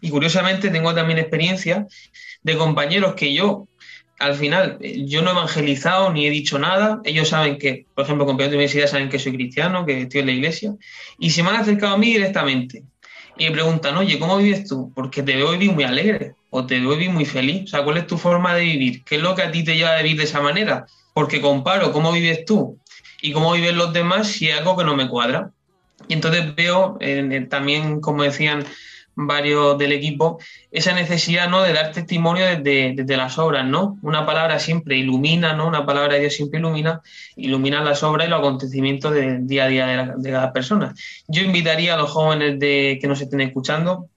Y 0.00 0.10
curiosamente 0.10 0.70
tengo 0.70 0.94
también 0.94 1.18
experiencia 1.18 1.86
de 2.42 2.56
compañeros 2.56 3.14
que 3.14 3.34
yo 3.34 3.66
al 4.18 4.34
final, 4.34 4.78
yo 4.80 5.22
no 5.22 5.30
he 5.30 5.32
evangelizado 5.32 6.12
ni 6.12 6.26
he 6.26 6.30
dicho 6.30 6.58
nada. 6.58 7.00
Ellos 7.04 7.28
saben 7.28 7.58
que, 7.58 7.86
por 7.94 8.04
ejemplo, 8.04 8.24
compañeros 8.24 8.52
de 8.52 8.56
universidad 8.56 8.86
saben 8.86 9.08
que 9.08 9.18
soy 9.18 9.32
cristiano, 9.32 9.84
que 9.84 10.02
estoy 10.02 10.20
en 10.20 10.26
la 10.26 10.32
iglesia, 10.32 10.74
y 11.18 11.30
se 11.30 11.42
me 11.42 11.50
han 11.50 11.56
acercado 11.56 11.94
a 11.94 11.98
mí 11.98 12.12
directamente. 12.12 12.84
Y 13.36 13.44
me 13.44 13.50
preguntan, 13.52 13.96
oye, 13.96 14.18
¿cómo 14.18 14.38
vives 14.38 14.66
tú? 14.66 14.90
Porque 14.94 15.22
te 15.22 15.36
veo 15.36 15.50
vivir 15.52 15.72
muy 15.72 15.84
alegre, 15.84 16.34
o 16.48 16.64
te 16.64 16.80
veo 16.80 16.90
vivir 16.90 17.10
muy 17.10 17.26
feliz. 17.26 17.64
O 17.64 17.66
sea, 17.66 17.84
¿cuál 17.84 17.98
es 17.98 18.06
tu 18.06 18.16
forma 18.16 18.54
de 18.54 18.62
vivir? 18.62 19.04
¿Qué 19.04 19.16
es 19.16 19.22
lo 19.22 19.34
que 19.34 19.42
a 19.42 19.50
ti 19.50 19.62
te 19.62 19.76
lleva 19.76 19.94
a 19.94 20.02
vivir 20.02 20.16
de 20.16 20.24
esa 20.24 20.40
manera? 20.40 20.86
Porque 21.12 21.40
comparo 21.40 21.92
cómo 21.92 22.12
vives 22.12 22.44
tú 22.46 22.78
y 23.20 23.32
cómo 23.32 23.52
viven 23.52 23.76
los 23.76 23.92
demás 23.92 24.28
si 24.28 24.48
es 24.48 24.58
algo 24.58 24.76
que 24.76 24.84
no 24.84 24.96
me 24.96 25.08
cuadra. 25.08 25.50
Y 26.08 26.14
entonces 26.14 26.54
veo 26.54 26.96
eh, 27.00 27.46
también, 27.50 28.00
como 28.00 28.22
decían 28.22 28.64
varios 29.16 29.78
del 29.78 29.92
equipo, 29.92 30.38
esa 30.70 30.92
necesidad 30.92 31.48
¿no? 31.48 31.62
de 31.62 31.72
dar 31.72 31.90
testimonio 31.92 32.44
desde, 32.44 32.92
desde, 32.94 33.16
las 33.16 33.38
obras, 33.38 33.64
¿no? 33.66 33.98
Una 34.02 34.26
palabra 34.26 34.58
siempre 34.58 34.96
ilumina, 34.96 35.54
¿no? 35.54 35.66
Una 35.66 35.86
palabra 35.86 36.14
de 36.14 36.20
Dios 36.20 36.34
siempre 36.34 36.60
ilumina, 36.60 37.00
ilumina 37.34 37.82
las 37.82 38.02
obras 38.02 38.26
y 38.26 38.30
los 38.30 38.40
acontecimientos 38.40 39.14
del 39.14 39.46
día 39.46 39.64
a 39.64 39.68
día 39.68 39.86
de, 39.86 39.96
la, 39.96 40.14
de 40.16 40.30
cada 40.30 40.52
persona. 40.52 40.94
Yo 41.28 41.42
invitaría 41.42 41.94
a 41.94 41.96
los 41.96 42.10
jóvenes 42.10 42.58
de, 42.60 42.98
que 43.00 43.08
nos 43.08 43.20
estén 43.20 43.40
escuchando 43.40 44.10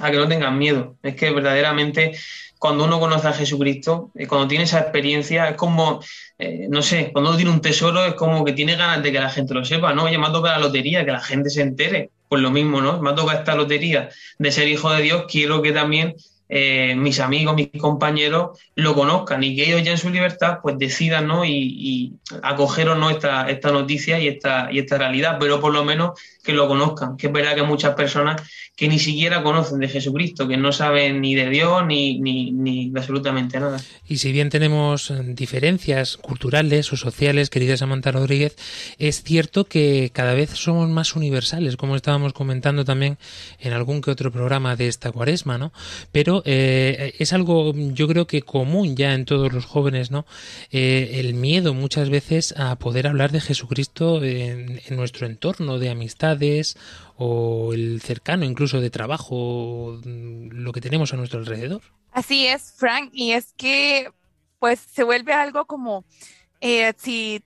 a 0.00 0.10
que 0.10 0.16
no 0.16 0.26
tengan 0.26 0.56
miedo. 0.58 0.96
Es 1.02 1.14
que 1.14 1.30
verdaderamente 1.30 2.12
cuando 2.58 2.84
uno 2.84 3.00
conoce 3.00 3.26
a 3.28 3.32
Jesucristo, 3.32 4.12
eh, 4.14 4.26
cuando 4.26 4.46
tiene 4.46 4.64
esa 4.64 4.78
experiencia, 4.78 5.48
es 5.48 5.56
como, 5.56 6.00
eh, 6.38 6.68
no 6.70 6.80
sé, 6.80 7.10
cuando 7.12 7.30
uno 7.30 7.36
tiene 7.36 7.52
un 7.52 7.60
tesoro, 7.60 8.04
es 8.04 8.14
como 8.14 8.44
que 8.44 8.52
tiene 8.52 8.76
ganas 8.76 9.02
de 9.02 9.10
que 9.10 9.18
la 9.18 9.30
gente 9.30 9.52
lo 9.52 9.64
sepa, 9.64 9.92
¿no? 9.92 10.08
Llamando 10.08 10.40
para 10.40 10.58
la 10.58 10.66
lotería, 10.66 11.04
que 11.04 11.10
la 11.10 11.20
gente 11.20 11.50
se 11.50 11.60
entere 11.60 12.10
pues 12.32 12.40
lo 12.40 12.50
mismo, 12.50 12.80
¿no? 12.80 12.98
Me 13.02 13.10
ha 13.10 13.14
tocado 13.14 13.38
esta 13.38 13.54
lotería 13.54 14.08
de 14.38 14.50
ser 14.50 14.66
hijo 14.66 14.90
de 14.90 15.02
Dios, 15.02 15.24
quiero 15.28 15.60
que 15.60 15.70
también 15.70 16.14
eh, 16.48 16.94
mis 16.96 17.20
amigos, 17.20 17.54
mis 17.54 17.68
compañeros 17.78 18.58
lo 18.74 18.94
conozcan 18.94 19.44
y 19.44 19.54
que 19.54 19.64
ellos 19.64 19.82
ya 19.82 19.90
en 19.90 19.98
su 19.98 20.08
libertad 20.08 20.60
pues 20.62 20.78
decidan 20.78 21.26
¿no? 21.26 21.44
y, 21.44 21.50
y 21.52 22.12
acoger 22.42 22.88
o 22.88 22.94
no 22.94 23.10
esta, 23.10 23.50
esta 23.50 23.70
noticia 23.70 24.18
y 24.18 24.28
esta, 24.28 24.72
y 24.72 24.78
esta 24.78 24.96
realidad, 24.96 25.36
pero 25.38 25.60
por 25.60 25.74
lo 25.74 25.84
menos 25.84 26.18
que 26.42 26.52
lo 26.52 26.68
conozcan, 26.68 27.16
que 27.16 27.28
es 27.28 27.32
verdad 27.32 27.54
que 27.54 27.62
muchas 27.62 27.94
personas 27.94 28.42
que 28.74 28.88
ni 28.88 28.98
siquiera 28.98 29.42
conocen 29.42 29.78
de 29.78 29.88
Jesucristo, 29.88 30.48
que 30.48 30.56
no 30.56 30.72
saben 30.72 31.20
ni 31.20 31.34
de 31.34 31.48
Dios 31.50 31.84
ni, 31.86 32.20
ni, 32.20 32.50
ni 32.50 32.92
absolutamente 32.96 33.60
nada. 33.60 33.80
Y 34.06 34.18
si 34.18 34.32
bien 34.32 34.50
tenemos 34.50 35.10
eh, 35.10 35.20
diferencias 35.24 36.16
culturales 36.16 36.92
o 36.92 36.96
sociales, 36.96 37.50
querida 37.50 37.76
Samantha 37.76 38.12
Rodríguez, 38.12 38.56
es 38.98 39.22
cierto 39.22 39.66
que 39.66 40.10
cada 40.12 40.34
vez 40.34 40.50
somos 40.50 40.88
más 40.88 41.14
universales, 41.14 41.76
como 41.76 41.96
estábamos 41.96 42.32
comentando 42.32 42.84
también 42.84 43.18
en 43.60 43.72
algún 43.72 44.00
que 44.00 44.10
otro 44.10 44.32
programa 44.32 44.74
de 44.74 44.88
esta 44.88 45.12
cuaresma, 45.12 45.58
¿no? 45.58 45.72
Pero 46.10 46.42
eh, 46.44 47.14
es 47.18 47.32
algo, 47.32 47.72
yo 47.74 48.08
creo 48.08 48.26
que 48.26 48.42
común 48.42 48.96
ya 48.96 49.14
en 49.14 49.24
todos 49.24 49.52
los 49.52 49.64
jóvenes, 49.64 50.10
¿no? 50.10 50.26
Eh, 50.70 51.20
el 51.20 51.34
miedo 51.34 51.74
muchas 51.74 52.10
veces 52.10 52.54
a 52.56 52.76
poder 52.76 53.06
hablar 53.06 53.32
de 53.32 53.40
Jesucristo 53.40 54.22
en, 54.22 54.80
nuestro 54.90 55.26
entorno 55.26 55.78
de 55.78 55.90
o 57.16 57.72
el 57.72 58.00
cercano 58.00 58.44
incluso 58.44 58.80
de 58.80 58.90
trabajo, 58.90 60.00
lo 60.04 60.72
que 60.72 60.80
tenemos 60.80 61.12
a 61.12 61.16
nuestro 61.16 61.38
alrededor. 61.38 61.82
Así 62.10 62.46
es, 62.46 62.74
Frank, 62.76 63.10
y 63.12 63.32
es 63.32 63.54
que 63.56 64.10
pues 64.58 64.80
se 64.80 65.02
vuelve 65.02 65.32
algo 65.32 65.64
como 65.64 66.04
eh, 66.60 66.92
si, 66.96 67.42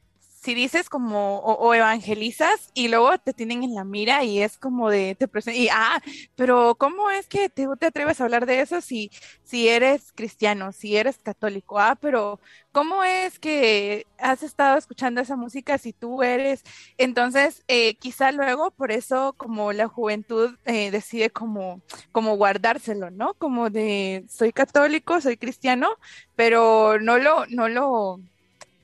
si 0.47 0.55
dices 0.55 0.89
como 0.89 1.39
o, 1.41 1.75
evangelizas 1.75 2.71
y 2.73 2.87
luego 2.87 3.19
te 3.19 3.33
tienen 3.33 3.65
en 3.65 3.75
la 3.75 3.83
mira 3.83 4.23
y 4.23 4.41
es 4.43 4.59
como 4.59 4.91
de 4.91 5.17
te 5.17 5.29
presen- 5.29 5.57
y 5.57 5.69
ah, 5.73 6.01
pero 6.37 6.77
¿cómo 6.77 7.11
es 7.11 7.27
que 7.27 7.49
te, 7.49 7.67
te 7.81 7.87
atreves 7.87 8.21
a 8.21 8.25
hablar 8.25 8.47
de 8.47 8.61
eso 8.61 8.81
si, 8.81 9.11
si 9.43 9.67
eres 9.69 10.13
cristiano, 10.13 10.71
si 10.71 10.97
eres 10.97 11.19
católico? 11.19 11.81
Ah, 11.81 11.99
pero 12.01 12.39
¿cómo 12.71 13.03
es 13.03 13.41
que 13.41 14.07
has 14.19 14.45
estado 14.45 14.79
escuchando 14.79 15.21
esa 15.21 15.35
música 15.35 15.79
si 15.79 15.93
tú 15.93 16.23
eres? 16.23 16.63
Entonces, 16.97 17.65
eh, 17.67 17.97
quizá 17.97 18.31
luego 18.31 18.71
por 18.71 18.93
eso 18.93 19.35
como 19.37 19.73
la 19.73 19.89
juventud 19.89 20.55
eh, 20.65 20.93
decide 20.93 21.31
como, 21.31 21.83
como 22.13 22.37
guardárselo, 22.37 23.11
¿no? 23.11 23.35
Como 23.35 23.69
de 23.69 24.25
soy 24.29 24.53
católico, 24.53 25.21
soy 25.21 25.39
cristiano, 25.39 25.89
pero 26.37 27.01
no 27.01 27.19
lo, 27.19 27.47
no 27.47 27.69
lo, 27.69 28.21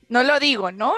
no 0.09 0.23
lo 0.23 0.39
digo, 0.41 0.73
¿no? 0.73 0.93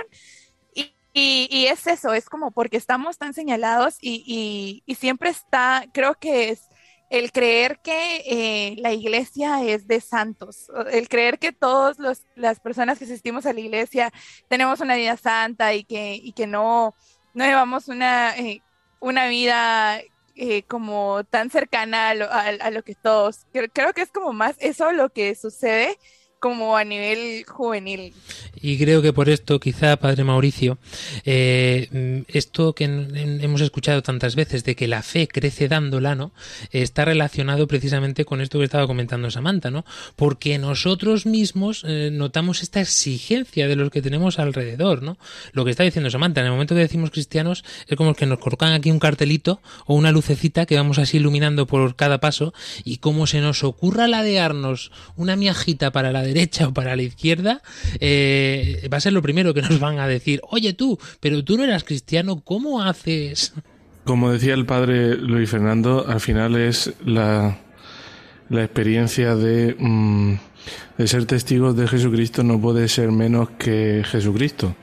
Y, 1.17 1.47
y, 1.49 1.67
es 1.67 1.87
eso, 1.87 2.13
es 2.13 2.27
como 2.27 2.51
porque 2.51 2.75
estamos 2.75 3.17
tan 3.17 3.33
señalados 3.33 3.95
y, 4.01 4.21
y, 4.27 4.83
y 4.85 4.95
siempre 4.95 5.29
está, 5.29 5.85
creo 5.93 6.15
que 6.15 6.49
es 6.49 6.67
el 7.09 7.31
creer 7.31 7.79
que 7.79 8.21
eh, 8.25 8.75
la 8.79 8.91
iglesia 8.91 9.63
es 9.63 9.87
de 9.87 10.01
santos, 10.01 10.69
el 10.91 11.07
creer 11.07 11.39
que 11.39 11.53
todas 11.53 11.95
las 12.35 12.59
personas 12.59 12.99
que 12.99 13.05
asistimos 13.05 13.45
a 13.45 13.53
la 13.53 13.61
iglesia 13.61 14.11
tenemos 14.49 14.81
una 14.81 14.95
vida 14.95 15.15
santa 15.15 15.73
y 15.73 15.85
que, 15.85 16.15
y 16.15 16.33
que 16.33 16.47
no, 16.47 16.93
no 17.33 17.45
llevamos 17.45 17.87
una, 17.87 18.35
eh, 18.35 18.61
una 18.99 19.27
vida 19.27 20.01
eh, 20.35 20.63
como 20.63 21.23
tan 21.23 21.49
cercana 21.49 22.09
a 22.09 22.13
lo, 22.13 22.29
a 22.29 22.69
lo 22.71 22.83
que 22.83 22.93
todos. 22.93 23.45
Creo, 23.53 23.69
creo, 23.71 23.93
que 23.93 24.01
es 24.01 24.11
como 24.11 24.33
más 24.33 24.57
eso 24.59 24.91
lo 24.91 25.07
que 25.07 25.33
sucede 25.35 25.97
como 26.45 26.77
a 26.77 26.83
nivel 26.83 27.43
juvenil. 27.47 28.13
Y 28.61 28.77
creo 28.77 29.01
que 29.01 29.13
por 29.13 29.29
esto, 29.29 29.59
quizá, 29.59 29.97
Padre 29.97 30.23
Mauricio, 30.23 30.77
eh, 31.25 32.23
esto 32.27 32.73
que 32.73 32.83
hemos 32.83 33.61
escuchado 33.61 34.03
tantas 34.03 34.35
veces 34.35 34.63
de 34.63 34.75
que 34.75 34.87
la 34.87 35.01
fe 35.01 35.27
crece 35.27 35.67
dándola, 35.67 36.13
¿no? 36.13 36.33
Está 36.69 37.03
relacionado 37.03 37.67
precisamente 37.67 38.25
con 38.25 38.41
esto 38.41 38.59
que 38.59 38.65
estaba 38.65 38.85
comentando 38.85 39.31
Samantha, 39.31 39.71
¿no? 39.71 39.85
Porque 40.15 40.59
nosotros 40.59 41.25
mismos 41.25 41.83
eh, 41.83 42.11
notamos 42.13 42.61
esta 42.61 42.79
exigencia 42.79 43.67
de 43.67 43.75
los 43.75 43.89
que 43.89 44.03
tenemos 44.03 44.37
alrededor, 44.37 45.01
¿no? 45.01 45.17
Lo 45.51 45.65
que 45.65 45.71
está 45.71 45.83
diciendo 45.83 46.11
Samantha, 46.11 46.41
en 46.41 46.45
el 46.45 46.53
momento 46.53 46.75
que 46.75 46.81
decimos 46.81 47.09
cristianos, 47.09 47.65
es 47.87 47.97
como 47.97 48.13
que 48.13 48.27
nos 48.27 48.37
colocan 48.37 48.71
aquí 48.73 48.91
un 48.91 48.99
cartelito 48.99 49.61
o 49.87 49.95
una 49.95 50.11
lucecita 50.11 50.67
que 50.67 50.75
vamos 50.75 50.99
así 50.99 51.17
iluminando 51.17 51.65
por 51.65 51.95
cada 51.95 52.19
paso 52.19 52.53
y 52.83 52.97
como 52.97 53.25
se 53.25 53.41
nos 53.41 53.63
ocurra 53.63 54.07
ladearnos 54.07 54.91
una 55.15 55.35
miajita 55.35 55.91
para 55.91 56.11
la 56.11 56.21
derecha 56.21 56.34
o 56.65 56.73
para 56.73 56.95
la 56.95 57.03
izquierda, 57.03 57.61
eh, 57.99 58.87
va 58.91 58.97
a 58.97 59.01
ser 59.01 59.13
lo 59.13 59.21
primero 59.21 59.53
que 59.53 59.61
nos 59.61 59.79
van 59.79 59.99
a 59.99 60.07
decir, 60.07 60.41
oye 60.49 60.73
tú, 60.73 60.99
pero 61.19 61.43
tú 61.43 61.57
no 61.57 61.63
eras 61.63 61.83
cristiano, 61.83 62.41
¿cómo 62.41 62.81
haces? 62.81 63.53
Como 64.03 64.31
decía 64.31 64.53
el 64.53 64.65
padre 64.65 65.15
Luis 65.15 65.49
Fernando, 65.49 66.05
al 66.07 66.19
final 66.19 66.55
es 66.55 66.93
la, 67.05 67.57
la 68.49 68.63
experiencia 68.63 69.35
de, 69.35 69.75
mmm, 69.79 70.33
de 70.97 71.07
ser 71.07 71.25
testigos 71.25 71.75
de 71.75 71.87
Jesucristo 71.87 72.43
no 72.43 72.59
puede 72.59 72.87
ser 72.87 73.11
menos 73.11 73.49
que 73.51 74.03
Jesucristo. 74.05 74.75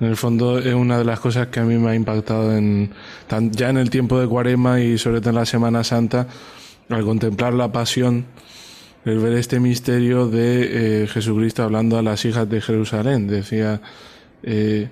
En 0.00 0.08
el 0.08 0.16
fondo 0.16 0.58
es 0.58 0.74
una 0.74 0.98
de 0.98 1.04
las 1.04 1.20
cosas 1.20 1.48
que 1.48 1.60
a 1.60 1.64
mí 1.64 1.78
me 1.78 1.90
ha 1.90 1.94
impactado 1.94 2.56
en, 2.56 2.92
ya 3.52 3.70
en 3.70 3.78
el 3.78 3.90
tiempo 3.90 4.18
de 4.20 4.26
Cuarema 4.26 4.80
y 4.80 4.98
sobre 4.98 5.20
todo 5.20 5.30
en 5.30 5.36
la 5.36 5.46
Semana 5.46 5.84
Santa, 5.84 6.26
al 6.88 7.04
contemplar 7.04 7.54
la 7.54 7.70
pasión, 7.70 8.26
el 9.04 9.18
ver 9.18 9.34
este 9.34 9.60
misterio 9.60 10.28
de 10.28 11.02
eh, 11.02 11.06
Jesucristo 11.06 11.62
hablando 11.62 11.98
a 11.98 12.02
las 12.02 12.24
hijas 12.24 12.48
de 12.48 12.60
Jerusalén. 12.60 13.26
Decía, 13.26 13.80
eh, 14.42 14.88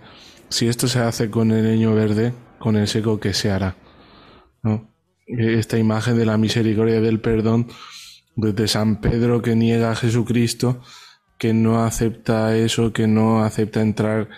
si 0.49 0.69
esto 0.69 0.87
se 0.87 0.99
hace 0.99 1.31
con 1.31 1.51
el 1.51 1.65
leño 1.65 1.95
verde, 1.95 2.35
con 2.59 2.77
el 2.77 2.89
seco, 2.89 3.19
¿qué 3.19 3.33
se 3.33 3.51
hará? 3.51 3.77
¿No? 4.63 4.89
Esta 5.27 5.79
imagen 5.79 6.19
de 6.19 6.27
la 6.27 6.37
misericordia 6.37 6.99
y 6.99 7.01
del 7.01 7.21
perdón 7.21 7.69
desde 8.37 8.69
San 8.69 9.01
Pedro 9.01 9.41
que 9.41 9.57
niega 9.57 9.91
a 9.91 9.97
Jesucristo, 9.97 10.83
que 11.39 11.55
no 11.55 11.85
acepta 11.85 12.57
eso, 12.57 12.93
que 12.93 13.07
no 13.07 13.43
acepta 13.43 13.81
entrar 13.81 14.29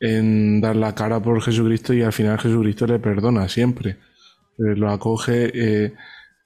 en 0.00 0.60
dar 0.60 0.76
la 0.76 0.94
cara 0.94 1.20
por 1.20 1.42
Jesucristo 1.42 1.92
y 1.92 2.02
al 2.02 2.12
final 2.12 2.38
Jesucristo 2.38 2.86
le 2.86 2.98
perdona 2.98 3.48
siempre. 3.48 3.98
Eh, 4.58 4.74
lo 4.74 4.90
acoge 4.90 5.92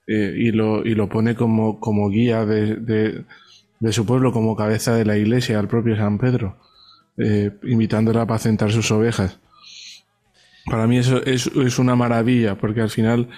eh, 0.07 0.14
eh, 0.14 0.34
y, 0.36 0.50
lo, 0.53 0.84
y 0.84 0.94
lo 0.94 1.09
pone 1.09 1.34
como, 1.34 1.80
como 1.80 2.09
guía 2.11 2.44
de, 2.44 2.76
de, 3.80 3.92
su 3.92 4.07
pueblo, 4.07 4.32
como 4.32 4.57
cabeza 4.57 4.94
de 4.94 5.05
la 5.05 5.16
iglesia, 5.16 5.59
al 5.59 5.68
propio 5.68 5.96
San 5.96 6.18
Pedro, 6.18 6.57
invitándole 7.62 8.18
a 8.20 8.22
apacentar 8.22 8.70
sus 8.70 8.90
ovejas. 8.90 9.38
Para 10.66 10.86
mí 10.86 10.98
eso 10.98 11.22
es, 11.24 11.48
es 11.48 11.78
una 11.78 11.96
maravilla, 11.96 12.57
porque 12.57 12.80
al 12.80 12.90
final 12.90 13.28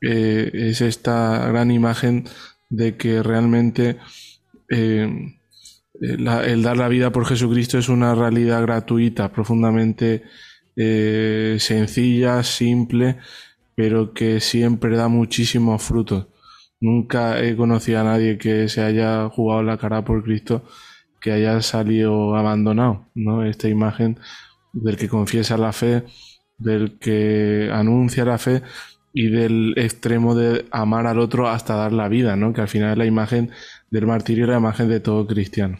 es 0.00 0.80
esta 0.82 1.48
gran 1.48 1.70
imagen 1.70 2.24
de 2.68 2.96
que 2.96 3.22
realmente 3.22 3.96
la, 6.00 6.44
el 6.44 6.62
dar 6.62 6.76
la 6.76 6.88
vida 6.88 7.10
por 7.10 7.24
Jesucristo 7.24 7.78
es 7.78 7.88
una 7.88 8.14
realidad 8.14 8.62
gratuita, 8.62 9.32
profundamente 9.32 10.22
eh, 10.80 11.56
sencilla, 11.58 12.44
simple, 12.44 13.18
pero 13.78 14.12
que 14.12 14.40
siempre 14.40 14.96
da 14.96 15.06
muchísimos 15.06 15.80
frutos. 15.84 16.26
Nunca 16.80 17.40
he 17.40 17.54
conocido 17.54 18.00
a 18.00 18.02
nadie 18.02 18.36
que 18.36 18.68
se 18.68 18.82
haya 18.82 19.28
jugado 19.28 19.62
la 19.62 19.78
cara 19.78 20.04
por 20.04 20.24
Cristo 20.24 20.64
que 21.20 21.30
haya 21.30 21.62
salido 21.62 22.34
abandonado, 22.34 23.06
¿no? 23.14 23.44
Esta 23.44 23.68
imagen 23.68 24.18
del 24.72 24.96
que 24.96 25.08
confiesa 25.08 25.56
la 25.56 25.72
fe, 25.72 26.02
del 26.56 26.98
que 26.98 27.70
anuncia 27.72 28.24
la 28.24 28.38
fe 28.38 28.62
y 29.12 29.28
del 29.28 29.74
extremo 29.76 30.34
de 30.34 30.64
amar 30.72 31.06
al 31.06 31.20
otro 31.20 31.48
hasta 31.48 31.76
dar 31.76 31.92
la 31.92 32.08
vida, 32.08 32.34
¿no? 32.34 32.52
Que 32.52 32.62
al 32.62 32.68
final 32.68 32.90
es 32.90 32.98
la 32.98 33.06
imagen 33.06 33.52
del 33.92 34.08
martirio 34.08 34.44
y 34.44 34.48
la 34.48 34.58
imagen 34.58 34.88
de 34.88 34.98
todo 34.98 35.24
cristiano. 35.24 35.78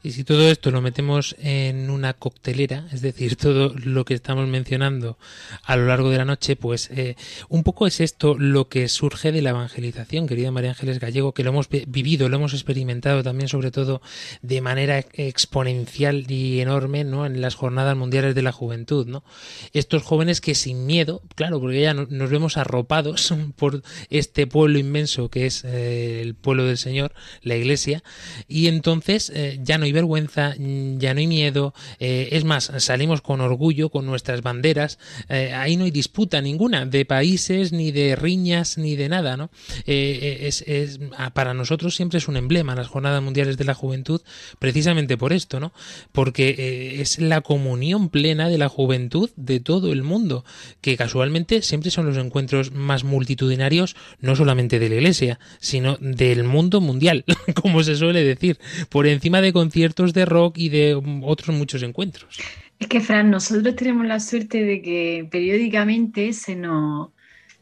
Y 0.00 0.12
si 0.12 0.22
todo 0.22 0.48
esto 0.48 0.70
lo 0.70 0.80
metemos 0.80 1.34
en 1.40 1.90
una 1.90 2.12
coctelera, 2.12 2.86
es 2.92 3.02
decir, 3.02 3.34
todo 3.36 3.74
lo 3.74 4.04
que 4.04 4.14
estamos 4.14 4.46
mencionando 4.46 5.18
a 5.64 5.76
lo 5.76 5.86
largo 5.86 6.10
de 6.10 6.18
la 6.18 6.24
noche, 6.24 6.54
pues 6.54 6.90
eh, 6.92 7.16
un 7.48 7.64
poco 7.64 7.86
es 7.86 8.00
esto 8.00 8.36
lo 8.38 8.68
que 8.68 8.88
surge 8.88 9.32
de 9.32 9.42
la 9.42 9.50
evangelización, 9.50 10.28
querida 10.28 10.52
María 10.52 10.70
Ángeles 10.70 11.00
Gallego, 11.00 11.34
que 11.34 11.42
lo 11.42 11.50
hemos 11.50 11.68
vivido, 11.68 12.28
lo 12.28 12.36
hemos 12.36 12.54
experimentado 12.54 13.24
también, 13.24 13.48
sobre 13.48 13.72
todo 13.72 14.00
de 14.40 14.60
manera 14.60 15.04
exponencial 15.14 16.30
y 16.30 16.60
enorme, 16.60 17.02
¿no? 17.02 17.26
En 17.26 17.40
las 17.40 17.56
jornadas 17.56 17.96
mundiales 17.96 18.36
de 18.36 18.42
la 18.42 18.52
juventud, 18.52 19.06
¿no? 19.06 19.24
Estos 19.72 20.04
jóvenes 20.04 20.40
que 20.40 20.54
sin 20.54 20.86
miedo, 20.86 21.22
claro, 21.34 21.60
porque 21.60 21.80
ya 21.80 21.94
nos 21.94 22.30
vemos 22.30 22.56
arropados 22.56 23.34
por 23.56 23.82
este 24.10 24.46
pueblo 24.46 24.78
inmenso 24.78 25.28
que 25.28 25.46
es 25.46 25.64
eh, 25.64 26.22
el 26.22 26.36
pueblo 26.36 26.64
del 26.64 26.78
Señor, 26.78 27.12
la 27.42 27.56
Iglesia, 27.56 28.04
y 28.46 28.68
entonces 28.68 29.32
eh, 29.34 29.58
ya 29.60 29.76
no 29.76 29.87
hay 29.88 29.92
vergüenza, 29.92 30.54
mm, 30.58 30.98
ya 30.98 31.14
no 31.14 31.20
hay 31.20 31.26
miedo, 31.26 31.74
eh, 31.98 32.28
es 32.32 32.44
más, 32.44 32.70
salimos 32.78 33.20
con 33.20 33.40
orgullo, 33.40 33.90
con 33.90 34.06
nuestras 34.06 34.42
banderas, 34.42 34.98
eh, 35.28 35.52
ahí 35.54 35.76
no 35.76 35.84
hay 35.84 35.90
disputa 35.90 36.40
ninguna 36.40 36.86
de 36.86 37.04
países, 37.04 37.72
ni 37.72 37.90
de 37.90 38.16
riñas, 38.16 38.78
ni 38.78 38.96
de 38.96 39.08
nada, 39.08 39.36
¿no? 39.36 39.50
Eh, 39.86 40.40
es, 40.42 40.62
es, 40.66 41.00
ah, 41.16 41.30
para 41.30 41.54
nosotros 41.54 41.96
siempre 41.96 42.18
es 42.18 42.28
un 42.28 42.36
emblema 42.36 42.74
las 42.74 42.88
Jornadas 42.88 43.22
Mundiales 43.22 43.56
de 43.56 43.64
la 43.64 43.74
Juventud, 43.74 44.20
precisamente 44.58 45.16
por 45.16 45.32
esto, 45.32 45.60
¿no? 45.60 45.72
Porque 46.12 47.00
es 47.00 47.18
la 47.18 47.40
comunión 47.40 48.08
plena 48.08 48.48
de 48.48 48.58
la 48.58 48.68
juventud 48.68 49.30
de 49.36 49.60
todo 49.60 49.92
el 49.92 50.02
mundo, 50.02 50.44
que 50.80 50.96
casualmente 50.96 51.62
siempre 51.62 51.90
son 51.90 52.06
los 52.06 52.16
encuentros 52.16 52.72
más 52.72 53.04
multitudinarios, 53.04 53.96
no 54.20 54.36
solamente 54.36 54.78
de 54.78 54.88
la 54.88 54.96
Iglesia, 54.96 55.40
sino 55.60 55.96
del 56.00 56.44
mundo 56.44 56.80
mundial, 56.80 57.24
como 57.54 57.82
se 57.82 57.96
suele 57.96 58.22
decir, 58.22 58.58
por 58.88 59.06
encima 59.06 59.40
de 59.40 59.52
conciertos 59.78 60.12
de 60.12 60.24
rock 60.24 60.58
y 60.58 60.68
de 60.70 61.00
otros 61.22 61.56
muchos 61.56 61.82
encuentros. 61.84 62.40
Es 62.80 62.88
que, 62.88 63.00
Fran, 63.00 63.30
nosotros 63.30 63.76
tenemos 63.76 64.06
la 64.06 64.18
suerte 64.18 64.64
de 64.64 64.82
que 64.82 65.28
periódicamente 65.30 66.32
se 66.32 66.56
nos, 66.56 67.10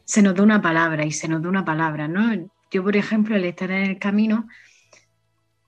se 0.03 0.23
nos 0.23 0.33
da 0.33 0.41
una 0.41 0.61
palabra 0.61 1.05
y 1.05 1.11
se 1.11 1.27
nos 1.27 1.43
da 1.43 1.49
una 1.49 1.63
palabra, 1.63 2.07
¿no? 2.07 2.49
Yo, 2.71 2.83
por 2.83 2.97
ejemplo, 2.97 3.35
al 3.35 3.45
estar 3.45 3.69
en 3.69 3.83
el 3.83 3.99
camino, 3.99 4.47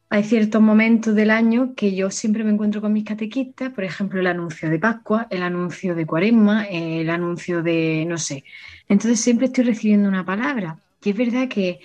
hay 0.10 0.24
ciertos 0.24 0.60
momentos 0.60 1.14
del 1.14 1.30
año 1.30 1.76
que 1.76 1.96
yo 1.96 2.10
siempre 2.10 2.44
me 2.44 2.52
encuentro 2.52 2.82
con 2.82 2.94
mis 2.94 3.06
catequistas, 3.06 3.72
por 3.72 3.84
ejemplo, 3.84 4.20
el 4.20 4.28
anuncio 4.28 4.72
de 4.72 4.80
Pascua, 4.80 5.28
el 5.30 5.44
anuncio 5.44 5.94
de 5.94 6.08
Cuaresma, 6.08 6.66
el 6.66 7.12
anuncio 7.12 7.62
de, 7.62 8.06
no 8.08 8.18
sé. 8.18 8.44
Entonces 8.88 9.20
siempre 9.20 9.48
estoy 9.48 9.66
recibiendo 9.66 10.10
una 10.10 10.26
palabra. 10.26 10.80
Y 11.04 11.12
es 11.12 11.16
verdad 11.16 11.48
que 11.48 11.80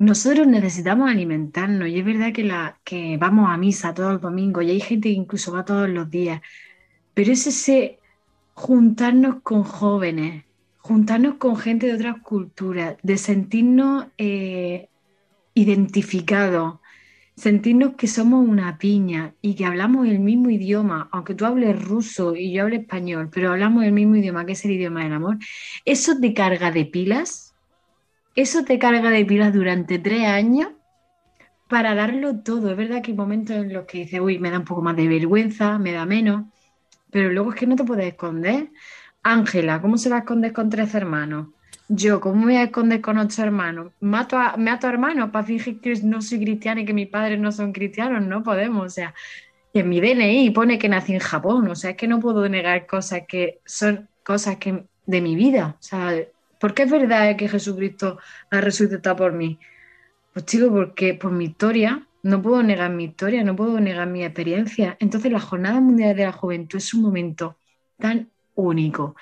nosotros 0.00 0.46
necesitamos 0.46 1.10
alimentarnos 1.10 1.86
y 1.88 1.98
es 1.98 2.04
verdad 2.06 2.32
que, 2.32 2.42
la, 2.42 2.80
que 2.84 3.18
vamos 3.18 3.50
a 3.50 3.58
misa 3.58 3.92
todos 3.92 4.14
los 4.14 4.22
domingos 4.22 4.64
y 4.64 4.70
hay 4.70 4.80
gente 4.80 5.10
que 5.10 5.14
incluso 5.14 5.52
va 5.52 5.66
todos 5.66 5.90
los 5.90 6.10
días, 6.10 6.40
pero 7.12 7.32
es 7.32 7.46
ese 7.46 7.98
juntarnos 8.54 9.42
con 9.42 9.62
jóvenes, 9.62 10.44
juntarnos 10.78 11.34
con 11.34 11.54
gente 11.58 11.86
de 11.86 11.94
otras 11.94 12.22
culturas, 12.22 12.96
de 13.02 13.18
sentirnos 13.18 14.06
eh, 14.16 14.88
identificados, 15.52 16.80
sentirnos 17.36 17.94
que 17.96 18.06
somos 18.06 18.48
una 18.48 18.78
piña 18.78 19.34
y 19.42 19.54
que 19.54 19.66
hablamos 19.66 20.08
el 20.08 20.20
mismo 20.20 20.48
idioma, 20.48 21.10
aunque 21.12 21.34
tú 21.34 21.44
hables 21.44 21.78
ruso 21.78 22.34
y 22.34 22.52
yo 22.52 22.62
hable 22.62 22.76
español, 22.76 23.28
pero 23.30 23.52
hablamos 23.52 23.84
el 23.84 23.92
mismo 23.92 24.16
idioma, 24.16 24.46
que 24.46 24.52
es 24.52 24.64
el 24.64 24.70
idioma 24.70 25.04
del 25.04 25.12
amor, 25.12 25.36
eso 25.84 26.18
te 26.18 26.32
carga 26.32 26.70
de 26.70 26.86
pilas 26.86 27.49
eso 28.34 28.64
te 28.64 28.78
carga 28.78 29.10
de 29.10 29.24
pilas 29.24 29.52
durante 29.52 29.98
tres 29.98 30.26
años 30.26 30.68
para 31.68 31.94
darlo 31.94 32.40
todo. 32.40 32.70
Es 32.70 32.76
verdad 32.76 33.02
que 33.02 33.12
hay 33.12 33.16
momentos 33.16 33.56
en 33.56 33.72
los 33.72 33.84
que 33.86 33.98
dices, 33.98 34.20
uy, 34.20 34.38
me 34.38 34.50
da 34.50 34.58
un 34.58 34.64
poco 34.64 34.82
más 34.82 34.96
de 34.96 35.08
vergüenza, 35.08 35.78
me 35.78 35.92
da 35.92 36.04
menos, 36.06 36.46
pero 37.10 37.30
luego 37.30 37.50
es 37.50 37.56
que 37.56 37.66
no 37.66 37.76
te 37.76 37.84
puedes 37.84 38.06
esconder. 38.06 38.70
Ángela, 39.22 39.80
¿cómo 39.80 39.98
se 39.98 40.08
va 40.08 40.16
a 40.16 40.18
esconder 40.20 40.52
con 40.52 40.70
tres 40.70 40.94
hermanos? 40.94 41.48
Yo, 41.88 42.20
¿cómo 42.20 42.36
me 42.36 42.44
voy 42.44 42.56
a 42.56 42.64
esconder 42.64 43.00
con 43.00 43.18
ocho 43.18 43.42
hermanos? 43.42 43.92
¿Mato 44.00 44.38
a, 44.38 44.56
¿Mato 44.56 44.86
a 44.86 44.90
hermanos 44.90 45.30
para 45.30 45.44
fingir 45.44 45.80
que 45.80 45.94
no 46.02 46.22
soy 46.22 46.40
cristiana 46.40 46.80
y 46.80 46.84
que 46.84 46.94
mis 46.94 47.08
padres 47.08 47.38
no 47.38 47.52
son 47.52 47.72
cristianos? 47.72 48.22
No 48.22 48.42
podemos, 48.42 48.86
o 48.86 48.88
sea, 48.90 49.14
en 49.72 49.88
mi 49.88 50.00
DNI 50.00 50.50
pone 50.50 50.78
que 50.78 50.88
nací 50.88 51.14
en 51.14 51.20
Japón, 51.20 51.68
o 51.68 51.74
sea, 51.74 51.90
es 51.90 51.96
que 51.96 52.08
no 52.08 52.20
puedo 52.20 52.48
negar 52.48 52.86
cosas 52.86 53.22
que 53.28 53.60
son 53.64 54.08
cosas 54.24 54.56
que 54.56 54.84
de 55.06 55.20
mi 55.20 55.34
vida, 55.34 55.76
o 55.78 55.82
sea, 55.82 56.14
¿Por 56.60 56.74
qué 56.74 56.82
es 56.82 56.90
verdad 56.90 57.36
que 57.36 57.48
Jesucristo 57.48 58.18
ha 58.50 58.60
resucitado 58.60 59.16
por 59.16 59.32
mí? 59.32 59.58
Pues 60.34 60.44
chico, 60.44 60.70
porque 60.70 61.14
por 61.14 61.32
mi 61.32 61.46
historia, 61.46 62.06
no 62.22 62.42
puedo 62.42 62.62
negar 62.62 62.90
mi 62.90 63.04
historia, 63.04 63.42
no 63.42 63.56
puedo 63.56 63.80
negar 63.80 64.06
mi 64.08 64.22
experiencia. 64.22 64.96
Entonces 65.00 65.32
la 65.32 65.40
Jornada 65.40 65.80
Mundial 65.80 66.14
de 66.14 66.24
la 66.24 66.32
Juventud 66.32 66.78
es 66.78 66.92
un 66.92 67.02
momento 67.02 67.56
tan 67.98 68.30
único. 68.54 69.16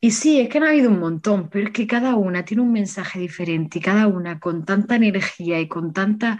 Y 0.00 0.12
sí, 0.12 0.40
es 0.40 0.48
que 0.48 0.58
han 0.58 0.64
habido 0.64 0.90
un 0.90 1.00
montón, 1.00 1.48
pero 1.50 1.66
es 1.66 1.72
que 1.72 1.86
cada 1.86 2.14
una 2.14 2.44
tiene 2.44 2.62
un 2.62 2.72
mensaje 2.72 3.18
diferente 3.18 3.78
y 3.78 3.82
cada 3.82 4.06
una 4.06 4.38
con 4.38 4.64
tanta 4.64 4.96
energía 4.96 5.60
y 5.60 5.66
con 5.66 5.92
tanta, 5.92 6.38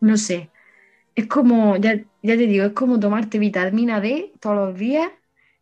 no 0.00 0.16
sé, 0.16 0.50
es 1.14 1.26
como, 1.26 1.76
ya, 1.76 1.96
ya 2.22 2.36
te 2.36 2.46
digo, 2.46 2.64
es 2.66 2.72
como 2.72 3.00
tomarte 3.00 3.38
vitamina 3.38 4.00
D 4.00 4.32
todos 4.40 4.56
los 4.56 4.78
días 4.78 5.10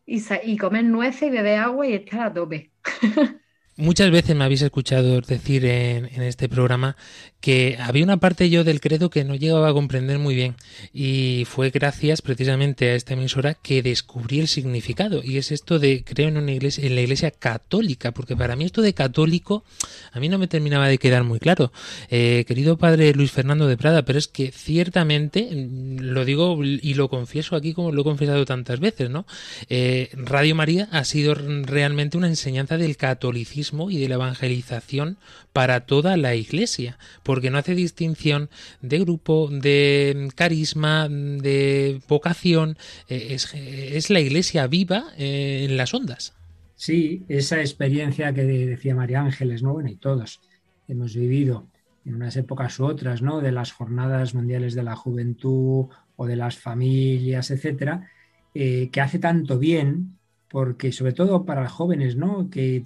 y, 0.06 0.22
y 0.44 0.56
comer 0.58 0.84
nueces 0.84 1.22
y 1.24 1.30
beber 1.30 1.58
agua 1.60 1.86
y 1.86 1.94
estar 1.94 2.20
a 2.20 2.32
tope. 2.32 2.70
Muchas 3.76 4.10
veces 4.10 4.36
me 4.36 4.44
habéis 4.44 4.60
escuchado 4.60 5.22
decir 5.22 5.64
en, 5.64 6.04
en, 6.04 6.22
este 6.22 6.46
programa 6.46 6.94
que 7.40 7.78
había 7.80 8.04
una 8.04 8.18
parte 8.18 8.50
yo 8.50 8.64
del 8.64 8.82
credo 8.82 9.08
que 9.08 9.24
no 9.24 9.34
llegaba 9.34 9.70
a 9.70 9.72
comprender 9.72 10.18
muy 10.18 10.34
bien 10.34 10.56
y 10.92 11.44
fue 11.48 11.70
gracias 11.70 12.20
precisamente 12.20 12.90
a 12.90 12.94
esta 12.94 13.14
emisora 13.14 13.54
que 13.54 13.82
descubrí 13.82 14.40
el 14.40 14.48
significado 14.48 15.22
y 15.24 15.38
es 15.38 15.50
esto 15.52 15.78
de 15.78 16.04
creo 16.04 16.28
en 16.28 16.36
una 16.36 16.52
iglesia 16.52 16.86
en 16.86 16.94
la 16.94 17.00
iglesia 17.00 17.30
católica 17.30 18.12
porque 18.12 18.36
para 18.36 18.56
mí 18.56 18.66
esto 18.66 18.82
de 18.82 18.92
católico 18.92 19.64
a 20.12 20.20
mí 20.20 20.28
no 20.28 20.38
me 20.38 20.48
terminaba 20.48 20.86
de 20.86 20.98
quedar 20.98 21.24
muy 21.24 21.38
claro. 21.38 21.72
Eh, 22.10 22.44
querido 22.46 22.76
padre 22.76 23.14
Luis 23.14 23.32
Fernando 23.32 23.66
de 23.66 23.78
Prada 23.78 24.04
pero 24.04 24.18
es 24.18 24.28
que 24.28 24.52
ciertamente 24.52 25.48
lo 25.50 26.26
digo 26.26 26.62
y 26.62 26.92
lo 26.92 27.08
confieso 27.08 27.56
aquí 27.56 27.72
como 27.72 27.90
lo 27.90 28.02
he 28.02 28.04
confesado 28.04 28.44
tantas 28.44 28.80
veces 28.80 29.08
no 29.08 29.26
eh, 29.70 30.10
Radio 30.12 30.54
María 30.54 30.88
ha 30.92 31.04
sido 31.04 31.34
realmente 31.34 32.18
una 32.18 32.28
enseñanza 32.28 32.76
del 32.76 32.98
catolicismo 32.98 33.61
y 33.90 33.98
de 33.98 34.08
la 34.08 34.16
evangelización 34.16 35.16
para 35.52 35.86
toda 35.86 36.16
la 36.16 36.34
iglesia, 36.34 36.98
porque 37.22 37.50
no 37.50 37.58
hace 37.58 37.74
distinción 37.74 38.48
de 38.80 38.98
grupo, 38.98 39.48
de 39.50 40.30
carisma, 40.34 41.08
de 41.08 42.00
vocación, 42.08 42.76
eh, 43.08 43.28
es, 43.30 43.54
es 43.54 44.10
la 44.10 44.20
iglesia 44.20 44.66
viva 44.66 45.04
eh, 45.16 45.66
en 45.68 45.76
las 45.76 45.94
ondas. 45.94 46.34
Sí, 46.74 47.22
esa 47.28 47.60
experiencia 47.60 48.32
que 48.32 48.42
decía 48.42 48.94
María 48.94 49.20
Ángeles, 49.20 49.62
¿no? 49.62 49.74
Bueno, 49.74 49.88
y 49.88 49.96
todos 49.96 50.40
hemos 50.88 51.14
vivido 51.14 51.68
en 52.04 52.16
unas 52.16 52.36
épocas 52.36 52.78
u 52.80 52.86
otras, 52.86 53.22
¿no? 53.22 53.40
De 53.40 53.52
las 53.52 53.72
jornadas 53.72 54.34
mundiales 54.34 54.74
de 54.74 54.82
la 54.82 54.96
juventud 54.96 55.86
o 56.16 56.26
de 56.26 56.36
las 56.36 56.58
familias, 56.58 57.50
etcétera, 57.50 58.10
eh, 58.54 58.88
que 58.90 59.00
hace 59.00 59.18
tanto 59.18 59.58
bien, 59.58 60.18
porque 60.48 60.92
sobre 60.92 61.12
todo 61.12 61.44
para 61.44 61.68
jóvenes, 61.68 62.16
¿no? 62.16 62.50
Que 62.50 62.84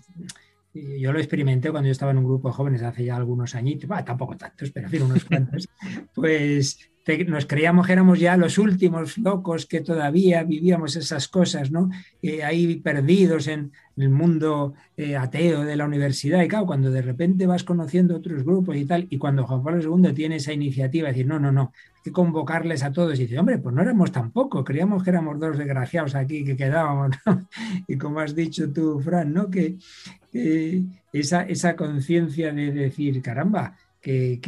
yo 0.99 1.13
lo 1.13 1.19
experimenté 1.19 1.71
cuando 1.71 1.87
yo 1.87 1.93
estaba 1.93 2.13
en 2.13 2.19
un 2.19 2.25
grupo 2.25 2.49
de 2.49 2.55
jóvenes 2.55 2.83
hace 2.83 3.05
ya 3.05 3.17
algunos 3.17 3.55
añitos, 3.55 3.89
tampoco 4.05 4.37
tantos, 4.37 4.71
pero 4.71 4.87
en 4.87 4.91
fin, 4.91 5.03
unos 5.03 5.25
cuantos, 5.25 5.69
pues 6.15 6.79
nos 7.27 7.47
creíamos 7.47 7.87
que 7.87 7.93
éramos 7.93 8.19
ya 8.19 8.37
los 8.37 8.59
últimos 8.59 9.17
locos 9.19 9.67
que 9.67 9.81
todavía 9.81 10.43
vivíamos 10.43 10.97
esas 10.97 11.29
cosas, 11.29 11.71
¿no? 11.71 11.89
Eh, 12.21 12.43
ahí 12.43 12.77
perdidos 12.77 13.47
en 13.47 13.71
el 13.97 14.11
mundo 14.11 14.75
eh, 14.97 15.17
ateo 15.17 15.65
de 15.65 15.77
la 15.77 15.85
universidad. 15.85 16.43
Y 16.43 16.49
claro, 16.49 16.67
cuando 16.67 16.91
de 16.91 17.03
repente 17.03 17.47
vas 17.47 17.63
conociendo 17.63 18.17
otros 18.17 18.43
grupos 18.45 18.77
y 18.77 18.85
tal, 18.85 19.07
y 19.09 19.19
cuando 19.19 19.47
Juan 19.47 19.63
Pablo 19.63 19.99
II 19.99 20.13
tiene 20.15 20.37
esa 20.37 20.53
iniciativa 20.53 21.07
de 21.07 21.13
decir, 21.13 21.27
no, 21.29 21.39
no, 21.39 21.53
no, 21.53 21.73
hay 21.95 22.03
que 22.03 22.11
convocarles 22.11 22.83
a 22.83 22.91
todos, 22.91 23.19
y 23.21 23.23
dice, 23.23 23.39
hombre, 23.39 23.59
pues 23.59 23.73
no 23.73 23.83
éramos 23.83 24.11
tampoco, 24.11 24.65
creíamos 24.65 25.05
que 25.05 25.11
éramos 25.11 25.39
dos 25.39 25.57
desgraciados 25.57 26.17
aquí 26.17 26.45
que 26.45 26.57
quedábamos, 26.57 27.17
¿no? 27.25 27.47
Y 27.87 27.97
como 27.97 28.19
has 28.19 28.35
dicho 28.35 28.73
tú, 28.73 28.99
Fran, 28.99 29.33
¿no? 29.33 29.49
Que, 29.49 29.77
esa, 31.13 31.43
esa 31.43 31.77
conciencia 31.77 32.53
de 32.53 32.73
decir, 32.73 33.21
caramba, 33.23 33.77
que, 34.01 34.41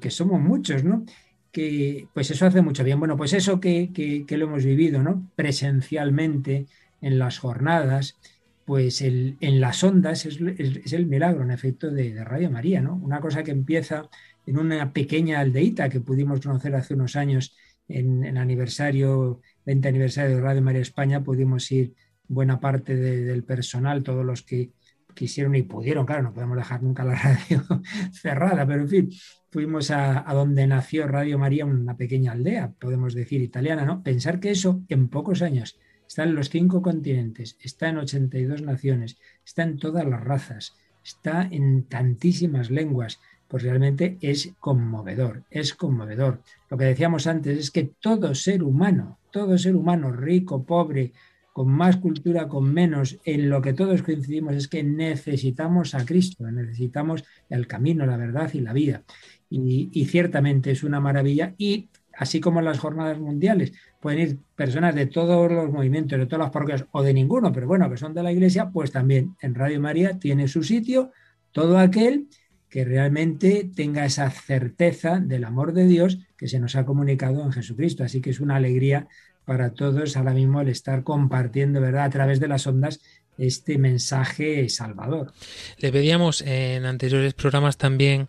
que, 0.00 0.10
somos 0.10 0.40
muchos, 0.40 0.84
¿no? 0.84 1.04
que 1.52 2.08
pues 2.14 2.30
eso 2.30 2.46
hace 2.46 2.62
mucho 2.62 2.82
bien. 2.82 2.98
Bueno, 2.98 3.16
pues 3.16 3.34
eso 3.34 3.60
que, 3.60 4.24
lo 4.28 4.46
hemos 4.46 4.64
vivido, 4.64 5.02
¿no? 5.02 5.30
Presencialmente 5.36 6.66
en 7.00 7.18
las 7.18 7.38
jornadas, 7.38 8.16
pues 8.64 9.02
el, 9.02 9.36
en 9.40 9.60
las 9.60 9.84
ondas 9.84 10.24
es, 10.24 10.40
el 10.40 11.06
milagro, 11.06 11.42
en 11.42 11.50
efecto, 11.50 11.90
de, 11.90 12.24
Radio 12.24 12.50
María, 12.50 12.80
¿no? 12.80 12.96
Una 12.96 13.20
cosa 13.20 13.42
que 13.42 13.50
empieza 13.50 14.08
en 14.46 14.58
una 14.58 14.92
pequeña 14.92 15.40
aldeíta 15.40 15.88
que 15.90 16.00
pudimos 16.00 16.40
conocer 16.40 16.74
hace 16.74 16.94
unos 16.94 17.16
años 17.16 17.54
en, 17.86 18.24
el 18.24 18.38
aniversario, 18.38 19.40
20 19.66 19.88
aniversario 19.88 20.36
de 20.36 20.42
Radio 20.42 20.62
María 20.62 20.80
España, 20.80 21.22
pudimos 21.22 21.70
ir 21.70 21.94
buena 22.28 22.60
parte 22.60 22.96
del 22.96 23.44
personal, 23.44 24.02
todos 24.02 24.24
los 24.24 24.42
que 24.42 24.70
quisieron 25.14 25.54
y 25.54 25.62
pudieron, 25.62 26.06
claro, 26.06 26.22
no 26.22 26.34
podemos 26.34 26.56
dejar 26.56 26.82
nunca 26.82 27.04
la 27.04 27.14
radio 27.22 27.64
cerrada, 28.12 28.66
pero 28.66 28.82
en 28.82 28.88
fin, 28.88 29.10
fuimos 29.50 29.90
a, 29.90 30.24
donde 30.32 30.66
nació 30.66 31.06
Radio 31.06 31.38
María, 31.38 31.66
una 31.66 31.96
pequeña 31.96 32.32
aldea, 32.32 32.72
podemos 32.78 33.14
decir, 33.14 33.42
italiana, 33.42 33.84
¿no? 33.84 34.02
Pensar 34.02 34.40
que 34.40 34.50
eso 34.50 34.82
en 34.88 35.08
pocos 35.08 35.42
años 35.42 35.78
está 36.08 36.24
en 36.24 36.34
los 36.34 36.50
cinco 36.50 36.82
continentes, 36.82 37.56
está 37.60 37.88
en 37.88 37.98
82 37.98 38.62
naciones, 38.62 39.18
está 39.44 39.62
en 39.62 39.78
todas 39.78 40.06
las 40.06 40.22
razas, 40.22 40.74
está 41.04 41.48
en 41.50 41.84
tantísimas 41.84 42.70
lenguas, 42.70 43.20
pues 43.48 43.62
realmente 43.62 44.16
es 44.22 44.54
conmovedor, 44.58 45.44
es 45.50 45.74
conmovedor. 45.74 46.40
Lo 46.70 46.78
que 46.78 46.86
decíamos 46.86 47.26
antes 47.26 47.58
es 47.58 47.70
que 47.70 47.90
todo 48.00 48.34
ser 48.34 48.62
humano, 48.62 49.18
todo 49.30 49.58
ser 49.58 49.76
humano, 49.76 50.10
rico, 50.10 50.64
pobre, 50.64 51.12
con 51.52 51.68
más 51.68 51.98
cultura, 51.98 52.48
con 52.48 52.72
menos, 52.72 53.18
en 53.24 53.50
lo 53.50 53.60
que 53.60 53.74
todos 53.74 54.02
coincidimos 54.02 54.54
es 54.54 54.68
que 54.68 54.82
necesitamos 54.82 55.94
a 55.94 56.04
Cristo, 56.04 56.50
necesitamos 56.50 57.24
el 57.50 57.66
camino, 57.66 58.06
la 58.06 58.16
verdad 58.16 58.50
y 58.54 58.60
la 58.60 58.72
vida. 58.72 59.02
Y, 59.50 60.06
ciertamente 60.06 60.70
es 60.70 60.82
una 60.82 60.98
maravilla 60.98 61.54
y 61.58 61.90
así 62.14 62.40
como 62.40 62.60
en 62.60 62.66
las 62.66 62.78
jornadas 62.78 63.18
mundiales, 63.18 63.72
pueden 64.00 64.20
ir 64.20 64.38
personas 64.54 64.94
de 64.94 65.06
todos 65.06 65.50
los 65.50 65.70
movimientos, 65.70 66.18
de 66.18 66.26
todas 66.26 66.46
las 66.46 66.50
parroquias 66.50 66.86
o 66.92 67.02
de 67.02 67.14
ninguno, 67.14 67.52
pero 67.52 67.66
bueno, 67.66 67.90
que 67.90 67.96
son 67.96 68.14
de 68.14 68.22
la 68.22 68.32
iglesia, 68.32 68.70
pues 68.70 68.90
también 68.90 69.34
en 69.40 69.54
Radio 69.54 69.80
María 69.80 70.18
tiene 70.18 70.48
su 70.48 70.62
sitio 70.62 71.10
todo 71.52 71.78
aquel 71.78 72.28
que 72.68 72.84
realmente 72.86 73.70
tenga 73.74 74.06
esa 74.06 74.30
certeza 74.30 75.20
del 75.20 75.44
amor 75.44 75.74
de 75.74 75.86
Dios 75.86 76.18
que 76.38 76.48
se 76.48 76.58
nos 76.58 76.74
ha 76.74 76.86
comunicado 76.86 77.44
en 77.44 77.52
Jesucristo. 77.52 78.02
Así 78.02 78.22
que 78.22 78.30
es 78.30 78.40
una 78.40 78.56
alegría 78.56 79.08
para 79.44 79.74
todos 79.74 80.16
ahora 80.16 80.32
mismo 80.32 80.60
el 80.60 80.68
estar 80.68 81.02
compartiendo, 81.04 81.80
¿verdad?, 81.80 82.04
a 82.04 82.10
través 82.10 82.40
de 82.40 82.48
las 82.48 82.66
ondas 82.66 83.00
este 83.38 83.78
mensaje 83.78 84.68
salvador. 84.68 85.32
Le 85.78 85.90
pedíamos 85.90 86.42
en 86.42 86.84
anteriores 86.84 87.34
programas 87.34 87.76
también 87.76 88.28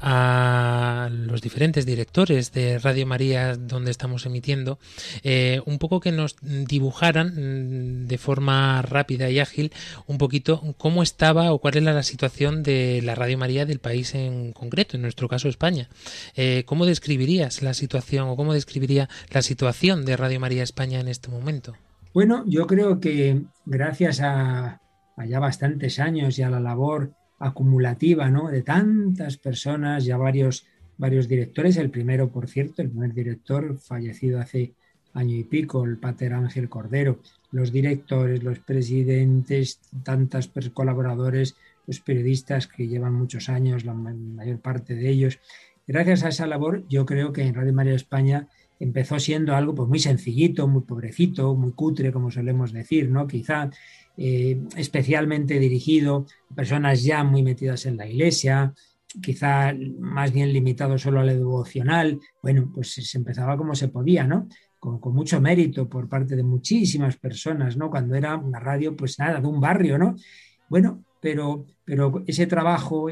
a 0.00 1.08
los 1.10 1.42
diferentes 1.42 1.84
directores 1.86 2.52
de 2.52 2.78
Radio 2.78 3.06
María 3.06 3.56
donde 3.56 3.90
estamos 3.90 4.26
emitiendo 4.26 4.78
eh, 5.22 5.60
un 5.66 5.78
poco 5.78 6.00
que 6.00 6.12
nos 6.12 6.36
dibujaran 6.40 8.04
mm, 8.04 8.06
de 8.06 8.18
forma 8.18 8.82
rápida 8.82 9.28
y 9.30 9.40
ágil 9.40 9.72
un 10.06 10.18
poquito 10.18 10.74
cómo 10.78 11.02
estaba 11.02 11.52
o 11.52 11.58
cuál 11.58 11.76
era 11.76 11.92
la 11.92 12.02
situación 12.02 12.62
de 12.62 13.00
la 13.02 13.14
Radio 13.14 13.38
María 13.38 13.66
del 13.66 13.80
país 13.80 14.14
en 14.14 14.52
concreto, 14.52 14.96
en 14.96 15.02
nuestro 15.02 15.28
caso 15.28 15.48
España. 15.48 15.88
Eh, 16.36 16.62
¿Cómo 16.66 16.86
describirías 16.86 17.62
la 17.62 17.74
situación 17.74 18.28
o 18.28 18.36
cómo 18.36 18.54
describiría 18.54 19.08
la 19.30 19.42
situación 19.42 20.04
de 20.04 20.16
Radio 20.16 20.40
María 20.40 20.62
España 20.62 21.00
en 21.00 21.08
este 21.08 21.28
momento? 21.28 21.76
Bueno, 22.14 22.44
yo 22.46 22.68
creo 22.68 23.00
que 23.00 23.42
gracias 23.66 24.20
a, 24.22 24.80
ya 25.26 25.40
bastantes 25.40 25.98
años 25.98 26.38
y 26.38 26.42
a 26.42 26.48
la 26.48 26.60
labor 26.60 27.10
acumulativa 27.40 28.30
¿no? 28.30 28.50
de 28.50 28.62
tantas 28.62 29.36
personas, 29.36 30.04
ya 30.04 30.16
varios, 30.16 30.64
varios 30.96 31.26
directores, 31.26 31.76
el 31.76 31.90
primero, 31.90 32.28
por 32.28 32.46
cierto, 32.46 32.82
el 32.82 32.90
primer 32.90 33.14
director 33.14 33.80
fallecido 33.80 34.38
hace 34.38 34.74
año 35.12 35.34
y 35.34 35.42
pico, 35.42 35.84
el 35.84 35.98
Pater 35.98 36.34
Ángel 36.34 36.68
Cordero, 36.68 37.18
los 37.50 37.72
directores, 37.72 38.44
los 38.44 38.60
presidentes, 38.60 39.80
tantos 40.04 40.52
colaboradores, 40.72 41.56
los 41.88 41.98
periodistas 41.98 42.68
que 42.68 42.86
llevan 42.86 43.14
muchos 43.14 43.48
años, 43.48 43.84
la 43.84 43.92
mayor 43.92 44.60
parte 44.60 44.94
de 44.94 45.08
ellos. 45.08 45.40
Gracias 45.84 46.22
a 46.22 46.28
esa 46.28 46.46
labor, 46.46 46.84
yo 46.88 47.06
creo 47.06 47.32
que 47.32 47.42
en 47.42 47.54
Radio 47.54 47.72
María 47.72 47.94
España 47.94 48.46
empezó 48.80 49.18
siendo 49.18 49.54
algo 49.54 49.74
pues, 49.74 49.88
muy 49.88 49.98
sencillito, 49.98 50.68
muy 50.68 50.82
pobrecito, 50.82 51.54
muy 51.54 51.72
cutre, 51.72 52.12
como 52.12 52.30
solemos 52.30 52.72
decir, 52.72 53.10
¿no? 53.10 53.26
Quizá 53.26 53.70
eh, 54.16 54.60
especialmente 54.76 55.58
dirigido 55.58 56.26
a 56.50 56.54
personas 56.54 57.02
ya 57.02 57.24
muy 57.24 57.42
metidas 57.42 57.86
en 57.86 57.96
la 57.96 58.06
iglesia, 58.06 58.72
quizá 59.22 59.72
más 59.98 60.32
bien 60.32 60.52
limitado 60.52 60.98
solo 60.98 61.20
al 61.20 61.28
devocional. 61.28 62.18
Bueno, 62.42 62.70
pues 62.74 62.92
se 62.92 63.18
empezaba 63.18 63.56
como 63.56 63.74
se 63.74 63.88
podía, 63.88 64.24
¿no? 64.26 64.48
Con, 64.78 64.98
con, 65.00 65.14
mucho 65.14 65.40
mérito 65.40 65.88
por 65.88 66.08
parte 66.08 66.36
de 66.36 66.42
muchísimas 66.42 67.16
personas, 67.16 67.76
¿no? 67.76 67.90
Cuando 67.90 68.14
era 68.14 68.36
una 68.36 68.60
radio, 68.60 68.94
pues 68.94 69.18
nada, 69.18 69.40
de 69.40 69.46
un 69.46 69.60
barrio, 69.60 69.96
¿no? 69.96 70.14
Bueno, 70.68 71.04
pero, 71.24 71.64
pero 71.86 72.22
ese 72.26 72.46
trabajo, 72.46 73.06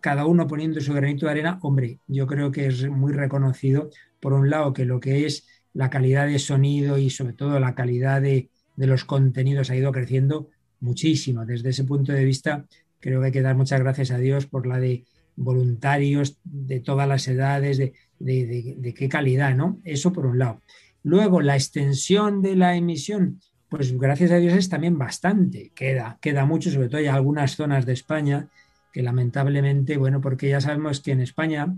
cada 0.00 0.24
uno 0.24 0.46
poniendo 0.46 0.80
su 0.80 0.94
granito 0.94 1.26
de 1.26 1.32
arena, 1.32 1.58
hombre, 1.62 1.98
yo 2.06 2.28
creo 2.28 2.52
que 2.52 2.66
es 2.66 2.88
muy 2.88 3.12
reconocido 3.12 3.90
por 4.20 4.34
un 4.34 4.50
lado, 4.50 4.72
que 4.72 4.84
lo 4.84 5.00
que 5.00 5.26
es 5.26 5.48
la 5.74 5.90
calidad 5.90 6.28
de 6.28 6.38
sonido 6.38 6.96
y 6.96 7.10
sobre 7.10 7.32
todo 7.32 7.58
la 7.58 7.74
calidad 7.74 8.22
de, 8.22 8.50
los 8.76 9.04
contenidos 9.04 9.68
ha 9.68 9.74
ido 9.74 9.90
creciendo 9.90 10.48
muchísimo. 10.78 11.44
Desde 11.44 11.70
ese 11.70 11.82
punto 11.82 12.12
de 12.12 12.24
vista, 12.24 12.66
creo 13.00 13.18
que 13.18 13.26
hay 13.26 13.32
que 13.32 13.42
dar 13.42 13.56
muchas 13.56 13.80
gracias 13.80 14.12
a 14.12 14.18
Dios 14.18 14.46
por 14.46 14.68
la 14.68 14.78
de 14.78 15.02
voluntarios 15.34 16.38
de 16.44 16.78
todas 16.78 17.08
las 17.08 17.26
edades, 17.26 17.78
de, 17.78 17.94
de, 18.20 18.94
qué 18.94 19.08
calidad, 19.08 19.56
¿no? 19.56 19.80
Eso 19.82 20.12
por 20.12 20.24
un 20.24 20.38
lado. 20.38 20.60
Luego, 21.02 21.40
la 21.40 21.56
extensión 21.56 22.42
de 22.42 22.54
la 22.54 22.76
emisión, 22.76 23.40
pues 23.70 23.96
gracias 23.96 24.32
a 24.32 24.36
Dios 24.36 24.54
es 24.54 24.68
también 24.68 24.98
bastante. 24.98 25.70
Queda, 25.74 26.18
queda 26.20 26.44
mucho, 26.44 26.70
sobre 26.70 26.88
todo 26.88 26.98
hay 26.98 27.06
algunas 27.06 27.56
zonas 27.56 27.86
de 27.86 27.92
España 27.92 28.48
que 28.92 29.02
lamentablemente, 29.02 29.96
bueno, 29.96 30.20
porque 30.20 30.48
ya 30.48 30.60
sabemos 30.60 31.00
que 31.00 31.12
en 31.12 31.20
España 31.20 31.72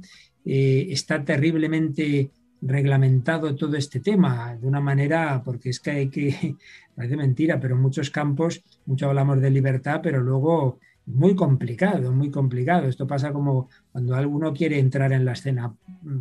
eh, 0.44 0.86
está 0.88 1.22
terriblemente 1.22 2.30
reglamentado 2.62 3.54
todo 3.54 3.76
este 3.76 4.00
tema 4.00 4.56
de 4.56 4.66
una 4.66 4.80
manera, 4.80 5.42
porque 5.44 5.68
es 5.68 5.80
que 5.80 5.90
hay 5.90 6.08
que, 6.08 6.56
parece 6.96 7.16
mentira, 7.16 7.60
pero 7.60 7.74
en 7.74 7.82
muchos 7.82 8.10
campos, 8.10 8.62
mucho 8.86 9.08
hablamos 9.08 9.40
de 9.40 9.50
libertad, 9.50 10.00
pero 10.02 10.20
luego 10.20 10.78
muy 11.04 11.34
complicado, 11.34 12.12
muy 12.12 12.30
complicado. 12.30 12.88
Esto 12.88 13.06
pasa 13.06 13.32
como 13.32 13.68
cuando 13.90 14.14
alguno 14.14 14.54
quiere 14.54 14.78
entrar 14.78 15.12
en 15.12 15.24
la 15.24 15.32
escena 15.32 15.74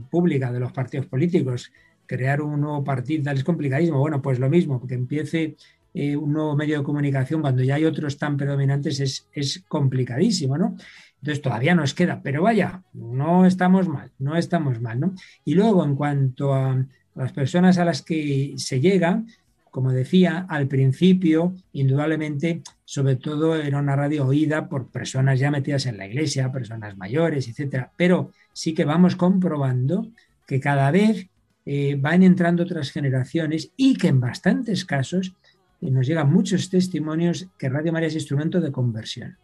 pública 0.10 0.52
de 0.52 0.60
los 0.60 0.74
partidos 0.74 1.06
políticos, 1.06 1.72
crear 2.06 2.42
un 2.42 2.62
nuevo 2.62 2.84
partido, 2.84 3.32
es 3.32 3.44
complicadísimo. 3.44 4.00
Bueno, 4.00 4.22
pues 4.22 4.40
lo 4.40 4.50
mismo, 4.50 4.80
porque 4.80 4.96
empiece 4.96 5.56
eh, 5.94 6.16
un 6.16 6.34
nuevo 6.34 6.56
medio 6.56 6.80
de 6.80 6.84
comunicación 6.84 7.42
cuando 7.42 7.64
ya 7.64 7.76
hay 7.76 7.86
otros 7.86 8.18
tan 8.18 8.38
predominantes 8.38 9.00
es, 9.00 9.28
es 9.34 9.64
complicadísimo, 9.68 10.58
¿no? 10.58 10.76
Entonces 11.22 11.42
todavía 11.42 11.76
nos 11.76 11.94
queda, 11.94 12.22
pero 12.24 12.42
vaya, 12.42 12.82
no 12.94 13.46
estamos 13.46 13.88
mal, 13.88 14.12
no 14.18 14.36
estamos 14.36 14.82
mal, 14.82 15.00
¿no? 15.00 15.14
Y 15.46 15.54
luego 15.54 15.84
en 15.86 15.96
cuanto 15.96 16.54
a 16.54 16.84
las 17.16 17.32
personas 17.32 17.78
a 17.78 17.86
las 17.86 18.02
que 18.02 18.54
se 18.58 18.80
llega, 18.80 19.24
como 19.70 19.92
decía, 19.92 20.46
al 20.50 20.68
principio, 20.68 21.56
indudablemente, 21.74 22.62
sobre 22.84 23.16
todo 23.16 23.56
era 23.56 23.80
una 23.80 23.96
radio 23.96 24.26
oída 24.26 24.68
por 24.68 24.88
personas 24.88 25.40
ya 25.40 25.52
metidas 25.52 25.86
en 25.86 25.98
la 25.98 26.08
iglesia, 26.08 26.52
personas 26.52 26.98
mayores, 26.98 27.48
etcétera. 27.48 27.92
Pero 27.96 28.32
sí 28.52 28.74
que 28.74 28.84
vamos 28.84 29.16
comprobando 29.16 30.08
que 30.46 30.60
cada 30.60 30.92
vez 30.92 31.28
eh, 31.66 31.96
van 32.00 32.24
entrando 32.24 32.64
otras 32.64 32.92
generaciones 32.92 33.72
y 33.78 33.96
que 33.96 34.08
en 34.08 34.20
bastantes 34.20 34.84
casos 34.84 35.36
eh, 35.82 35.92
nos 35.92 36.08
llegan 36.08 36.32
muchos 36.32 36.70
testimonios 36.70 37.48
que 37.58 37.70
Radio 37.70 37.92
María 37.92 38.08
es 38.08 38.16
instrumento 38.16 38.60
de 38.60 38.72
conversión. 38.72 39.38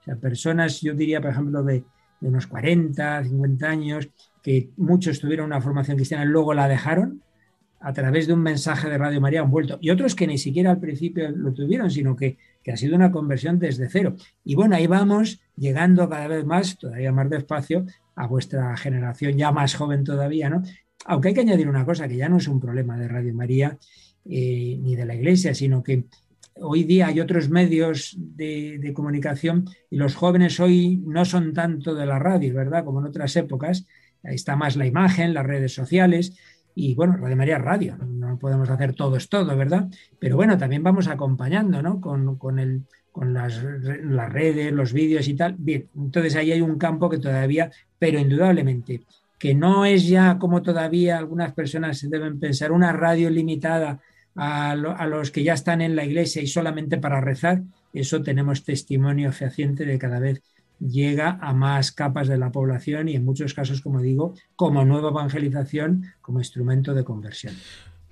O 0.00 0.04
sea, 0.04 0.16
personas, 0.16 0.80
yo 0.82 0.94
diría, 0.94 1.20
por 1.20 1.30
ejemplo, 1.30 1.62
de, 1.62 1.84
unos 2.20 2.46
40, 2.46 3.24
50 3.24 3.68
años, 3.68 4.08
que 4.42 4.70
muchos 4.76 5.20
tuvieron 5.20 5.46
una 5.46 5.60
formación 5.60 5.96
cristiana, 5.96 6.24
y 6.24 6.28
luego 6.28 6.54
la 6.54 6.68
dejaron, 6.68 7.22
a 7.80 7.92
través 7.92 8.26
de 8.26 8.32
un 8.32 8.40
mensaje 8.40 8.88
de 8.88 8.96
Radio 8.96 9.20
María 9.20 9.42
han 9.42 9.50
vuelto. 9.50 9.78
Y 9.80 9.90
otros 9.90 10.14
que 10.14 10.26
ni 10.26 10.38
siquiera 10.38 10.70
al 10.70 10.80
principio 10.80 11.30
lo 11.30 11.52
tuvieron, 11.52 11.90
sino 11.90 12.16
que, 12.16 12.38
que, 12.62 12.72
ha 12.72 12.76
sido 12.78 12.96
una 12.96 13.12
conversión 13.12 13.58
desde 13.58 13.90
cero. 13.90 14.16
Y 14.42 14.54
bueno, 14.54 14.76
ahí 14.76 14.86
vamos 14.86 15.42
llegando 15.56 16.08
cada 16.08 16.28
vez 16.28 16.46
más, 16.46 16.78
todavía 16.78 17.12
más 17.12 17.28
despacio, 17.28 17.84
a 18.16 18.26
vuestra 18.26 18.74
generación 18.76 19.36
ya 19.36 19.52
más 19.52 19.74
joven 19.74 20.04
todavía, 20.04 20.48
¿no? 20.48 20.62
Aunque 21.04 21.28
hay 21.28 21.34
que 21.34 21.40
añadir 21.40 21.68
una 21.68 21.84
cosa, 21.84 22.08
que 22.08 22.16
ya 22.16 22.28
no 22.28 22.38
es 22.38 22.48
un 22.48 22.60
problema 22.60 22.98
de 22.98 23.08
Radio 23.08 23.34
María 23.34 23.76
eh, 24.24 24.78
ni 24.80 24.96
de 24.96 25.04
la 25.04 25.14
Iglesia, 25.14 25.54
sino 25.54 25.82
que 25.82 26.04
hoy 26.60 26.84
día 26.84 27.08
hay 27.08 27.20
otros 27.20 27.48
medios 27.48 28.16
de, 28.18 28.92
comunicación 28.94 29.68
y 29.90 29.96
los 29.96 30.14
jóvenes 30.14 30.60
hoy 30.60 31.02
no 31.04 31.24
son 31.24 31.52
tanto 31.52 31.94
de 31.94 32.06
la 32.06 32.18
radio, 32.18 32.54
¿verdad? 32.54 32.84
Como 32.84 33.00
en 33.00 33.06
otras 33.06 33.36
épocas. 33.36 33.86
Ahí 34.22 34.36
está 34.36 34.56
más 34.56 34.76
la 34.76 34.86
imagen, 34.86 35.34
las 35.34 35.44
redes 35.44 35.74
sociales 35.74 36.36
y 36.74 36.94
bueno, 36.94 37.16
Radio 37.16 37.36
María 37.36 37.58
Radio. 37.58 37.96
No 37.98 38.38
podemos 38.38 38.70
hacer 38.70 38.94
todo 38.94 39.16
es 39.16 39.28
todo, 39.28 39.56
¿verdad? 39.56 39.88
Pero 40.18 40.36
bueno, 40.36 40.56
también 40.56 40.82
vamos 40.82 41.08
acompañando, 41.08 41.82
¿no? 41.82 42.00
Con, 42.00 42.58
el, 42.58 42.82
con 43.12 43.34
las, 43.34 43.62
las 43.62 44.32
redes, 44.32 44.72
los 44.72 44.92
vídeos 44.92 45.28
y 45.28 45.34
tal. 45.34 45.56
Bien, 45.58 45.88
entonces 45.94 46.34
ahí 46.36 46.52
hay 46.52 46.60
un 46.60 46.78
campo 46.78 47.10
que 47.10 47.18
todavía, 47.18 47.70
pero 47.98 48.18
indudablemente, 48.18 49.02
que 49.38 49.54
no 49.54 49.84
es 49.84 50.06
ya 50.06 50.38
como 50.38 50.62
todavía 50.62 51.18
algunas 51.18 51.52
personas 51.52 51.98
se 51.98 52.08
deben 52.08 52.38
pensar, 52.38 52.72
una 52.72 52.92
radio 52.92 53.30
limitada 53.30 54.00
a, 54.36 54.74
los 54.74 55.30
que 55.30 55.44
ya 55.44 55.54
están 55.54 55.80
en 55.80 55.96
la 55.96 56.04
iglesia 56.04 56.42
y 56.42 56.46
solamente 56.46 56.98
para 56.98 57.20
rezar, 57.20 57.62
eso 57.92 58.22
tenemos 58.22 58.64
testimonio 58.64 59.32
fehaciente 59.32 59.84
de 59.84 59.98
cada 59.98 60.18
vez 60.18 60.42
llega 60.80 61.38
a 61.40 61.54
más 61.54 61.92
capas 61.92 62.28
de 62.28 62.36
la 62.36 62.50
población 62.50 63.08
y 63.08 63.14
en 63.14 63.24
muchos 63.24 63.54
casos, 63.54 63.80
como 63.80 64.00
digo, 64.00 64.34
como 64.56 64.84
nueva 64.84 65.10
evangelización, 65.10 66.12
como 66.20 66.40
instrumento 66.40 66.94
de 66.94 67.04
conversión. 67.04 67.54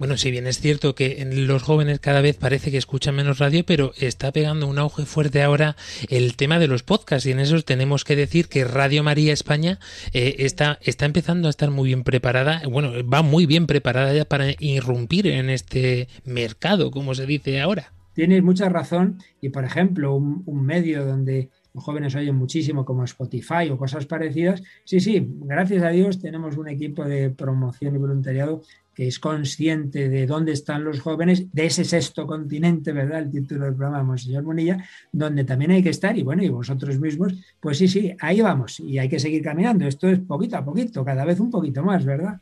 Bueno, 0.02 0.16
si 0.16 0.32
bien 0.32 0.48
es 0.48 0.58
cierto 0.58 0.96
que 0.96 1.24
los 1.32 1.62
jóvenes 1.62 2.00
cada 2.00 2.22
vez 2.22 2.36
parece 2.36 2.72
que 2.72 2.76
escuchan 2.76 3.14
menos 3.14 3.38
radio, 3.38 3.62
pero 3.64 3.92
está 3.96 4.32
pegando 4.32 4.66
un 4.66 4.80
auge 4.80 5.04
fuerte 5.04 5.44
ahora 5.44 5.76
el 6.08 6.34
tema 6.34 6.58
de 6.58 6.66
los 6.66 6.82
podcasts 6.82 7.24
y 7.24 7.30
en 7.30 7.38
eso 7.38 7.62
tenemos 7.62 8.02
que 8.02 8.16
decir 8.16 8.48
que 8.48 8.64
Radio 8.64 9.04
María 9.04 9.32
España 9.32 9.78
eh, 10.12 10.34
está, 10.40 10.80
está 10.82 11.06
empezando 11.06 11.46
a 11.46 11.50
estar 11.50 11.70
muy 11.70 11.86
bien 11.86 12.02
preparada, 12.02 12.62
bueno, 12.68 12.90
va 13.08 13.22
muy 13.22 13.46
bien 13.46 13.68
preparada 13.68 14.12
ya 14.12 14.24
para 14.24 14.46
irrumpir 14.58 15.28
en 15.28 15.50
este 15.50 16.08
mercado, 16.24 16.90
como 16.90 17.14
se 17.14 17.24
dice 17.24 17.60
ahora. 17.60 17.92
Tienes 18.12 18.42
mucha 18.42 18.68
razón 18.68 19.18
y, 19.40 19.50
por 19.50 19.64
ejemplo, 19.64 20.16
un 20.16 20.66
medio 20.66 21.06
donde 21.06 21.48
los 21.74 21.84
jóvenes 21.84 22.14
oyen 22.14 22.34
muchísimo 22.34 22.84
como 22.84 23.04
Spotify 23.04 23.70
o 23.70 23.78
cosas 23.78 24.06
parecidas. 24.06 24.62
Sí, 24.84 25.00
sí, 25.00 25.26
gracias 25.44 25.82
a 25.82 25.88
Dios 25.88 26.18
tenemos 26.18 26.56
un 26.56 26.68
equipo 26.68 27.04
de 27.04 27.30
promoción 27.30 27.94
y 27.94 27.98
voluntariado 27.98 28.62
que 28.94 29.08
es 29.08 29.18
consciente 29.18 30.08
de 30.08 30.26
dónde 30.26 30.52
están 30.52 30.84
los 30.84 31.00
jóvenes, 31.00 31.52
de 31.52 31.66
ese 31.66 31.84
sexto 31.84 32.26
continente, 32.26 32.92
¿verdad? 32.92 33.20
El 33.20 33.30
título 33.30 33.64
del 33.64 33.74
programa, 33.74 34.02
Monseñor 34.02 34.42
Munilla, 34.42 34.84
donde 35.10 35.44
también 35.44 35.70
hay 35.70 35.82
que 35.82 35.90
estar, 35.90 36.16
y 36.16 36.22
bueno, 36.22 36.42
y 36.42 36.48
vosotros 36.48 36.98
mismos, 36.98 37.34
pues 37.60 37.78
sí, 37.78 37.88
sí, 37.88 38.14
ahí 38.20 38.40
vamos, 38.40 38.80
y 38.80 38.98
hay 38.98 39.08
que 39.08 39.18
seguir 39.18 39.42
caminando. 39.42 39.86
Esto 39.86 40.08
es 40.08 40.18
poquito 40.18 40.56
a 40.56 40.64
poquito, 40.64 41.04
cada 41.04 41.24
vez 41.24 41.40
un 41.40 41.50
poquito 41.50 41.82
más, 41.82 42.04
¿verdad? 42.04 42.40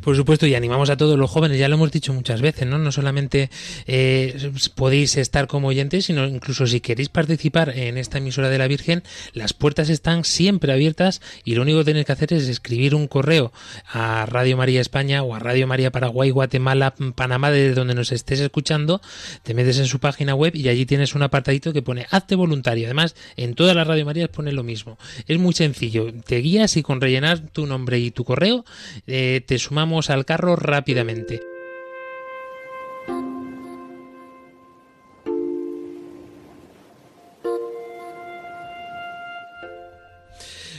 Por 0.00 0.16
supuesto, 0.16 0.46
y 0.46 0.54
animamos 0.54 0.90
a 0.90 0.96
todos 0.96 1.18
los 1.18 1.30
jóvenes, 1.30 1.58
ya 1.58 1.68
lo 1.68 1.76
hemos 1.76 1.92
dicho 1.92 2.12
muchas 2.12 2.40
veces, 2.40 2.66
¿no? 2.66 2.78
No 2.78 2.92
solamente 2.92 3.50
eh, 3.86 4.52
podéis 4.74 5.16
estar 5.16 5.46
como 5.46 5.68
oyentes, 5.68 6.06
sino 6.06 6.26
incluso 6.26 6.66
si 6.66 6.80
queréis 6.80 7.08
participar 7.08 7.70
en 7.76 7.98
esta 7.98 8.18
emisora 8.18 8.48
de 8.48 8.58
la 8.58 8.68
Virgen, 8.68 9.02
las 9.32 9.52
puertas 9.52 9.88
están 9.88 10.24
siempre 10.24 10.72
abiertas 10.72 11.20
y 11.44 11.54
lo 11.54 11.62
único 11.62 11.78
que 11.78 11.84
tenéis 11.86 12.06
que 12.06 12.12
hacer 12.12 12.32
es 12.32 12.48
escribir 12.48 12.94
un 12.94 13.08
correo 13.08 13.52
a 13.86 14.26
Radio 14.26 14.56
María 14.56 14.80
España 14.80 15.22
o 15.22 15.34
a 15.34 15.38
Radio 15.38 15.66
María 15.66 15.90
Paraguay, 15.90 16.30
Guatemala, 16.30 16.94
Panamá, 17.14 17.50
desde 17.50 17.74
donde 17.74 17.94
nos 17.94 18.12
estés 18.12 18.40
escuchando, 18.40 19.00
te 19.42 19.54
metes 19.54 19.78
en 19.78 19.86
su 19.86 19.98
página 19.98 20.34
web 20.34 20.54
y 20.54 20.68
allí 20.68 20.86
tienes 20.86 21.14
un 21.14 21.22
apartadito 21.22 21.72
que 21.72 21.82
pone 21.82 22.06
hazte 22.10 22.34
voluntario. 22.34 22.86
Además, 22.86 23.14
en 23.36 23.54
todas 23.54 23.76
las 23.76 23.86
Radio 23.86 24.04
Marías 24.04 24.28
pone 24.28 24.52
lo 24.52 24.62
mismo. 24.62 24.98
Es 25.26 25.38
muy 25.38 25.52
sencillo. 25.52 26.12
Te 26.26 26.38
guías 26.38 26.76
y 26.76 26.82
con 26.82 27.00
rellenar 27.00 27.40
tu 27.40 27.66
nombre 27.66 27.98
y 27.98 28.10
tu 28.10 28.24
correo 28.24 28.64
eh, 29.06 29.42
te 29.46 29.58
sumamos 29.72 30.10
al 30.10 30.26
carro 30.26 30.54
rápidamente. 30.54 31.51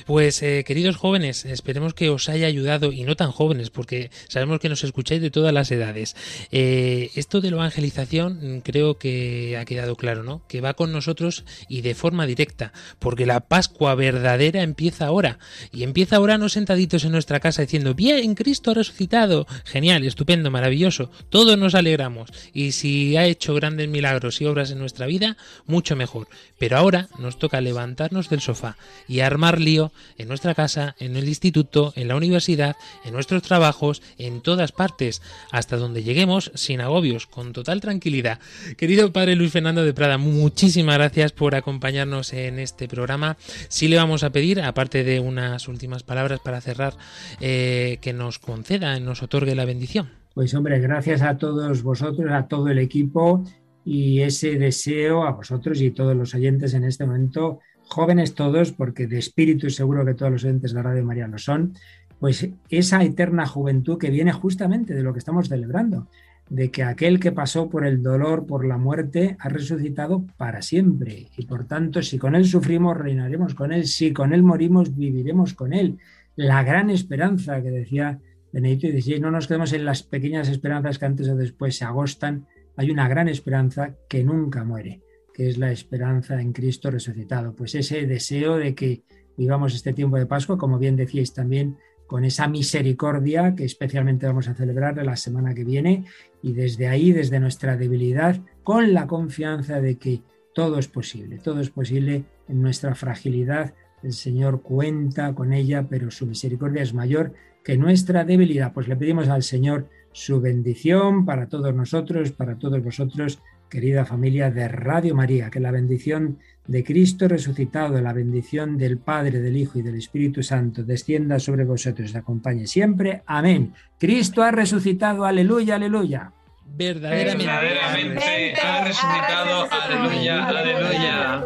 Pues 0.05 0.43
eh, 0.43 0.63
queridos 0.65 0.97
jóvenes, 0.97 1.45
esperemos 1.45 1.93
que 1.93 2.09
os 2.09 2.27
haya 2.27 2.47
ayudado 2.47 2.91
y 2.91 3.03
no 3.03 3.15
tan 3.15 3.31
jóvenes, 3.31 3.69
porque 3.69 4.11
sabemos 4.27 4.59
que 4.59 4.69
nos 4.69 4.83
escucháis 4.83 5.21
de 5.21 5.31
todas 5.31 5.53
las 5.53 5.71
edades. 5.71 6.15
Eh, 6.51 7.11
esto 7.15 7.39
de 7.39 7.51
la 7.51 7.57
evangelización 7.57 8.57
mm, 8.57 8.59
creo 8.59 8.97
que 8.97 9.57
ha 9.57 9.65
quedado 9.65 9.95
claro, 9.95 10.23
¿no? 10.23 10.45
Que 10.47 10.61
va 10.61 10.73
con 10.73 10.91
nosotros 10.91 11.45
y 11.69 11.81
de 11.81 11.95
forma 11.95 12.25
directa, 12.25 12.73
porque 12.99 13.25
la 13.25 13.41
Pascua 13.41 13.95
verdadera 13.95 14.61
empieza 14.61 15.05
ahora 15.05 15.39
y 15.71 15.83
empieza 15.83 16.17
ahora 16.17 16.37
no 16.37 16.49
sentaditos 16.49 17.05
en 17.05 17.11
nuestra 17.11 17.39
casa 17.39 17.61
diciendo 17.61 17.93
bien 17.93 18.35
Cristo 18.35 18.71
ha 18.71 18.75
resucitado, 18.75 19.47
genial, 19.63 20.03
estupendo, 20.03 20.51
maravilloso, 20.51 21.09
todos 21.29 21.57
nos 21.57 21.75
alegramos 21.75 22.29
y 22.53 22.73
si 22.73 23.15
ha 23.15 23.25
hecho 23.25 23.53
grandes 23.53 23.87
milagros 23.87 24.41
y 24.41 24.45
obras 24.45 24.71
en 24.71 24.79
nuestra 24.79 25.05
vida, 25.05 25.37
mucho 25.65 25.95
mejor. 25.95 26.27
Pero 26.59 26.77
ahora 26.77 27.07
nos 27.19 27.39
toca 27.39 27.61
levantarnos 27.61 28.29
del 28.29 28.41
sofá 28.41 28.77
y 29.07 29.21
armar 29.21 29.59
lío 29.59 29.92
en 30.17 30.27
nuestra 30.27 30.53
casa, 30.55 30.95
en 30.99 31.15
el 31.15 31.27
instituto, 31.27 31.93
en 31.95 32.07
la 32.07 32.15
universidad, 32.15 32.75
en 33.05 33.13
nuestros 33.13 33.41
trabajos, 33.43 34.01
en 34.17 34.41
todas 34.41 34.71
partes, 34.71 35.21
hasta 35.51 35.77
donde 35.77 36.03
lleguemos 36.03 36.51
sin 36.55 36.81
agobios, 36.81 37.27
con 37.27 37.53
total 37.53 37.81
tranquilidad. 37.81 38.39
Querido 38.77 39.11
padre 39.11 39.35
Luis 39.35 39.51
Fernando 39.51 39.83
de 39.83 39.93
Prada, 39.93 40.17
muchísimas 40.17 40.97
gracias 40.97 41.31
por 41.31 41.55
acompañarnos 41.55 42.33
en 42.33 42.59
este 42.59 42.87
programa. 42.87 43.37
Sí 43.69 43.87
le 43.87 43.97
vamos 43.97 44.23
a 44.23 44.31
pedir, 44.31 44.61
aparte 44.61 45.03
de 45.03 45.19
unas 45.19 45.67
últimas 45.67 46.03
palabras 46.03 46.39
para 46.39 46.61
cerrar, 46.61 46.93
eh, 47.39 47.97
que 48.01 48.13
nos 48.13 48.39
conceda, 48.39 48.99
nos 48.99 49.23
otorgue 49.23 49.55
la 49.55 49.65
bendición. 49.65 50.09
Pues 50.33 50.53
hombre, 50.55 50.79
gracias 50.79 51.21
a 51.21 51.37
todos 51.37 51.83
vosotros, 51.83 52.31
a 52.31 52.47
todo 52.47 52.67
el 52.69 52.79
equipo 52.79 53.43
y 53.85 54.21
ese 54.21 54.57
deseo 54.57 55.25
a 55.25 55.31
vosotros 55.31 55.81
y 55.81 55.91
todos 55.91 56.15
los 56.15 56.33
oyentes 56.33 56.73
en 56.73 56.85
este 56.85 57.05
momento 57.05 57.59
jóvenes 57.93 58.33
todos, 58.33 58.71
porque 58.71 59.07
de 59.07 59.19
espíritu 59.19 59.69
seguro 59.69 60.03
que 60.05 60.15
todos 60.15 60.31
los 60.31 60.43
oyentes 60.43 60.73
de 60.73 60.81
Radio 60.81 61.05
María 61.05 61.27
lo 61.27 61.37
son, 61.37 61.73
pues 62.19 62.49
esa 62.69 63.03
eterna 63.03 63.45
juventud 63.45 63.97
que 63.97 64.09
viene 64.09 64.31
justamente 64.31 64.93
de 64.93 65.03
lo 65.03 65.13
que 65.13 65.19
estamos 65.19 65.49
celebrando, 65.49 66.07
de 66.49 66.71
que 66.71 66.83
aquel 66.83 67.19
que 67.19 67.31
pasó 67.31 67.69
por 67.69 67.85
el 67.85 68.01
dolor, 68.01 68.45
por 68.45 68.65
la 68.65 68.77
muerte, 68.77 69.37
ha 69.39 69.49
resucitado 69.49 70.25
para 70.37 70.61
siempre. 70.61 71.27
Y 71.37 71.45
por 71.45 71.65
tanto, 71.65 72.01
si 72.01 72.17
con 72.17 72.35
él 72.35 72.45
sufrimos, 72.45 72.97
reinaremos 72.97 73.55
con 73.55 73.71
él, 73.71 73.85
si 73.85 74.11
con 74.11 74.33
él 74.33 74.43
morimos, 74.43 74.95
viviremos 74.95 75.53
con 75.53 75.73
él. 75.73 75.99
La 76.35 76.63
gran 76.63 76.89
esperanza 76.89 77.61
que 77.61 77.71
decía 77.71 78.19
Benedito 78.51 78.87
XVI, 78.87 79.19
no 79.19 79.31
nos 79.31 79.47
quedemos 79.47 79.71
en 79.73 79.85
las 79.85 80.03
pequeñas 80.03 80.49
esperanzas 80.49 80.99
que 80.99 81.05
antes 81.05 81.29
o 81.29 81.35
después 81.35 81.77
se 81.77 81.85
agostan, 81.85 82.47
hay 82.75 82.89
una 82.89 83.07
gran 83.07 83.27
esperanza 83.27 83.95
que 84.09 84.23
nunca 84.23 84.63
muere 84.63 85.01
que 85.33 85.49
es 85.49 85.57
la 85.57 85.71
esperanza 85.71 86.39
en 86.39 86.53
Cristo 86.53 86.91
resucitado. 86.91 87.55
Pues 87.55 87.75
ese 87.75 88.05
deseo 88.05 88.57
de 88.57 88.75
que 88.75 89.01
vivamos 89.37 89.73
este 89.73 89.93
tiempo 89.93 90.17
de 90.17 90.25
Pascua, 90.25 90.57
como 90.57 90.77
bien 90.77 90.95
decíais 90.95 91.33
también, 91.33 91.77
con 92.07 92.25
esa 92.25 92.47
misericordia 92.47 93.55
que 93.55 93.65
especialmente 93.65 94.27
vamos 94.27 94.47
a 94.47 94.53
celebrar 94.53 95.03
la 95.03 95.15
semana 95.15 95.53
que 95.53 95.63
viene 95.63 96.05
y 96.41 96.53
desde 96.53 96.87
ahí, 96.87 97.11
desde 97.11 97.39
nuestra 97.39 97.75
debilidad, 97.75 98.39
con 98.63 98.93
la 98.93 99.07
confianza 99.07 99.81
de 99.81 99.97
que 99.97 100.21
todo 100.53 100.77
es 100.77 100.87
posible, 100.87 101.39
todo 101.39 101.59
es 101.61 101.71
posible 101.71 102.25
en 102.47 102.61
nuestra 102.61 102.93
fragilidad. 102.93 103.73
El 104.03 104.13
Señor 104.13 104.61
cuenta 104.61 105.33
con 105.33 105.53
ella, 105.53 105.87
pero 105.89 106.11
su 106.11 106.27
misericordia 106.27 106.83
es 106.83 106.93
mayor 106.93 107.33
que 107.63 107.77
nuestra 107.77 108.25
debilidad. 108.25 108.73
Pues 108.73 108.87
le 108.87 108.95
pedimos 108.95 109.29
al 109.29 109.41
Señor 109.41 109.87
su 110.11 110.39
bendición 110.41 111.25
para 111.25 111.47
todos 111.47 111.73
nosotros, 111.73 112.31
para 112.31 112.59
todos 112.59 112.83
vosotros, 112.83 113.39
querida 113.73 114.05
familia 114.05 114.51
de 114.51 114.67
Radio 114.67 115.15
María, 115.15 115.49
que 115.49 115.59
la 115.59 115.71
bendición 115.71 116.37
de 116.67 116.83
Cristo 116.83 117.27
resucitado, 117.27 117.99
la 117.99 118.13
bendición 118.13 118.77
del 118.77 118.99
Padre, 118.99 119.39
del 119.39 119.57
Hijo 119.57 119.79
y 119.79 119.81
del 119.81 119.95
Espíritu 119.95 120.43
Santo 120.43 120.83
descienda 120.83 121.39
sobre 121.39 121.65
vosotros 121.65 122.13
y 122.13 122.17
acompañe 122.17 122.67
siempre. 122.67 123.23
Amén. 123.25 123.73
Cristo 123.97 124.43
ha 124.43 124.51
resucitado, 124.51 125.25
aleluya, 125.25 125.75
aleluya. 125.77 126.31
Verdaderamente, 126.67 127.45
Verdaderamente 127.45 128.53
ha 128.61 128.83
resucitado, 128.85 129.67
aleluya, 129.71 130.45
aleluya. 130.45 131.43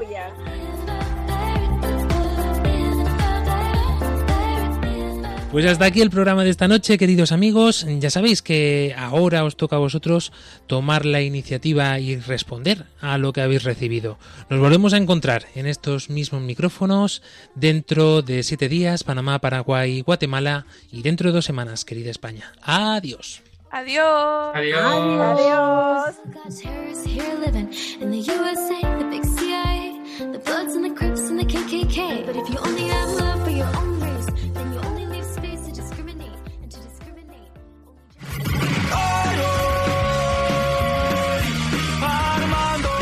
Pues 5.57 5.65
hasta 5.65 5.85
aquí 5.85 6.01
el 6.01 6.11
programa 6.11 6.43
de 6.43 6.51
esta 6.51 6.67
noche, 6.67 6.99
queridos 6.99 7.31
amigos. 7.31 7.87
Ya 7.97 8.11
sabéis 8.11 8.43
que 8.43 8.93
ahora 8.95 9.43
os 9.43 9.57
toca 9.57 9.77
a 9.77 9.79
vosotros 9.79 10.31
tomar 10.67 11.03
la 11.03 11.23
iniciativa 11.23 11.97
y 11.97 12.15
responder 12.17 12.85
a 13.01 13.17
lo 13.17 13.33
que 13.33 13.41
habéis 13.41 13.63
recibido. 13.63 14.19
Nos 14.51 14.59
volvemos 14.59 14.93
a 14.93 14.97
encontrar 14.97 15.47
en 15.55 15.65
estos 15.65 16.11
mismos 16.11 16.43
micrófonos 16.43 17.23
dentro 17.55 18.21
de 18.21 18.43
siete 18.43 18.69
días, 18.69 19.03
Panamá, 19.03 19.39
Paraguay, 19.39 20.01
Guatemala 20.01 20.67
y 20.91 21.01
dentro 21.01 21.31
de 21.31 21.33
dos 21.33 21.45
semanas, 21.45 21.85
querida 21.85 22.11
España. 22.11 22.53
Adiós. 22.61 23.41
Adiós. 23.71 24.51
Adiós. 24.53 26.13
God's 26.35 26.61
terrorists 26.61 27.07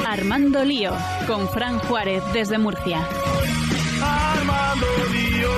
Armando 0.08 0.64
Lío, 0.64 0.92
con 1.28 1.48
Fran 1.50 1.80
Juárez 1.80 2.24
desde 2.34 2.58
Murcia. 2.58 3.08
Armando 4.02 4.88
Lío, 5.12 5.50